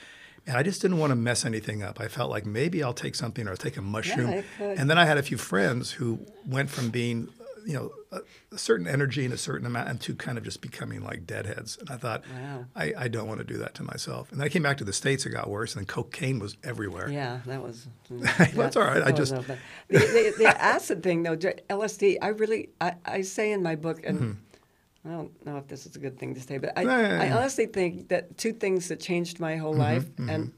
And 0.44 0.57
I 0.57 0.64
just 0.64 0.83
didn't 0.83 0.98
want 0.98 1.12
to 1.12 1.14
mess 1.14 1.44
anything 1.44 1.85
up. 1.85 2.01
I 2.01 2.09
felt 2.09 2.29
like 2.29 2.44
maybe 2.44 2.83
I'll 2.83 2.92
take 2.92 3.14
something 3.14 3.46
or 3.46 3.55
take 3.55 3.77
a 3.77 3.83
mushroom. 3.83 4.42
could. 4.59 4.77
and 4.77 4.90
then 4.90 4.98
I 4.98 5.05
had 5.05 5.16
a 5.16 5.22
few 5.22 5.37
friends 5.38 5.92
who 5.92 6.18
went 6.44 6.68
from 6.68 6.90
being, 6.90 7.29
you 7.66 7.75
know, 7.75 7.90
a, 8.11 8.20
a 8.55 8.59
certain 8.59 8.87
energy 8.87 9.25
and 9.25 9.33
a 9.33 9.38
certain 9.38 9.66
amount, 9.66 9.88
and 9.88 10.01
to 10.03 10.14
kind 10.14 10.38
of 10.38 10.44
just 10.44 10.61
becoming 10.61 11.03
like 11.03 11.27
deadheads. 11.27 11.77
And 11.79 11.90
I 11.90 11.96
thought, 11.96 12.22
Wow. 12.35 12.64
I, 12.75 12.92
I 12.98 13.09
don't 13.09 13.27
want 13.29 13.38
to 13.38 13.44
do 13.44 13.59
that 13.59 13.75
to 13.77 13.83
myself. 13.83 14.31
And 14.33 14.40
then 14.40 14.46
I 14.46 14.48
came 14.48 14.62
back 14.62 14.79
to 14.79 14.85
the 14.85 14.92
States, 14.92 15.27
it 15.27 15.31
got 15.31 15.48
worse, 15.48 15.75
and 15.75 15.81
then 15.81 15.87
cocaine 15.87 16.38
was 16.38 16.57
everywhere. 16.64 17.09
yeah, 17.11 17.40
that 17.46 17.62
was. 17.62 17.87
Mm, 18.12 18.53
That's 18.55 18.77
all 18.77 18.85
right. 18.85 19.01
I 19.03 19.11
that 19.12 19.18
was 19.18 19.31
just- 19.31 19.48
the, 19.48 19.57
the, 19.88 20.35
the 20.38 20.62
acid 20.62 21.03
thing 21.03 21.22
though, 21.22 21.37
LSD. 21.37 22.18
I 22.20 22.29
really, 22.29 22.68
I, 22.81 22.94
I 23.07 23.22
say 23.22 23.53
in 23.53 23.62
my 23.62 23.75
book, 23.75 24.05
and 24.05 24.18
mm-hmm. 24.18 25.09
I 25.09 25.12
don't 25.16 25.46
know 25.46 25.57
if 25.57 25.66
this 25.68 25.87
is 25.87 25.96
a 25.96 25.98
good 25.98 26.18
thing 26.18 26.35
to 26.35 26.40
say, 26.40 26.59
but 26.59 26.77
I, 26.77 26.85
Mm-hmm. 26.85 26.90
Yeah, 27.01 27.25
yeah, 27.25 27.35
I 27.35 27.37
honestly 27.38 27.66
think 27.66 28.09
that 28.09 28.37
two 28.37 28.53
things 28.53 28.88
that 28.88 29.01
changed 29.01 29.40
my 29.40 29.57
whole 29.57 29.72
mm-hmm, 29.72 29.81
life 29.81 30.05
mm-hmm. 30.05 30.29
and 30.29 30.53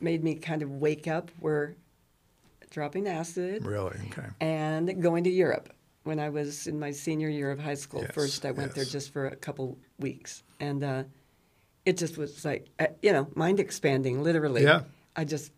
made 0.00 0.24
me 0.24 0.34
kind 0.36 0.62
of 0.62 0.70
wake 0.76 1.06
up 1.06 1.30
were 1.40 1.76
dropping 2.70 3.06
acid 3.08 3.66
Really? 3.66 3.96
Okay. 4.10 4.28
and 4.40 5.02
going 5.02 5.24
to 5.24 5.30
Europe. 5.30 5.72
When 6.10 6.18
I 6.18 6.28
was 6.28 6.66
in 6.66 6.80
my 6.80 6.90
senior 6.90 7.28
year 7.28 7.52
of 7.52 7.60
high 7.60 7.76
school, 7.76 8.02
Yes, 8.02 8.10
first 8.12 8.44
I 8.44 8.50
went 8.50 8.74
there 8.74 8.84
just 8.84 9.12
for 9.12 9.28
a 9.28 9.36
couple 9.36 9.78
weeks, 10.00 10.42
and 10.58 10.82
uh, 10.82 11.04
it 11.86 11.96
just 11.96 12.18
was 12.18 12.44
like 12.44 12.66
uh, 12.80 12.88
you 13.00 13.12
know 13.12 13.28
mind 13.36 13.60
expanding, 13.60 14.20
literally. 14.24 14.64
Yeah. 14.64 14.82
I 15.14 15.22
just 15.24 15.52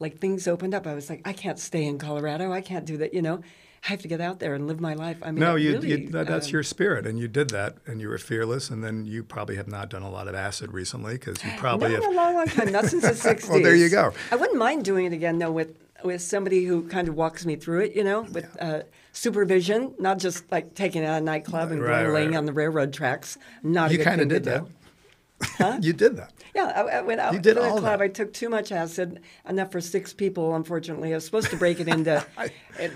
like 0.00 0.18
things 0.18 0.46
opened 0.46 0.74
up. 0.74 0.86
I 0.86 0.94
was 0.94 1.08
like, 1.08 1.22
I 1.24 1.32
can't 1.32 1.58
stay 1.58 1.84
in 1.86 1.96
Colorado. 1.96 2.52
I 2.52 2.60
can't 2.60 2.84
do 2.84 2.98
that. 2.98 3.14
You 3.14 3.22
know, 3.22 3.36
I 3.82 3.88
have 3.88 4.02
to 4.02 4.08
get 4.08 4.20
out 4.20 4.40
there 4.40 4.52
and 4.52 4.66
live 4.66 4.78
my 4.78 4.92
life. 4.92 5.16
I 5.22 5.30
mean, 5.30 5.40
No, 5.40 5.54
you, 5.54 5.72
really, 5.72 6.02
you 6.02 6.08
that, 6.10 6.26
that's 6.26 6.48
um, 6.48 6.52
your 6.52 6.62
spirit, 6.62 7.06
and 7.06 7.18
you 7.18 7.26
did 7.26 7.48
that, 7.50 7.78
and 7.86 7.98
you 7.98 8.10
were 8.10 8.18
fearless, 8.18 8.68
and 8.68 8.84
then 8.84 9.06
you 9.06 9.24
probably 9.24 9.56
have 9.56 9.68
not 9.68 9.88
done 9.88 10.02
a 10.02 10.10
lot 10.10 10.28
of 10.28 10.34
acid 10.34 10.70
recently 10.74 11.14
because 11.14 11.42
you 11.42 11.50
probably 11.56 11.92
not 11.94 12.02
have. 12.02 12.12
a 12.12 12.14
long, 12.14 12.34
long 12.34 12.46
time. 12.46 12.70
Not 12.70 12.84
since 12.84 13.04
the 13.04 13.12
'60s. 13.12 13.48
Well, 13.48 13.62
there 13.62 13.74
you 13.74 13.88
go. 13.88 14.12
I 14.30 14.36
wouldn't 14.36 14.58
mind 14.58 14.84
doing 14.84 15.06
it 15.06 15.14
again 15.14 15.38
though 15.38 15.50
with 15.50 15.78
with 16.04 16.22
somebody 16.22 16.64
who 16.64 16.86
kind 16.88 17.08
of 17.08 17.14
walks 17.14 17.44
me 17.46 17.56
through 17.56 17.80
it. 17.80 17.96
You 17.96 18.04
know, 18.04 18.22
with 18.22 18.56
uh, 18.60 18.82
supervision, 19.12 19.94
not 19.98 20.18
just 20.18 20.50
like 20.52 20.74
taking 20.74 21.04
out 21.04 21.20
a 21.20 21.24
nightclub 21.24 21.70
and 21.72 21.80
Right, 21.82 21.88
going 22.02 22.06
right, 22.06 22.14
laying 22.14 22.30
right. 22.30 22.36
on 22.38 22.44
the 22.44 22.52
railroad 22.52 22.92
tracks. 22.92 23.38
Not 23.62 23.90
You 23.90 23.98
kind 23.98 24.20
of 24.20 24.28
did 24.28 24.44
that. 24.44 24.64
do. 24.64 25.78
you 25.86 25.92
did 25.92 26.16
that. 26.16 26.32
Yeah, 26.54 26.72
I, 26.74 26.98
I 26.98 27.00
went 27.02 27.20
out 27.20 27.34
You 27.34 27.40
did 27.40 27.54
to 27.54 27.60
the 27.60 27.68
club. 27.70 27.82
that. 27.82 28.00
I 28.02 28.08
took 28.08 28.32
too 28.32 28.48
much 28.48 28.70
acid, 28.70 29.20
enough 29.48 29.72
for 29.72 29.80
six 29.80 30.12
people. 30.12 30.54
Unfortunately, 30.54 31.12
I 31.12 31.16
was 31.16 31.24
supposed 31.24 31.50
to 31.50 31.56
break 31.56 31.80
it 31.80 31.88
into 31.88 32.24
uh, 32.38 32.48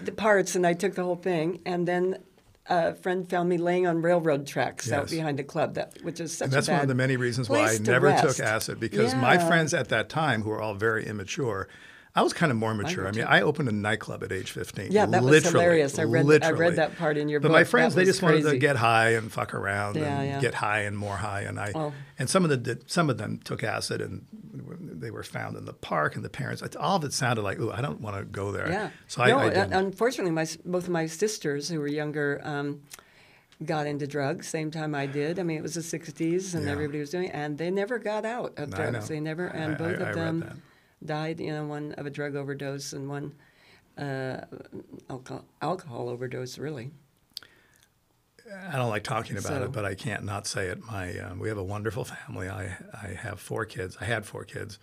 the 0.04 0.12
parts, 0.12 0.54
and 0.54 0.66
I 0.66 0.72
took 0.74 0.94
the 0.94 1.02
whole 1.02 1.16
thing. 1.16 1.60
And 1.66 1.86
then 1.86 2.18
a 2.66 2.94
friend 2.94 3.28
found 3.28 3.48
me 3.48 3.58
laying 3.58 3.86
on 3.86 4.00
railroad 4.02 4.46
tracks 4.46 4.90
out 4.92 5.10
behind 5.10 5.38
the 5.38 5.42
club, 5.44 5.74
that 5.74 5.98
which 6.02 6.20
is 6.20 6.36
such 6.36 6.46
And 6.46 6.52
that's 6.52 6.68
one 6.68 6.80
of 6.80 6.88
the 6.88 6.94
many 6.94 7.16
reasons 7.16 7.48
why 7.48 7.70
I 7.70 7.78
never 7.78 8.06
rest. 8.06 8.36
took 8.36 8.46
acid 8.46 8.78
because 8.78 9.14
my 9.14 9.38
friends 9.38 9.74
at 9.74 9.88
that 9.88 10.08
time, 10.08 10.42
who 10.42 10.50
were 10.50 10.62
all 10.62 10.74
very 10.74 11.06
immature, 11.06 11.68
I 12.18 12.22
was 12.22 12.32
kind 12.32 12.50
of 12.50 12.58
more 12.58 12.74
mature. 12.74 13.06
I, 13.06 13.10
did 13.12 13.18
mean. 13.18 13.26
I 13.28 13.42
opened 13.42 13.68
a 13.68 13.72
nightclub 13.72 14.24
at 14.24 14.32
age 14.32 14.50
15. 14.50 14.90
Yeah, 14.90 15.06
that 15.06 15.22
was 15.22 15.30
literally, 15.30 15.52
hilarious. 15.64 15.98
I 15.98 16.02
read- 16.02 16.42
I 16.42 16.50
read 16.50 16.76
that 16.76 16.96
part 16.98 17.16
in 17.16 17.28
your 17.28 17.38
but 17.38 17.48
book. 17.48 17.52
my 17.52 17.62
That 17.62 17.70
friends, 17.70 17.94
they 17.94 18.04
just 18.04 18.22
wanted 18.22 18.42
to 18.42 18.58
get 18.58 18.76
high 18.76 19.10
and 19.10 19.30
fuck 19.32 19.54
around 19.54 19.96
Yeah, 19.96 20.20
and 20.20 20.28
yeah. 20.28 20.40
get 20.40 20.54
high 20.54 20.80
and 20.80 20.98
more 20.98 21.16
high. 21.16 21.42
And 21.42 21.60
I 21.60 21.92
and 22.18 22.28
some 22.28 22.42
of 22.42 22.50
the 22.50 22.56
did, 22.56 22.90
some 22.90 23.08
of 23.08 23.18
them 23.18 23.38
took 23.44 23.62
acid 23.62 24.00
and 24.00 24.26
they 24.80 25.10
were 25.12 25.22
found 25.22 25.56
in 25.56 25.64
the 25.64 25.72
park, 25.72 26.16
and 26.16 26.24
the 26.24 26.28
parents. 26.30 26.62
All 26.76 26.96
of 26.96 27.04
it 27.04 27.12
sounded 27.12 27.42
like, 27.42 27.60
"Ooh, 27.60 27.70
I 27.70 27.80
don't 27.80 28.00
want 28.00 28.16
to 28.18 28.24
go 28.24 28.50
there." 28.50 28.68
Yeah. 28.68 28.90
So 29.06 29.22
I, 29.22 29.28
no, 29.28 29.38
I 29.38 29.46
uh, 29.46 29.50
didn't. 29.50 29.72
unfortunately, 29.74 30.32
my 30.32 30.46
both 30.64 30.84
of 30.84 30.90
my 30.90 31.06
sisters 31.06 31.68
who 31.68 31.78
were 31.78 31.86
younger 31.86 32.40
um, 32.42 32.82
got 33.64 33.86
into 33.86 34.06
drugs 34.06 34.48
same 34.48 34.70
time 34.72 34.94
I 34.94 35.06
did. 35.06 35.38
I 35.38 35.44
mean, 35.44 35.58
it 35.58 35.62
was 35.62 35.74
the 35.74 35.80
'60s, 35.82 36.54
and 36.54 36.64
Yeah. 36.64 36.72
everybody 36.72 36.98
was 37.00 37.10
doing, 37.10 37.26
it, 37.28 37.34
and 37.34 37.56
they 37.58 37.70
never 37.70 37.98
got 37.98 38.24
out 38.24 38.54
of 38.56 38.70
drugs. 38.74 39.06
They 39.08 39.20
never, 39.20 39.46
and 39.46 39.74
I- 39.74 39.78
both 39.78 40.00
I- 40.00 40.02
of 40.02 40.08
I 40.08 40.12
them. 40.12 40.62
Died. 41.04 41.40
You 41.40 41.52
know, 41.52 41.66
one 41.66 41.92
of 41.92 42.06
a 42.06 42.10
drug 42.10 42.34
overdose 42.36 42.92
and 42.92 43.08
one 43.08 43.34
uh, 43.96 44.40
alcohol, 45.10 45.44
alcohol 45.62 46.08
overdose. 46.08 46.58
Really. 46.58 46.90
I 48.70 48.76
don't 48.76 48.88
like 48.88 49.04
talking 49.04 49.36
about 49.36 49.42
So- 49.48 49.64
it, 49.64 49.72
but 49.72 49.84
I 49.84 49.94
can't 49.94 50.24
not 50.24 50.46
say 50.46 50.66
it. 50.68 50.82
My 50.84 51.18
um, 51.18 51.38
we 51.38 51.48
have 51.48 51.58
a 51.58 51.62
wonderful 51.64 52.04
family. 52.04 52.48
I 52.48 52.76
I 52.94 53.08
have 53.08 53.40
four 53.40 53.64
kids. 53.64 53.96
I 54.00 54.04
had 54.04 54.24
four 54.24 54.44
kids. 54.44 54.78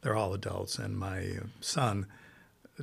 They're 0.00 0.16
all 0.16 0.32
adults, 0.32 0.78
and 0.78 0.96
my 0.96 1.38
son 1.60 2.06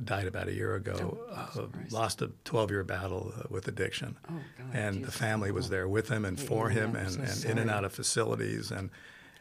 died 0.04 0.28
about 0.28 0.46
a 0.46 0.54
year 0.54 0.76
ago. 0.76 1.18
uh, 1.34 1.66
lost 1.90 2.22
a 2.22 2.30
12 2.44 2.70
year 2.70 2.84
battle 2.84 3.32
uh, 3.36 3.42
with 3.50 3.66
addiction, 3.66 4.16
Oh, 4.30 4.34
God, 4.56 4.66
and 4.72 5.04
the 5.04 5.10
family 5.10 5.50
was 5.50 5.70
there 5.70 5.88
with 5.88 6.08
him 6.08 6.24
and 6.24 6.38
for 6.38 6.68
him, 6.70 6.90
I'm 6.90 6.96
and, 6.96 7.10
so 7.28 7.48
and 7.48 7.50
in 7.50 7.58
and 7.58 7.68
out 7.70 7.84
of 7.84 7.92
facilities 7.92 8.70
and. 8.70 8.90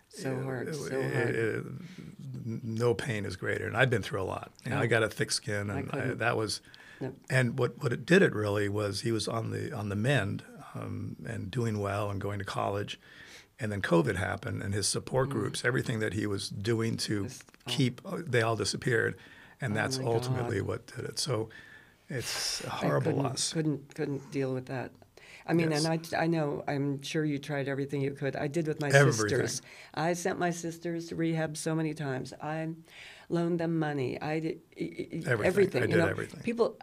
So 0.09 0.41
hard. 0.41 0.73
So 0.75 1.01
hard. 1.01 1.35
it- 1.35 1.65
no 2.63 2.93
pain 2.93 3.25
is 3.25 3.35
greater, 3.35 3.67
and 3.67 3.75
I've 3.75 3.89
been 3.89 4.01
through 4.01 4.21
a 4.21 4.23
lot. 4.23 4.51
You 4.63 4.71
know, 4.71 4.77
I 4.79 4.85
Oh. 4.85 4.87
got 4.87 5.03
a 5.03 5.09
thick 5.09 5.31
skin, 5.31 5.69
and 5.69 5.71
I, 5.71 5.81
couldn't. 5.81 6.17
that 6.19 6.37
was. 6.37 6.61
Yep. 7.01 7.13
And 7.29 7.59
what, 7.59 7.81
what 7.83 7.91
it 7.93 8.05
did 8.05 8.21
it 8.21 8.33
really 8.33 8.69
was 8.69 9.01
he 9.01 9.11
was 9.11 9.27
on 9.27 9.51
the 9.51 9.71
on 9.73 9.89
the 9.89 9.95
mend 9.95 10.43
um, 10.73 11.15
and 11.27 11.51
doing 11.51 11.79
well 11.79 12.09
and 12.09 12.19
going 12.21 12.39
to 12.39 12.45
college, 12.45 12.99
and 13.59 13.71
then 13.71 13.81
COVID 13.81 14.15
happened 14.15 14.63
and 14.63 14.73
his 14.73 14.87
support 14.87 15.29
groups, 15.29 15.63
everything 15.65 15.99
that 15.99 16.13
he 16.13 16.25
was 16.25 16.49
doing 16.49 16.95
to 16.97 17.23
Just- 17.25 17.43
oh. 17.67 17.71
keep, 17.71 18.01
uh, 18.05 18.19
they 18.25 18.41
all 18.41 18.55
disappeared, 18.55 19.15
and 19.61 19.75
that's 19.75 19.99
ultimately 19.99 20.59
God. 20.59 20.67
what 20.67 20.87
did 20.87 21.05
it. 21.05 21.19
So, 21.19 21.49
it's 22.09 22.63
a 22.63 22.69
horrible 22.69 23.11
couldn't, 23.11 23.23
loss. 23.23 23.53
Couldn't 23.53 23.93
couldn't 23.93 24.31
deal 24.31 24.53
with 24.53 24.67
that. 24.67 24.91
I 25.47 25.53
mean, 25.53 25.71
Yes. 25.71 25.85
and 25.85 25.93
I 26.15 26.23
I 26.23 26.27
know 26.27 26.63
I'm 26.67 27.01
sure 27.01 27.23
you 27.25 27.39
tried 27.39 27.67
everything 27.67 28.01
you 28.01 28.11
could. 28.11 28.35
I 28.35 28.47
did 28.47 28.67
with 28.67 28.79
my 28.81 28.89
Everything. 28.89 29.29
sisters. 29.29 29.61
I 29.93 30.13
sent 30.13 30.37
my 30.39 30.51
sisters 30.51 31.07
to 31.07 31.15
rehab 31.15 31.55
so 31.57 31.73
many 31.73 31.93
times. 31.93 32.33
I 32.41 32.69
loaned 33.29 33.59
them 33.59 33.79
money. 33.79 34.19
I 34.21 34.39
did 34.39 34.59
Everything. 34.77 35.45
everything. 35.45 35.81
I 35.83 35.85
you 35.85 35.91
did 35.91 35.97
know, 35.99 36.07
everything. 36.07 36.41
People, 36.41 36.77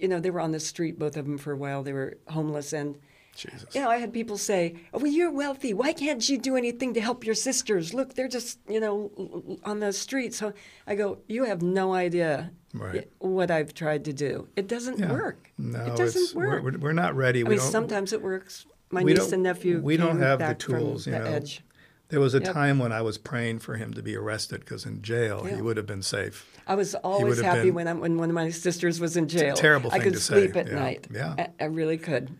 you 0.00 0.08
know, 0.08 0.20
they 0.20 0.30
were 0.30 0.40
on 0.40 0.52
the 0.52 0.60
street, 0.60 0.98
both 0.98 1.16
of 1.16 1.24
them, 1.26 1.38
for 1.38 1.52
a 1.52 1.56
while. 1.56 1.82
They 1.82 1.92
were 1.92 2.18
homeless, 2.28 2.72
and 2.72 2.98
Jesus. 3.34 3.72
you 3.74 3.80
know, 3.80 3.88
I 3.88 3.98
had 3.98 4.12
people 4.12 4.36
say, 4.36 4.74
"Oh, 4.92 4.98
well, 4.98 5.12
you're 5.12 5.30
wealthy. 5.30 5.72
Why 5.72 5.92
can't 5.92 6.26
you 6.28 6.38
do 6.38 6.56
anything 6.56 6.94
to 6.94 7.00
help 7.00 7.24
your 7.24 7.34
sisters? 7.36 7.94
Look, 7.94 8.14
they're 8.14 8.28
just, 8.38 8.58
you 8.68 8.80
know, 8.80 9.58
on 9.64 9.80
the 9.80 9.92
street." 9.92 10.34
So 10.34 10.52
I 10.86 10.94
go, 10.94 11.18
"You 11.28 11.44
have 11.44 11.62
no 11.62 11.94
idea 11.94 12.50
Right. 12.80 13.08
what 13.18 13.50
I've 13.50 13.74
tried 13.74 14.04
to 14.06 14.12
do. 14.12 14.48
It 14.56 14.68
doesn't 14.68 14.98
Yeah. 14.98 15.12
work. 15.12 15.50
No, 15.58 15.84
it 15.86 15.96
doesn't 15.96 16.34
work." 16.34 16.62
We're, 16.62 16.78
we're 16.78 16.92
not 16.92 17.14
ready. 17.16 17.40
I 17.40 17.42
we 17.44 17.50
mean, 17.56 17.60
sometimes 17.60 18.12
it 18.12 18.22
works. 18.22 18.66
My 18.90 19.02
niece 19.02 19.32
and 19.32 19.42
nephew. 19.42 19.80
we 19.80 19.96
don't 19.96 20.18
have 20.20 20.38
the 20.38 20.54
tools, 20.54 21.06
you 21.06 21.12
the 21.12 21.18
know. 21.18 21.24
edge. 21.26 21.62
There 22.08 22.20
was 22.20 22.34
a 22.34 22.38
Yep. 22.40 22.54
time 22.54 22.78
when 22.78 22.90
I 22.90 23.02
was 23.02 23.18
praying 23.18 23.58
for 23.58 23.74
him 23.74 23.92
to 23.92 24.02
be 24.02 24.16
arrested 24.16 24.60
because 24.60 24.86
in 24.86 25.02
jail 25.02 25.44
he 25.44 25.60
would 25.60 25.76
have 25.76 25.84
been 25.86 26.02
safe. 26.02 26.46
I 26.66 26.74
was 26.74 26.94
always 26.94 27.38
happy 27.40 27.70
when 27.70 28.00
when 28.00 28.16
one 28.16 28.30
of 28.30 28.34
my 28.34 28.48
sisters 28.48 28.98
was 28.98 29.16
in 29.16 29.28
jail. 29.28 29.54
terrible 29.54 29.90
thing 29.90 30.00
I 30.00 30.04
could 30.04 30.14
to 30.14 30.20
sleep 30.20 30.54
say. 30.54 30.60
at 30.60 30.68
Yeah. 30.68 30.74
night. 30.74 31.06
Yeah. 31.12 31.34
I, 31.38 31.48
I 31.60 31.64
really 31.66 31.98
could. 31.98 32.30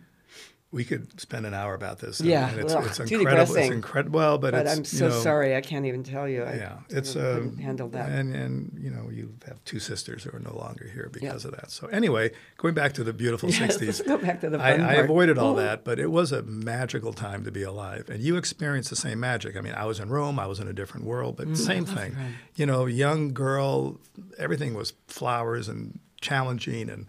We 0.71 0.85
could 0.85 1.19
spend 1.19 1.47
an 1.47 1.55
hour 1.55 1.73
about 1.73 1.97
this. 1.97 2.21
Yeah, 2.21 2.47
and 2.47 2.59
it's, 2.59 2.73
ugh, 2.73 2.85
it's 2.85 2.99
incredible. 2.99 3.55
It's 3.55 3.69
incredible. 3.71 4.19
Well, 4.19 4.37
but, 4.37 4.51
But 4.51 4.67
it's, 4.67 4.71
I'm 4.71 4.79
you 4.79 4.83
so 4.85 5.07
know, 5.07 5.19
sorry. 5.21 5.55
I 5.55 5.61
can't 5.61 5.87
even 5.87 6.03
tell 6.03 6.27
you. 6.29 6.43
I 6.43 6.53
Yeah, 6.57 6.77
it's 6.89 7.15
really 7.15 7.27
um, 7.27 7.35
couldn't 7.49 7.57
handle 7.57 7.89
that. 7.89 8.09
and 8.09 8.35
and 8.35 8.77
you 8.79 8.91
know 8.91 9.09
you 9.09 9.33
have 9.47 9.63
two 9.65 9.79
sisters 9.79 10.23
who 10.25 10.35
are 10.37 10.39
no 10.39 10.55
longer 10.55 10.87
here 10.93 11.09
because 11.11 11.43
of 11.43 11.51
that. 11.51 11.71
So 11.71 11.87
anyway, 11.87 12.31
going 12.57 12.75
back 12.75 12.93
to 12.93 13.03
the 13.03 13.13
beautiful 13.13 13.49
Yes, 13.49 13.77
'60s, 13.77 13.85
let's 13.87 14.01
go 14.01 14.17
back 14.19 14.41
to 14.41 14.49
the 14.51 14.59
I, 14.59 14.73
I 14.73 14.93
avoided 14.95 15.39
all 15.39 15.53
Ooh. 15.53 15.61
that, 15.61 15.83
but 15.83 15.97
it 15.97 16.11
was 16.11 16.31
a 16.31 16.43
magical 16.43 17.13
time 17.13 17.43
to 17.45 17.51
be 17.51 17.63
alive, 17.63 18.07
and 18.07 18.21
you 18.21 18.37
experienced 18.37 18.91
the 18.91 18.95
same 18.95 19.19
magic. 19.19 19.57
I 19.57 19.61
mean, 19.61 19.73
I 19.73 19.85
was 19.85 19.99
in 19.99 20.09
Rome, 20.09 20.37
I 20.37 20.45
was 20.45 20.59
in 20.59 20.67
a 20.67 20.73
different 20.73 21.07
world, 21.07 21.37
but 21.37 21.57
same 21.57 21.85
thing. 21.85 22.15
You 22.55 22.67
know, 22.67 22.85
young 22.85 23.33
girl, 23.33 23.99
everything 24.37 24.75
was 24.75 24.93
flowers 25.07 25.67
and 25.67 25.97
challenging, 26.21 26.91
and 26.91 27.07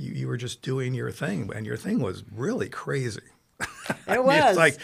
you, 0.00 0.12
you 0.12 0.28
were 0.28 0.36
just 0.36 0.62
doing 0.62 0.94
your 0.94 1.10
thing, 1.10 1.50
and 1.54 1.66
your 1.66 1.76
thing 1.76 2.00
was 2.00 2.24
really 2.34 2.68
crazy. 2.68 3.20
I 3.60 3.66
It 3.66 4.08
mean, 4.18 4.24
was. 4.24 4.44
It's 4.50 4.56
like, 4.58 4.78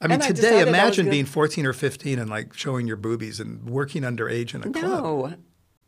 I 0.00 0.06
mean, 0.08 0.20
And 0.22 0.36
today, 0.36 0.60
I 0.60 0.62
imagine 0.66 1.08
being 1.10 1.24
14 1.26 1.66
or 1.66 1.72
15 1.72 2.18
and 2.18 2.28
like 2.30 2.54
showing 2.54 2.86
your 2.86 2.96
boobies 2.96 3.40
and 3.40 3.68
working 3.68 4.02
underage 4.02 4.54
in 4.54 4.62
a 4.62 4.70
club. 4.72 4.74
No. 4.74 5.34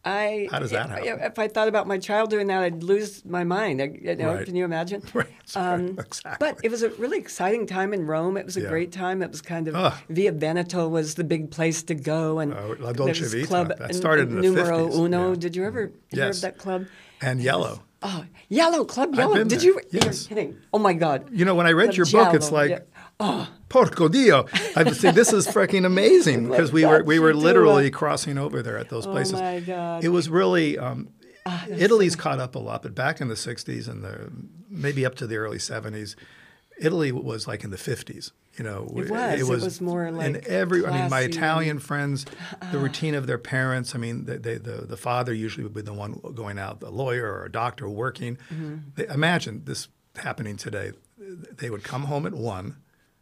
I, 0.09 0.47
How 0.53 0.61
does 0.61 0.71
that 0.71 0.89
if- 1.01 1.05
happen? 1.05 1.25
If 1.25 1.39
I 1.41 1.49
thought 1.49 1.67
about 1.67 1.89
my 1.89 1.99
child 1.99 2.31
doing 2.31 2.47
that, 2.47 2.63
I'd 2.63 2.85
lose 2.85 3.25
my 3.25 3.43
mind. 3.43 3.83
I- 3.83 3.99
You 4.01 4.15
know, 4.15 4.35
Right. 4.35 4.47
Can 4.47 4.55
you 4.55 4.65
imagine? 4.65 5.03
Right. 5.15 5.27
Um, 5.57 5.89
exactly. 5.99 6.37
But 6.39 6.61
it 6.63 6.71
was 6.71 6.85
a 6.85 6.91
really 6.91 7.19
exciting 7.19 7.67
time 7.67 7.93
in 7.93 8.07
Rome. 8.07 8.37
It 8.37 8.47
was 8.47 8.57
a 8.57 8.61
Yeah. 8.61 8.69
great 8.69 8.93
time. 8.93 9.21
It 9.21 9.31
was 9.33 9.43
kind 9.43 9.67
of 9.67 9.75
Ugh. 9.75 9.95
Via 10.09 10.31
Veneto 10.31 10.87
was 10.87 11.17
the 11.17 11.25
big 11.25 11.51
place 11.51 11.83
to 11.85 11.95
go, 11.97 12.39
and 12.39 12.55
Oh, 12.55 12.77
La 12.79 12.93
Dolce 12.93 13.25
Vita. 13.27 13.47
Club 13.49 13.73
That 13.79 13.95
started 13.97 14.29
in 14.29 14.37
the 14.37 14.43
Numero 14.43 14.87
50s, 14.89 14.95
Uno. 14.97 15.31
yeah. 15.31 15.37
Did 15.37 15.57
you 15.57 15.65
ever 15.65 15.91
hear 16.13 16.29
of 16.29 16.41
that 16.43 16.57
club? 16.59 16.87
and 17.21 17.41
yellow. 17.43 17.83
Oh, 18.09 18.25
Yellow 18.49 18.85
Club 18.85 19.17
Yellow. 19.17 19.43
Did 19.43 19.51
there. 19.51 19.61
you? 19.63 19.81
Yes. 19.91 20.31
You're 20.31 20.37
kidding. 20.39 20.59
Oh 20.73 20.79
my 20.79 20.93
God. 20.93 21.29
You 21.33 21.45
know, 21.45 21.57
when 21.57 21.67
I 21.67 21.73
read 21.73 21.87
Club 21.95 21.97
your 21.97 22.07
book, 22.07 22.35
it's 22.35 22.53
like, 22.53 22.71
yeah. 22.71 22.79
Oh, 23.19 23.49
porco 23.69 24.09
dio. 24.09 24.47
I 24.77 24.85
would 24.85 24.95
say 24.95 25.11
this 25.11 25.33
is 25.33 25.47
freaking 25.49 25.85
amazing 25.85 26.49
because 26.51 26.71
we 26.71 26.85
were 26.87 27.03
we 27.03 27.19
were 27.19 27.35
literally 27.35 27.91
Dua. 27.91 27.99
crossing 27.99 28.39
over 28.39 28.63
there 28.63 28.79
at 28.79 28.91
those 28.91 29.07
places. 29.07 29.35
Oh 29.35 29.41
my 29.41 29.61
God. 29.61 30.05
It 30.05 30.11
was 30.11 30.29
really 30.29 30.79
um, 30.79 31.09
Italy's 31.69 32.15
caught 32.15 32.39
up 32.39 32.55
a 32.55 32.59
lot, 32.61 32.83
but 32.83 32.95
back 32.95 33.21
in 33.21 33.29
the 33.29 33.35
'60s 33.35 33.89
and 33.89 34.05
the 34.05 34.31
maybe 34.69 35.05
up 35.05 35.17
to 35.17 35.27
the 35.27 35.37
early 35.37 35.59
'70s, 35.59 36.15
Italy 36.79 37.11
was 37.11 37.49
like 37.49 37.65
in 37.65 37.71
the 37.71 37.77
'50s. 37.77 38.31
You 38.59 38.65
know, 38.65 38.85
It 38.97 39.11
was. 39.11 39.41
It 39.41 39.65
was 39.65 39.81
more 39.83 40.05
and 40.05 40.17
like 40.17 40.47
every. 40.47 40.87
I 40.87 40.91
mean, 41.03 41.11
my 41.11 41.21
Italian 41.21 41.79
friends, 41.79 42.25
the 42.73 42.79
routine 42.79 43.15
of 43.15 43.27
their 43.27 43.37
parents. 43.39 43.95
I 43.95 43.99
mean, 43.99 44.25
they, 44.25 44.39
they, 44.39 44.55
the 44.57 44.83
the 44.87 44.97
father 44.97 45.35
usually 45.35 45.63
would 45.65 45.75
be 45.75 45.83
the 45.83 45.93
one 45.93 46.21
going 46.35 46.59
out, 46.59 46.81
the 46.81 46.91
lawyer 46.91 47.31
or 47.31 47.45
a 47.45 47.53
doctor 47.53 47.87
working. 47.89 48.37
Mm-hmm. 48.51 48.77
They, 48.95 49.07
imagine 49.09 49.63
this 49.67 49.89
happening 50.17 50.57
today. 50.57 50.93
They 51.19 51.69
would 51.69 51.85
come 51.85 52.05
home 52.05 52.25
at 52.27 52.33
one. 52.33 52.77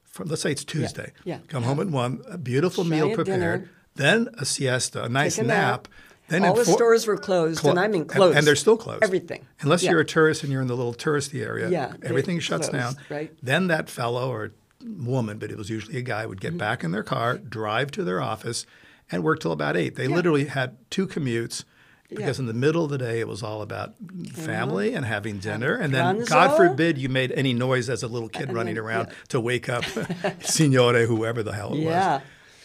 From, 0.05 0.29
let's 0.29 0.42
say 0.42 0.53
it's 0.53 0.62
Tuesday. 0.64 1.11
yeah. 1.25 1.38
Come 1.49 1.64
home 1.64 1.81
at 1.81 1.88
one. 1.88 2.23
A 2.29 2.38
beautiful 2.38 2.85
meal 2.85 3.12
prepared. 3.12 3.27
dinner. 3.27 3.70
Then 3.97 4.29
a 4.38 4.44
siesta, 4.44 5.03
a 5.05 5.09
nice 5.09 5.37
Take 5.37 5.47
a 5.47 5.49
nap. 5.49 5.88
Then 6.29 6.44
All 6.44 6.55
the 6.55 6.64
four- 6.64 6.75
stores 6.77 7.07
were 7.09 7.16
closed, 7.18 7.61
Clo- 7.61 7.70
and 7.70 7.81
I 7.81 7.88
mean 7.88 8.03
and- 8.03 8.11
closed. 8.11 8.38
And, 8.38 8.47
they're 8.47 8.55
still 8.57 8.77
closed. 8.77 9.03
Everything. 9.03 9.44
Unless 9.61 9.83
Yeah. 9.83 9.90
you're 9.90 10.01
a 10.01 10.05
tourist 10.07 10.42
and 10.44 10.53
you're 10.53 10.62
in 10.62 10.68
the 10.68 10.77
little 10.77 10.94
touristy 10.94 11.44
area. 11.44 11.68
Yeah, 11.68 11.92
Everything 12.03 12.38
shuts 12.38 12.68
closed, 12.68 12.97
down. 12.97 13.05
right. 13.11 13.33
Then 13.42 13.66
that 13.66 13.90
fellow 13.90 14.31
or 14.31 14.53
woman, 14.85 15.38
but 15.38 15.51
it 15.51 15.57
was 15.59 15.70
usually 15.70 15.97
a 15.99 16.03
guy, 16.03 16.27
would 16.27 16.40
get 16.40 16.51
Mm-hmm. 16.51 16.59
back 16.59 16.85
in 16.85 16.90
their 16.92 17.03
car, 17.03 17.38
drive 17.38 17.90
to 17.92 18.05
their 18.05 18.20
office, 18.20 18.66
and 19.11 19.23
work 19.23 19.40
till 19.40 19.53
about 19.53 19.77
eight. 19.77 19.97
They 19.97 20.09
literally 20.09 20.44
had 20.47 20.77
two 20.90 21.07
commutes. 21.07 21.64
Because 22.11 22.37
Yeah. 22.38 22.42
in 22.42 22.47
the 22.47 22.53
middle 22.55 22.85
of 22.85 22.90
the 22.90 22.99
day, 22.99 23.18
it 23.18 23.27
was 23.27 23.42
all 23.42 23.62
about 23.62 23.94
family 24.35 24.94
and 24.94 25.07
having 25.07 25.38
dinner. 25.38 25.75
And 25.75 25.92
then, 25.92 26.18
Pranzo. 26.20 26.29
God 26.29 26.57
forbid, 26.57 26.99
you 26.99 27.09
made 27.09 27.33
any 27.33 27.55
noise 27.55 27.88
as 27.88 28.03
a 28.03 28.09
little 28.09 28.29
kid 28.29 28.53
running 28.53 28.75
then- 28.75 28.85
around 28.85 29.09
to 29.29 29.40
wake 29.40 29.68
up 29.70 29.85
Signore, 30.40 31.07
whoever 31.07 31.42
the 31.42 31.53
hell 31.55 31.68
it 31.73 31.77
was. 31.77 31.85
Yeah. 31.85 32.12
was. 32.16 32.23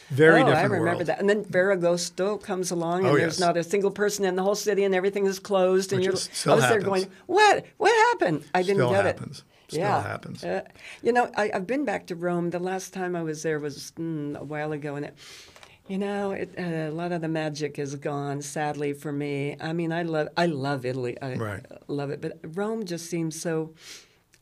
Very 0.10 0.42
oh, 0.42 0.46
different 0.46 0.58
I 0.60 0.64
remember 0.64 0.86
world. 0.98 1.06
that. 1.06 1.20
And 1.20 1.30
then 1.30 1.46
Ferragosto 1.46 2.42
comes 2.42 2.72
along, 2.72 3.00
and 3.00 3.08
Oh, 3.08 3.16
there's 3.18 3.34
yes. 3.34 3.40
not 3.40 3.58
a 3.58 3.64
single 3.64 3.92
person 3.92 4.26
in 4.26 4.36
the 4.36 4.44
whole 4.44 4.56
city, 4.56 4.84
and 4.84 4.94
everything 4.94 5.26
is 5.28 5.40
closed. 5.40 5.94
And 5.94 6.00
Which 6.00 6.06
you're, 6.06 6.14
is- 6.16 6.48
I 6.48 6.56
was 6.56 6.68
there 6.68 6.82
going, 6.82 7.08
"What? 7.28 7.66
What 7.78 7.92
happened? 8.20 8.44
I 8.54 8.62
didn't 8.64 8.78
Still 8.78 8.90
get 8.92 9.06
happens. 9.06 9.40
it." 9.40 9.44
Still 9.70 9.82
yeah. 9.82 10.02
happens. 10.02 10.44
Uh, 10.44 10.64
you 11.04 11.14
know, 11.14 11.30
I, 11.38 11.52
I've 11.54 11.68
been 11.68 11.86
back 11.86 12.08
to 12.08 12.16
Rome. 12.16 12.50
The 12.50 12.60
last 12.60 12.94
time 12.94 13.16
I 13.16 13.22
was 13.24 13.44
there 13.44 13.60
was 13.60 13.92
mm, 13.98 14.36
a 14.38 14.44
while 14.44 14.72
ago, 14.72 14.96
and 14.96 15.06
it, 15.06 15.16
you 15.88 15.98
know, 15.98 16.32
it, 16.32 16.54
uh, 16.58 16.62
a 16.62 16.92
lot 16.92 17.12
of 17.12 17.22
the 17.22 17.28
magic 17.28 17.78
is 17.80 17.96
gone. 17.96 18.42
Sadly 18.42 18.94
for 18.94 19.12
me. 19.12 19.56
I 19.62 19.74
mean, 19.74 19.92
I 19.92 20.04
love, 20.04 20.30
I 20.36 20.48
love 20.48 20.86
Italy. 20.86 21.20
I 21.22 21.36
Right. 21.36 21.66
love 21.88 22.10
it, 22.10 22.20
but 22.20 22.40
Rome 22.56 22.86
just 22.86 23.10
seems 23.10 23.40
so 23.40 23.74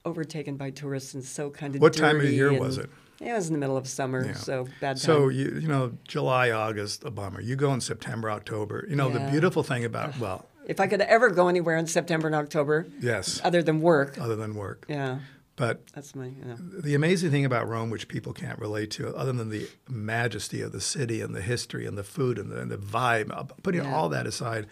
overtaken 0.06 0.56
by 0.56 0.70
tourists 0.70 1.14
and 1.14 1.24
so 1.24 1.50
kind 1.50 1.76
of. 1.76 1.82
What 1.82 1.94
time 1.94 2.18
of 2.20 2.26
year 2.32 2.50
dirty 2.50 2.60
was 2.60 2.78
it? 2.78 2.90
Yeah, 3.20 3.34
it 3.34 3.38
was 3.38 3.48
in 3.48 3.54
the 3.54 3.60
middle 3.60 3.78
of 3.78 3.88
summer, 3.88 4.26
Yeah. 4.28 4.34
so 4.34 4.66
bad 4.80 4.98
time. 4.98 4.98
So 4.98 5.30
you 5.30 5.60
you 5.60 5.68
know 5.68 5.94
July 6.08 6.52
August 6.52 7.04
a 7.04 7.12
bummer. 7.12 7.42
You 7.42 7.56
go 7.56 7.74
in 7.74 7.82
September 7.82 8.30
October. 8.30 8.86
You 8.90 8.96
know 8.96 9.10
the 9.10 9.20
beautiful 9.32 9.64
thing 9.64 9.84
about 9.84 10.18
well 10.20 10.46
If 10.68 10.80
I 10.80 10.88
could 10.88 11.02
ever 11.02 11.30
go 11.32 11.48
anywhere 11.48 11.78
in 11.78 11.88
September 11.88 12.28
and 12.28 12.36
October, 12.36 12.86
yes 13.00 13.42
other 13.44 13.64
than 13.64 13.82
work, 13.82 14.20
other 14.20 14.36
than 14.36 14.54
work. 14.54 14.86
yeah, 14.90 15.20
But 15.56 15.88
that's 15.94 16.14
my, 16.14 16.26
you 16.28 16.44
know. 16.46 16.58
the 16.60 16.94
amazing 16.94 17.32
thing 17.32 17.46
about 17.46 17.68
Rome, 17.68 17.90
which 17.90 18.08
people 18.08 18.34
can't 18.34 18.60
relate 18.60 18.92
to, 18.92 19.16
other 19.16 19.32
than 19.32 19.50
the 19.50 19.68
majesty 19.90 20.62
of 20.62 20.72
the 20.74 20.82
city 20.82 21.22
and 21.22 21.34
the 21.34 21.42
history 21.42 21.86
and 21.88 21.98
the 21.98 22.04
food 22.04 22.38
and 22.38 22.52
the, 22.52 22.60
and 22.60 22.70
the 22.70 22.78
vibe, 22.78 23.32
uh, 23.32 23.44
putting 23.64 23.84
Yeah. 23.84 23.96
all 23.96 24.10
that 24.10 24.28
aside, 24.28 24.68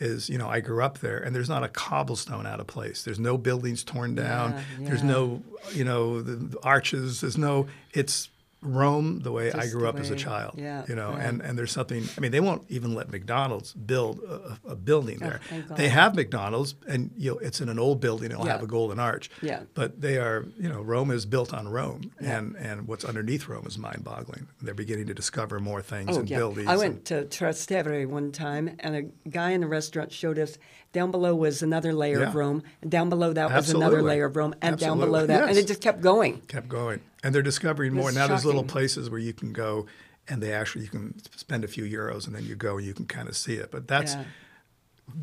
is 0.00 0.28
you 0.28 0.36
know 0.38 0.48
I 0.48 0.58
grew 0.58 0.82
up 0.82 0.98
there 0.98 1.18
and 1.18 1.32
there's 1.36 1.48
not 1.48 1.62
a 1.62 1.68
cobblestone 1.68 2.46
out 2.46 2.58
of 2.58 2.66
place. 2.66 3.04
There's 3.04 3.20
no 3.20 3.38
buildings 3.38 3.84
torn 3.84 4.16
down. 4.16 4.52
Yeah, 4.80 4.88
There's 4.88 5.04
no 5.04 5.42
you 5.72 5.84
know 5.84 6.20
the 6.20 6.58
arches. 6.64 7.20
There's 7.20 7.38
no. 7.38 7.68
It's 7.92 8.28
Rome 8.64 9.20
the 9.20 9.30
way 9.30 9.52
I 9.52 9.68
grew 9.68 9.86
up 9.86 9.96
as 9.96 10.10
a 10.10 10.16
child. 10.16 10.54
yeah, 10.56 10.84
you 10.88 10.94
know, 10.94 11.12
and, 11.12 11.40
and 11.42 11.58
there's 11.58 11.70
something. 11.72 12.02
I 12.16 12.20
mean, 12.20 12.32
they 12.32 12.40
won't 12.40 12.64
even 12.70 12.94
let 12.94 13.10
McDonald's 13.10 13.72
build 13.74 14.20
a, 14.20 14.58
a 14.70 14.74
building 14.74 15.18
oh, 15.22 15.26
there. 15.26 15.40
Oh, 15.52 15.74
they 15.74 15.88
have 15.88 16.14
McDonald's, 16.14 16.74
and 16.88 17.10
you 17.16 17.32
know, 17.32 17.38
it's 17.38 17.60
in 17.60 17.68
an 17.68 17.78
old 17.78 18.00
building. 18.00 18.30
It'll 18.32 18.46
Yeah. 18.46 18.52
have 18.52 18.62
a 18.62 18.66
golden 18.66 18.98
arch. 18.98 19.30
Yeah. 19.42 19.60
But 19.74 20.00
they 20.00 20.16
are, 20.16 20.46
you 20.58 20.68
know, 20.68 20.80
Rome 20.82 21.10
is 21.10 21.26
built 21.26 21.52
on 21.52 21.68
Rome, 21.68 22.10
Yeah. 22.20 22.38
and 22.38 22.56
and 22.56 22.88
what's 22.88 23.04
underneath 23.04 23.48
Rome 23.48 23.66
is 23.66 23.76
mind-boggling. 23.78 24.46
They're 24.62 24.74
beginning 24.74 25.06
to 25.06 25.14
discover 25.14 25.60
more 25.60 25.82
things 25.82 26.16
Oh, 26.16 26.20
and 26.20 26.30
yeah. 26.30 26.38
build 26.38 26.56
these. 26.56 26.66
I 26.66 26.72
and- 26.72 26.78
went 26.80 27.04
to 27.06 27.24
Trastevere 27.26 28.06
one 28.06 28.32
time, 28.32 28.76
and 28.80 28.96
a 28.96 29.28
guy 29.28 29.50
in 29.50 29.60
the 29.60 29.66
restaurant 29.68 30.10
showed 30.12 30.38
us 30.38 30.56
down 30.94 31.10
below 31.10 31.34
was 31.34 31.60
another 31.62 31.92
layer 31.92 32.22
of 32.22 32.32
Yeah. 32.32 32.38
Rome, 32.40 32.62
and 32.80 32.90
down 32.90 33.10
below 33.10 33.34
that 33.34 33.52
was 33.52 33.68
another 33.70 34.00
layer 34.00 34.24
of 34.24 34.36
Rome, 34.36 34.54
and 34.62 34.78
down 34.78 34.98
below 34.98 35.26
that, 35.26 35.48
and 35.50 35.58
it 35.58 35.66
just 35.66 35.82
kept 35.82 36.00
going. 36.00 36.40
kept 36.48 36.68
going, 36.68 37.00
and 37.22 37.34
they're 37.34 37.42
discovering 37.42 37.92
more. 37.92 38.10
Now 38.12 38.26
there's 38.28 38.46
little 38.46 38.64
places 38.64 39.10
where 39.10 39.20
you 39.20 39.34
can 39.34 39.52
go, 39.52 39.84
and 40.28 40.42
they 40.42 40.52
actually 40.54 40.84
you 40.84 40.90
can 40.90 41.14
spend 41.36 41.64
a 41.64 41.68
few 41.68 41.84
euros, 41.84 42.26
and 42.26 42.34
then 42.34 42.44
you 42.46 42.54
go 42.54 42.78
and 42.78 42.86
you 42.86 42.94
can 42.94 43.04
kind 43.06 43.28
of 43.28 43.36
see 43.36 43.54
it. 43.56 43.70
But 43.70 43.86
that's 43.88 44.14
Yeah. 44.14 44.24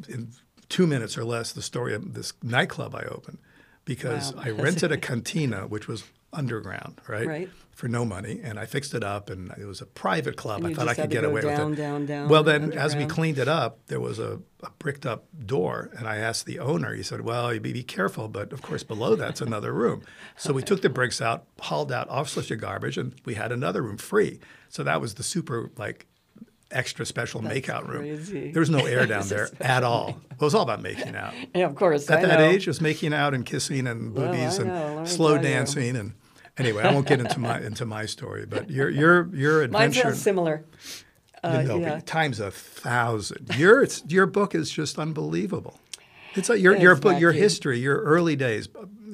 in 0.09 0.29
two 0.69 0.85
minutes 0.85 1.17
or 1.17 1.23
less 1.25 1.51
the 1.51 1.61
story 1.61 1.93
of 1.95 2.13
this 2.13 2.33
nightclub 2.43 2.93
I 2.95 3.03
opened 3.03 3.39
because 3.85 4.33
Wow. 4.35 4.43
I 4.45 4.49
rented 4.65 4.91
a 4.91 4.97
cantina 4.97 5.67
which 5.67 5.87
was 5.87 6.03
underground, 6.33 7.01
right? 7.07 7.27
Right. 7.27 7.49
For 7.73 7.87
no 7.87 8.05
money, 8.05 8.39
and 8.43 8.59
I 8.59 8.65
fixed 8.65 8.93
it 8.93 9.03
up, 9.03 9.29
and 9.31 9.51
it 9.59 9.65
was 9.65 9.81
a 9.81 9.87
private 9.87 10.35
club. 10.37 10.63
I 10.65 10.73
thought 10.73 10.87
I 10.87 10.93
could 10.93 11.09
get 11.09 11.23
away 11.23 11.41
down, 11.41 11.71
with 11.71 11.79
it. 11.79 11.81
down, 11.81 12.05
down, 12.05 12.29
well, 12.29 12.43
then 12.43 12.73
as 12.73 12.95
we 12.95 13.05
cleaned 13.07 13.39
it 13.39 13.47
up, 13.47 13.79
there 13.87 13.99
was 13.99 14.19
a, 14.19 14.39
a 14.61 14.69
bricked 14.77 15.05
up 15.05 15.25
door, 15.45 15.89
and 15.97 16.07
I 16.07 16.17
asked 16.17 16.45
the 16.45 16.59
owner. 16.59 16.93
He 16.93 17.01
said, 17.01 17.21
"Well, 17.21 17.51
you 17.53 17.59
be, 17.59 17.73
be 17.73 17.81
careful, 17.81 18.27
but 18.27 18.53
of 18.53 18.61
course 18.61 18.83
below 18.83 19.15
that's 19.15 19.41
another 19.41 19.73
room." 19.73 20.03
So 20.37 20.53
we 20.53 20.61
took 20.61 20.81
the 20.83 20.89
bricks 20.89 21.21
out, 21.21 21.45
hauled 21.59 21.91
out 21.91 22.07
all 22.07 22.25
sorts 22.25 22.51
of 22.51 22.59
garbage, 22.59 22.97
and 22.99 23.15
we 23.25 23.33
had 23.33 23.51
another 23.51 23.81
room 23.81 23.97
free. 23.97 24.39
So 24.69 24.83
that 24.83 25.01
was 25.01 25.15
the 25.15 25.23
super 25.23 25.71
like 25.77 26.05
extra 26.69 27.05
special 27.05 27.41
makeout 27.41 27.87
room. 27.87 28.01
crazy. 28.03 28.51
There 28.51 28.59
was 28.59 28.69
no 28.69 28.85
air 28.85 29.07
down 29.07 29.27
there 29.27 29.49
at 29.59 29.83
all. 29.83 30.05
Well, 30.05 30.21
It 30.33 30.41
was 30.41 30.53
all 30.55 30.61
about 30.63 30.81
making 30.83 31.15
out. 31.15 31.33
Yeah, 31.55 31.65
of 31.65 31.75
course. 31.75 32.09
At 32.11 32.19
I 32.19 32.27
that 32.27 32.39
know. 32.39 32.45
age, 32.49 32.67
it 32.67 32.69
was 32.69 32.79
making 32.81 33.13
out 33.13 33.33
and 33.33 33.43
kissing 33.45 33.87
and 33.87 34.13
boobies 34.13 34.59
let 34.59 34.67
and 34.67 35.07
slow 35.09 35.35
tell 35.35 35.43
you. 35.43 35.49
dancing 35.49 35.95
and 35.95 36.13
anyway, 36.61 36.83
I 36.83 36.93
won't 36.93 37.07
get 37.07 37.19
into 37.19 37.39
my 37.39 37.59
into 37.59 37.85
my 37.85 38.05
story, 38.05 38.45
but 38.45 38.69
your 38.69 38.89
your 38.89 39.33
your 39.35 39.67
Mine 39.67 39.89
adventure. 39.89 40.01
sounds 40.09 40.21
similar. 40.21 40.65
Uh, 41.43 41.61
know, 41.63 41.79
yeah. 41.79 41.99
times 42.05 42.39
a 42.39 42.51
thousand. 42.51 43.55
Your 43.57 43.81
it's, 43.81 44.03
your 44.07 44.27
book 44.27 44.53
is 44.53 44.69
just 44.69 44.99
unbelievable. 44.99 45.79
It's 46.35 46.49
like 46.49 46.61
your 46.61 46.75
your 46.77 46.95
book, 46.95 47.19
your 47.19 47.31
history, 47.31 47.79
your 47.79 48.01
early 48.01 48.35
days. 48.35 48.69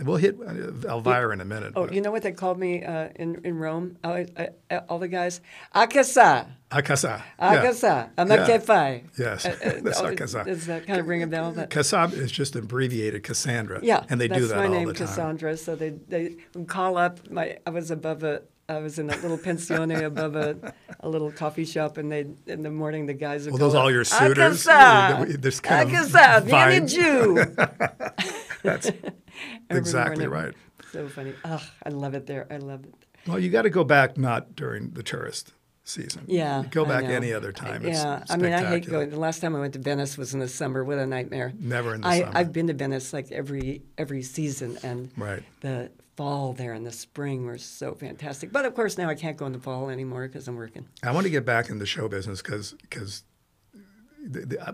We'll 0.05 0.17
hit 0.17 0.35
uh, 0.39 0.87
Elvira 0.89 1.33
in 1.33 1.41
a 1.41 1.45
minute. 1.45 1.73
Oh, 1.75 1.85
but- 1.85 1.93
you 1.93 2.01
know 2.01 2.11
what 2.11 2.21
they 2.23 2.31
called 2.31 2.59
me 2.59 2.83
uh, 2.83 3.09
in 3.15 3.41
in 3.43 3.57
Rome? 3.57 3.97
I, 4.03 4.27
I, 4.37 4.49
I, 4.69 4.77
all 4.89 4.99
the 4.99 5.07
guys, 5.07 5.41
a 5.73 5.87
casa, 5.87 6.47
a 6.71 6.81
casa. 6.83 7.23
Yeah. 7.39 7.61
casa, 7.63 8.11
I'm 8.17 8.29
a 8.31 8.35
Yeah. 8.35 8.99
Yes, 9.17 9.45
Uh, 9.45 9.49
uh, 9.49 9.71
that's 9.83 10.01
oh, 10.01 10.05
a. 10.07 10.43
Does 10.45 10.65
that 10.67 10.85
kind 10.85 10.99
of 10.99 11.07
ring 11.07 11.23
a 11.23 11.27
bell? 11.27 11.51
That, 11.51 11.69
Cassab 11.69 12.13
is 12.13 12.31
just 12.31 12.55
abbreviated 12.55 13.23
Cassandra. 13.23 13.79
yeah, 13.83 14.03
and 14.09 14.21
they 14.21 14.27
do 14.27 14.45
that 14.47 14.57
all 14.57 14.69
name, 14.69 14.87
the 14.87 14.93
time. 14.93 15.07
That's 15.07 15.17
my 15.17 15.23
name, 15.23 15.37
Cassandra. 15.37 15.57
So 15.57 15.75
they 15.75 15.89
they 16.07 16.35
call 16.67 16.97
up. 16.97 17.29
My 17.31 17.57
I 17.65 17.71
was 17.71 17.89
above 17.91 18.23
a. 18.23 18.41
I 18.69 18.79
was 18.79 18.99
in 18.99 19.09
a 19.09 19.15
little 19.15 19.37
pensione 19.37 20.03
above 20.11 20.35
a, 20.35 20.73
a 20.99 21.07
little 21.07 21.31
coffee 21.31 21.63
shop, 21.63 21.95
and 21.97 22.11
they 22.11 22.25
in 22.47 22.63
the 22.63 22.69
morning 22.69 23.05
the 23.05 23.13
guys 23.13 23.45
would 23.45 23.53
Well, 23.53 23.59
those 23.59 23.73
all 23.75 23.89
your 23.89 24.01
"A 24.01 24.05
suitors? 24.05 24.65
casa, 24.65 25.25
This 25.39 25.61
kind 25.61 25.89
a 25.89 26.01
of 26.01 26.11
casa, 26.11 26.41
vieni 26.45 26.81
vibe. 26.85 26.91
giù." 26.91 28.43
That's 28.63 28.91
exactly 29.69 30.27
morning. 30.27 30.45
right. 30.45 30.53
So 30.91 31.07
funny. 31.09 31.33
Oh, 31.43 31.61
I 31.83 31.89
love 31.89 32.13
it 32.13 32.25
there. 32.27 32.47
I 32.49 32.57
love 32.57 32.83
it. 32.85 32.93
Well, 33.27 33.39
you 33.39 33.49
got 33.49 33.63
to 33.63 33.69
go 33.69 33.83
back 33.83 34.17
not 34.17 34.55
during 34.55 34.91
the 34.91 35.03
tourist 35.03 35.53
season. 35.83 36.23
Yeah. 36.27 36.63
You 36.63 36.69
go 36.69 36.85
back 36.85 37.03
any 37.05 37.33
other 37.33 37.51
time. 37.51 37.85
Yeah. 37.85 38.23
I 38.29 38.37
mean, 38.37 38.53
I 38.53 38.63
hate 38.65 38.89
going. 38.89 39.09
The 39.09 39.19
last 39.19 39.39
time 39.39 39.55
I 39.55 39.59
went 39.59 39.73
to 39.73 39.79
Venice 39.79 40.17
was 40.17 40.33
in 40.33 40.39
the 40.39 40.47
summer. 40.47 40.83
What 40.83 40.97
a 40.97 41.05
nightmare. 41.05 41.53
Never 41.59 41.95
in 41.95 42.01
the 42.01 42.07
I, 42.07 42.19
summer. 42.21 42.31
I've 42.35 42.53
been 42.53 42.67
to 42.67 42.73
Venice 42.73 43.11
like 43.13 43.31
every 43.31 43.81
every 43.97 44.23
season, 44.23 44.77
and 44.83 45.11
Right. 45.17 45.43
the 45.61 45.91
fall 46.15 46.53
there 46.53 46.73
and 46.73 46.85
the 46.85 46.91
spring 46.91 47.45
were 47.45 47.57
so 47.57 47.93
fantastic. 47.93 48.51
But 48.51 48.65
of 48.65 48.73
course, 48.73 48.97
now 48.97 49.07
I 49.09 49.15
can't 49.15 49.37
go 49.37 49.45
in 49.45 49.51
the 49.51 49.59
fall 49.59 49.89
anymore 49.89 50.27
because 50.27 50.47
I'm 50.47 50.55
working. 50.55 50.87
I 51.03 51.11
want 51.11 51.25
to 51.25 51.29
get 51.29 51.45
back 51.45 51.69
in 51.69 51.79
the 51.79 51.85
show 51.85 52.07
business 52.07 52.41
because 52.41 52.73
because. 52.81 53.23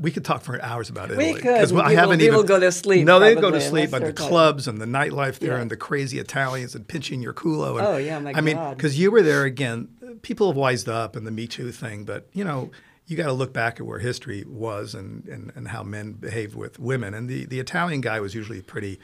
We 0.02 0.12
could 0.12 0.26
talk 0.26 0.42
for 0.42 0.62
hours 0.62 0.90
about 0.90 1.10
We 1.10 1.16
Italy. 1.26 1.42
could, 1.42 1.44
'cause 1.60 1.72
and 1.72 1.82
I 1.82 1.94
haven't 1.94 2.20
people 2.20 2.38
even 2.38 2.48
go 2.48 2.60
to 2.60 2.72
sleep 2.72 3.06
No, 3.06 3.20
they 3.20 3.36
go 3.36 3.52
to 3.52 3.62
sleep 3.62 3.94
on 3.94 4.00
the 4.02 4.06
they're 4.08 4.14
clubs 4.14 4.68
and 4.68 4.80
the 4.82 4.86
nightlife 4.86 5.40
there 5.40 5.54
Yeah. 5.56 5.62
and 5.62 5.70
the 5.72 5.78
crazy 5.78 6.18
Italians 6.18 6.76
and 6.76 6.88
pinching 6.88 7.22
your 7.22 7.34
culo. 7.34 7.78
And, 7.78 7.88
Oh, 7.88 7.98
yeah, 7.98 8.20
my 8.20 8.34
I 8.36 8.42
mean, 8.42 8.58
because 8.72 8.98
you 8.98 9.12
were 9.12 9.22
there 9.22 9.44
again. 9.44 9.90
People 10.22 10.48
have 10.48 10.56
wised 10.58 10.88
up 10.90 11.16
and 11.16 11.28
the 11.28 11.32
Me 11.32 11.46
Too 11.48 11.72
thing, 11.72 12.04
but 12.04 12.28
you 12.34 12.44
know, 12.44 12.72
you 13.06 13.18
got 13.18 13.26
to 13.26 13.34
look 13.34 13.52
back 13.54 13.80
at 13.80 13.86
where 13.86 14.00
history 14.00 14.44
was 14.48 14.96
and, 14.96 15.28
and, 15.28 15.52
and 15.56 15.68
how 15.68 15.84
men 15.84 16.14
behaved 16.14 16.56
with 16.56 16.80
women. 16.80 17.14
And 17.14 17.30
the, 17.30 17.46
the 17.46 17.60
Italian 17.60 18.00
guy 18.02 18.20
was 18.22 18.34
usually 18.34 18.62
pretty. 18.62 19.00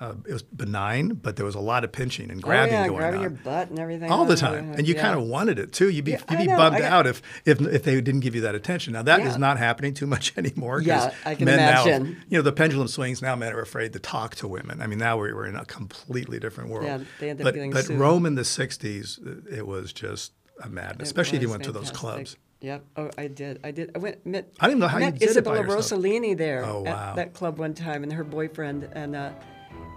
Uh, 0.00 0.14
it 0.28 0.32
was 0.32 0.42
benign, 0.42 1.10
but 1.14 1.36
there 1.36 1.46
was 1.46 1.54
a 1.54 1.60
lot 1.60 1.84
of 1.84 1.92
pinching 1.92 2.28
and 2.28 2.42
grabbing 2.42 2.74
oh, 2.74 2.78
yeah, 2.78 2.86
going 2.88 2.98
grabbing 2.98 3.16
on 3.18 3.22
your 3.22 3.30
butt 3.30 3.70
and 3.70 3.78
everything. 3.78 4.10
all 4.10 4.24
the 4.24 4.32
Oh, 4.32 4.36
time, 4.36 4.72
and 4.72 4.88
you 4.88 4.94
yeah. 4.94 5.00
kind 5.00 5.16
of 5.16 5.24
wanted 5.24 5.56
it 5.60 5.72
too. 5.72 5.88
You'd 5.88 6.04
be 6.04 6.10
Yeah, 6.12 6.20
you'd 6.30 6.38
be 6.38 6.46
know. 6.48 6.56
bummed 6.56 6.78
got- 6.78 6.92
out 6.92 7.06
if, 7.06 7.22
if 7.44 7.60
if 7.60 7.84
they 7.84 7.94
didn't 8.00 8.20
give 8.20 8.34
you 8.34 8.40
that 8.40 8.56
attention. 8.56 8.92
Now 8.92 9.02
that 9.02 9.20
is 9.20 9.38
not 9.38 9.56
happening 9.56 9.94
too 9.94 10.08
much 10.08 10.32
anymore. 10.36 10.80
Yeah, 10.82 11.14
I 11.24 11.36
can 11.36 11.44
men 11.44 11.60
imagine. 11.60 12.02
Now, 12.02 12.08
you 12.28 12.38
know, 12.38 12.42
the 12.42 12.52
pendulum 12.52 12.88
swings. 12.88 13.22
Now 13.22 13.36
men 13.36 13.52
are 13.52 13.60
afraid 13.60 13.92
to 13.92 14.00
talk 14.00 14.34
to 14.36 14.48
women. 14.48 14.82
I 14.82 14.88
mean, 14.88 14.98
now 14.98 15.16
we're, 15.16 15.32
we're 15.32 15.46
in 15.46 15.54
a 15.54 15.64
completely 15.64 16.40
different 16.40 16.70
world. 16.70 16.86
Yeah, 16.86 16.98
they 17.20 17.30
end 17.30 17.40
up 17.40 17.44
but 17.44 17.54
getting 17.54 17.70
but 17.70 17.84
sued. 17.84 17.98
Rome 18.00 18.26
in 18.26 18.34
the 18.34 18.42
'60s, 18.42 19.46
it 19.52 19.64
was 19.64 19.92
just 19.92 20.32
a 20.60 20.68
madness, 20.68 20.96
It 21.08 21.12
especially 21.12 21.36
if 21.36 21.42
you 21.42 21.50
went 21.50 21.62
to 21.64 21.72
those 21.72 21.92
clubs. 21.92 22.36
Yep. 22.62 22.84
Oh, 22.96 23.10
I 23.16 23.28
did. 23.28 23.60
I 23.62 23.70
did. 23.70 23.92
I 23.94 23.98
went. 23.98 24.26
Met, 24.26 24.52
I 24.58 24.66
didn't 24.66 24.80
know 24.80 24.88
how 24.88 24.98
you 24.98 25.04
met 25.04 25.18
did 25.20 25.36
it 25.36 25.44
by 25.44 25.52
Isabella 25.58 25.76
yourself. 25.76 26.00
Rossellini 26.02 26.36
there 26.36 26.64
Oh, 26.64 26.80
wow. 26.82 27.10
at 27.10 27.16
that 27.16 27.32
club 27.34 27.58
one 27.58 27.74
time, 27.74 28.02
and 28.02 28.12
her 28.12 28.24
boyfriend, 28.24 28.88
and 28.92 29.14
uh, 29.14 29.30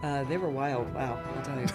uh, 0.03 0.23
they 0.25 0.37
were 0.37 0.49
wild. 0.49 0.93
Wow, 0.93 1.19
I'll 1.35 1.41
tell 1.43 1.59
you. 1.59 1.67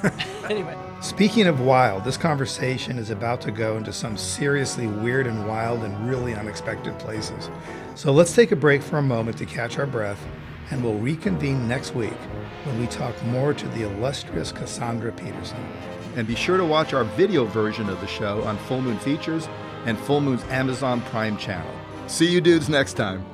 anyway. 0.48 0.76
Speaking 1.00 1.46
of 1.46 1.60
wild, 1.60 2.04
this 2.04 2.16
conversation 2.16 2.98
is 2.98 3.10
about 3.10 3.40
to 3.42 3.50
go 3.50 3.76
into 3.76 3.92
some 3.92 4.16
seriously 4.16 4.86
weird 4.86 5.26
and 5.26 5.46
wild 5.48 5.82
and 5.82 6.08
really 6.08 6.34
unexpected 6.34 6.98
places. 6.98 7.50
So 7.94 8.12
let's 8.12 8.34
take 8.34 8.52
a 8.52 8.56
break 8.56 8.82
for 8.82 8.98
a 8.98 9.02
moment 9.02 9.38
to 9.38 9.46
catch 9.46 9.78
our 9.78 9.86
breath, 9.86 10.24
and 10.70 10.82
we'll 10.82 10.98
reconvene 10.98 11.66
next 11.66 11.94
week 11.94 12.12
when 12.64 12.78
we 12.78 12.86
talk 12.86 13.20
more 13.24 13.52
to 13.54 13.68
the 13.68 13.82
illustrious 13.82 14.52
Cassandra 14.52 15.12
Peterson. 15.12 15.64
And 16.14 16.26
be 16.26 16.34
sure 16.34 16.58
to 16.58 16.64
watch 16.64 16.92
our 16.92 17.04
video 17.04 17.44
version 17.44 17.88
of 17.88 18.00
the 18.00 18.06
show 18.06 18.42
on 18.44 18.56
Full 18.58 18.82
Moon 18.82 18.98
Features 18.98 19.48
and 19.86 19.98
Full 19.98 20.20
Moon's 20.20 20.44
Amazon 20.44 21.00
Prime 21.02 21.36
channel. 21.36 21.72
See 22.06 22.30
you 22.30 22.40
dudes 22.40 22.68
next 22.68 22.94
time. 22.94 23.31